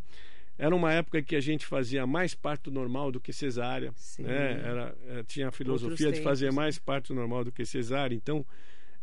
Era 0.56 0.76
uma 0.76 0.92
época 0.92 1.20
que 1.22 1.34
a 1.34 1.40
gente 1.40 1.66
fazia 1.66 2.06
mais 2.06 2.34
parto 2.34 2.70
normal 2.70 3.10
do 3.10 3.18
que 3.20 3.32
cesárea, 3.32 3.92
Sim. 3.96 4.22
né? 4.22 4.52
Era, 4.64 4.96
é, 5.08 5.22
tinha 5.24 5.48
a 5.48 5.50
filosofia 5.50 6.12
de 6.12 6.20
fazer 6.20 6.50
né? 6.50 6.52
mais 6.52 6.78
parto 6.78 7.12
normal 7.12 7.42
do 7.42 7.50
que 7.50 7.64
cesárea, 7.66 8.14
então 8.14 8.46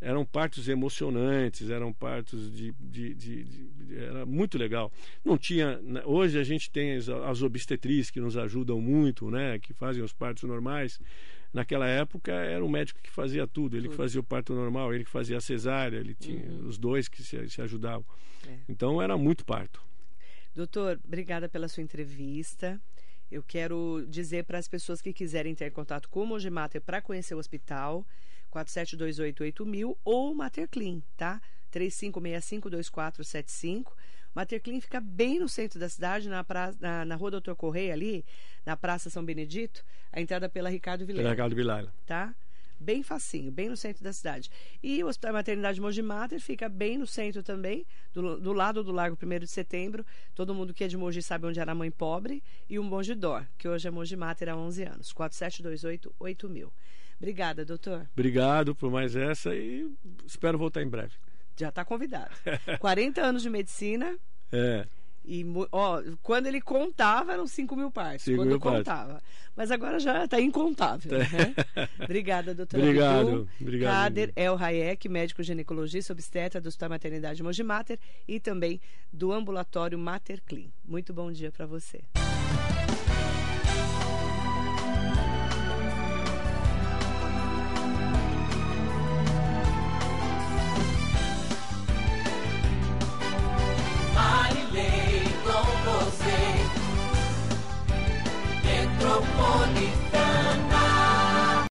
eram 0.01 0.25
partos 0.25 0.67
emocionantes, 0.69 1.69
eram 1.69 1.91
partos 1.93 2.51
de, 2.53 2.71
de- 2.79 3.13
de- 3.13 3.43
de- 3.43 3.97
era 3.97 4.25
muito 4.25 4.57
legal. 4.57 4.91
Não 5.25 5.37
tinha, 5.37 5.77
né, 5.79 6.01
hoje 6.05 6.39
a 6.39 6.43
gente 6.43 6.69
tem 6.71 6.95
as, 6.95 7.09
as 7.09 7.41
obstetrizes 7.41 8.09
que 8.11 8.19
nos 8.21 8.37
ajudam 8.37 8.79
muito, 8.79 9.29
né? 9.29 9.59
Que 9.59 9.73
fazem 9.73 10.01
os 10.03 10.13
partos 10.13 10.43
normais. 10.43 10.99
Naquela 11.51 11.87
época 11.87 12.31
era 12.31 12.63
o 12.63 12.69
médico 12.69 12.99
que 13.01 13.09
fazia 13.09 13.47
tudo, 13.47 13.75
ele 13.75 13.87
que 13.87 13.95
Tudo. 13.95 14.03
fazia 14.03 14.21
o 14.21 14.23
parto 14.23 14.53
normal, 14.53 14.93
ele 14.93 15.03
que 15.03 15.09
fazia 15.09 15.37
a 15.37 15.41
cesárea, 15.41 15.97
ele 15.97 16.13
tinha 16.13 16.45
Uhum. 16.45 16.67
os 16.67 16.77
dois 16.77 17.07
que 17.07 17.23
se, 17.23 17.49
se 17.49 17.59
ajudavam. 17.61 18.05
É. 18.47 18.57
Então 18.69 19.01
era 19.01 19.17
muito 19.17 19.43
parto. 19.43 19.81
Doutor, 20.53 20.99
obrigada 21.03 21.49
pela 21.49 21.67
sua 21.67 21.81
entrevista. 21.81 22.79
Eu 23.31 23.43
quero 23.43 24.05
dizer 24.07 24.43
para 24.43 24.57
as 24.59 24.67
pessoas 24.67 25.01
que 25.01 25.11
quiserem 25.13 25.53
ter 25.55 25.71
contato 25.71 26.07
com 26.09 26.21
o 26.23 26.25
Mogimater 26.25 26.81
para 26.81 27.01
conhecer 27.01 27.33
o 27.35 27.37
hospital, 27.39 28.05
47288000 28.49 29.95
ou 30.03 30.35
Mater 30.35 30.67
Clean, 30.67 31.01
tá? 31.15 31.41
35652475. 31.71 33.93
Mater 34.33 34.61
Clean 34.61 34.79
fica 34.79 34.99
bem 34.99 35.39
no 35.39 35.49
centro 35.49 35.79
da 35.79 35.89
cidade, 35.89 36.29
na, 36.29 36.43
pra, 36.43 36.71
na, 36.79 37.03
na 37.05 37.15
Rua 37.15 37.31
Doutor 37.31 37.55
Correia 37.55 37.93
ali, 37.93 38.23
na 38.65 38.77
Praça 38.77 39.09
São 39.09 39.25
Benedito, 39.25 39.83
a 40.11 40.21
entrada 40.21 40.47
pela 40.47 40.69
Ricardo 40.69 41.05
Vilela 41.05 41.35
Pela 41.35 41.49
do 41.49 41.55
Vilela. 41.55 41.93
tá? 42.05 42.33
Bem 42.81 43.03
facinho, 43.03 43.51
bem 43.51 43.67
no 43.67 43.75
centro 43.75 44.01
da 44.01 44.13
cidade. 44.13 44.49
E 44.81 45.03
o 45.03 45.07
Hospital 45.07 45.33
Maternidade 45.33 45.81
Mogi 45.81 46.01
Mater 46.01 46.39
fica 46.39 46.69
bem 46.69 46.97
no 46.97 47.05
centro 47.05 47.43
também, 47.43 47.85
do, 48.13 48.39
do 48.39 48.53
lado 48.53 48.81
do 48.81 48.93
Largo 48.93 49.17
1 49.21 49.39
de 49.39 49.47
Setembro. 49.47 50.05
Todo 50.33 50.55
mundo 50.55 50.73
que 50.73 50.85
é 50.85 50.87
de 50.87 50.95
Mogi 50.95 51.21
sabe 51.21 51.45
onde 51.45 51.59
era 51.59 51.73
a 51.73 51.75
mãe 51.75 51.91
pobre. 51.91 52.41
E 52.69 52.79
o 52.79 52.83
Mogi 52.83 53.15
Dor, 53.15 53.45
que 53.57 53.67
hoje 53.67 53.85
é 53.85 53.91
Mogi 53.91 54.15
Mater 54.15 54.47
há 54.47 54.55
11 54.55 54.83
anos. 54.83 55.13
4728-8000. 55.13 56.71
Obrigada, 57.19 57.65
doutor. 57.65 58.07
Obrigado 58.13 58.73
por 58.73 58.89
mais 58.89 59.15
essa 59.15 59.53
e 59.55 59.89
espero 60.25 60.57
voltar 60.57 60.81
em 60.81 60.87
breve. 60.87 61.13
Já 61.57 61.69
está 61.69 61.83
convidado. 61.83 62.31
40 62.79 63.21
anos 63.21 63.41
de 63.41 63.49
medicina. 63.49 64.17
É, 64.51 64.85
E, 65.25 65.45
ó, 65.71 66.01
quando 66.23 66.47
ele 66.47 66.61
contava, 66.61 67.33
eram 67.33 67.45
5 67.45 67.75
mil 67.75 67.91
partes. 67.91 68.23
Cinco 68.23 68.37
quando 68.37 68.49
mil 68.49 68.59
partes. 68.59 68.79
contava. 68.79 69.21
Mas 69.55 69.69
agora 69.69 69.99
já 69.99 70.23
está 70.23 70.39
incontável. 70.39 71.11
Né? 71.19 71.53
Obrigada, 72.01 72.55
doutora. 72.55 72.81
Obrigado, 72.81 73.25
Bidu. 73.25 73.49
obrigado, 73.61 73.93
Kader 73.93 74.31
El 74.37 74.55
Hayek, 74.57 75.09
médico 75.09 75.43
ginecologista 75.43 76.13
obstetra 76.13 76.61
do 76.61 76.67
Hospital 76.69 76.89
Maternidade 76.89 77.43
Mogi 77.43 77.61
Mater 77.63 77.99
e 78.25 78.39
também 78.39 78.79
do 79.11 79.33
ambulatório 79.33 79.99
Mater 79.99 80.41
Clean. 80.47 80.69
Muito 80.85 81.13
bom 81.13 81.29
dia 81.29 81.51
para 81.51 81.65
você. 81.65 82.01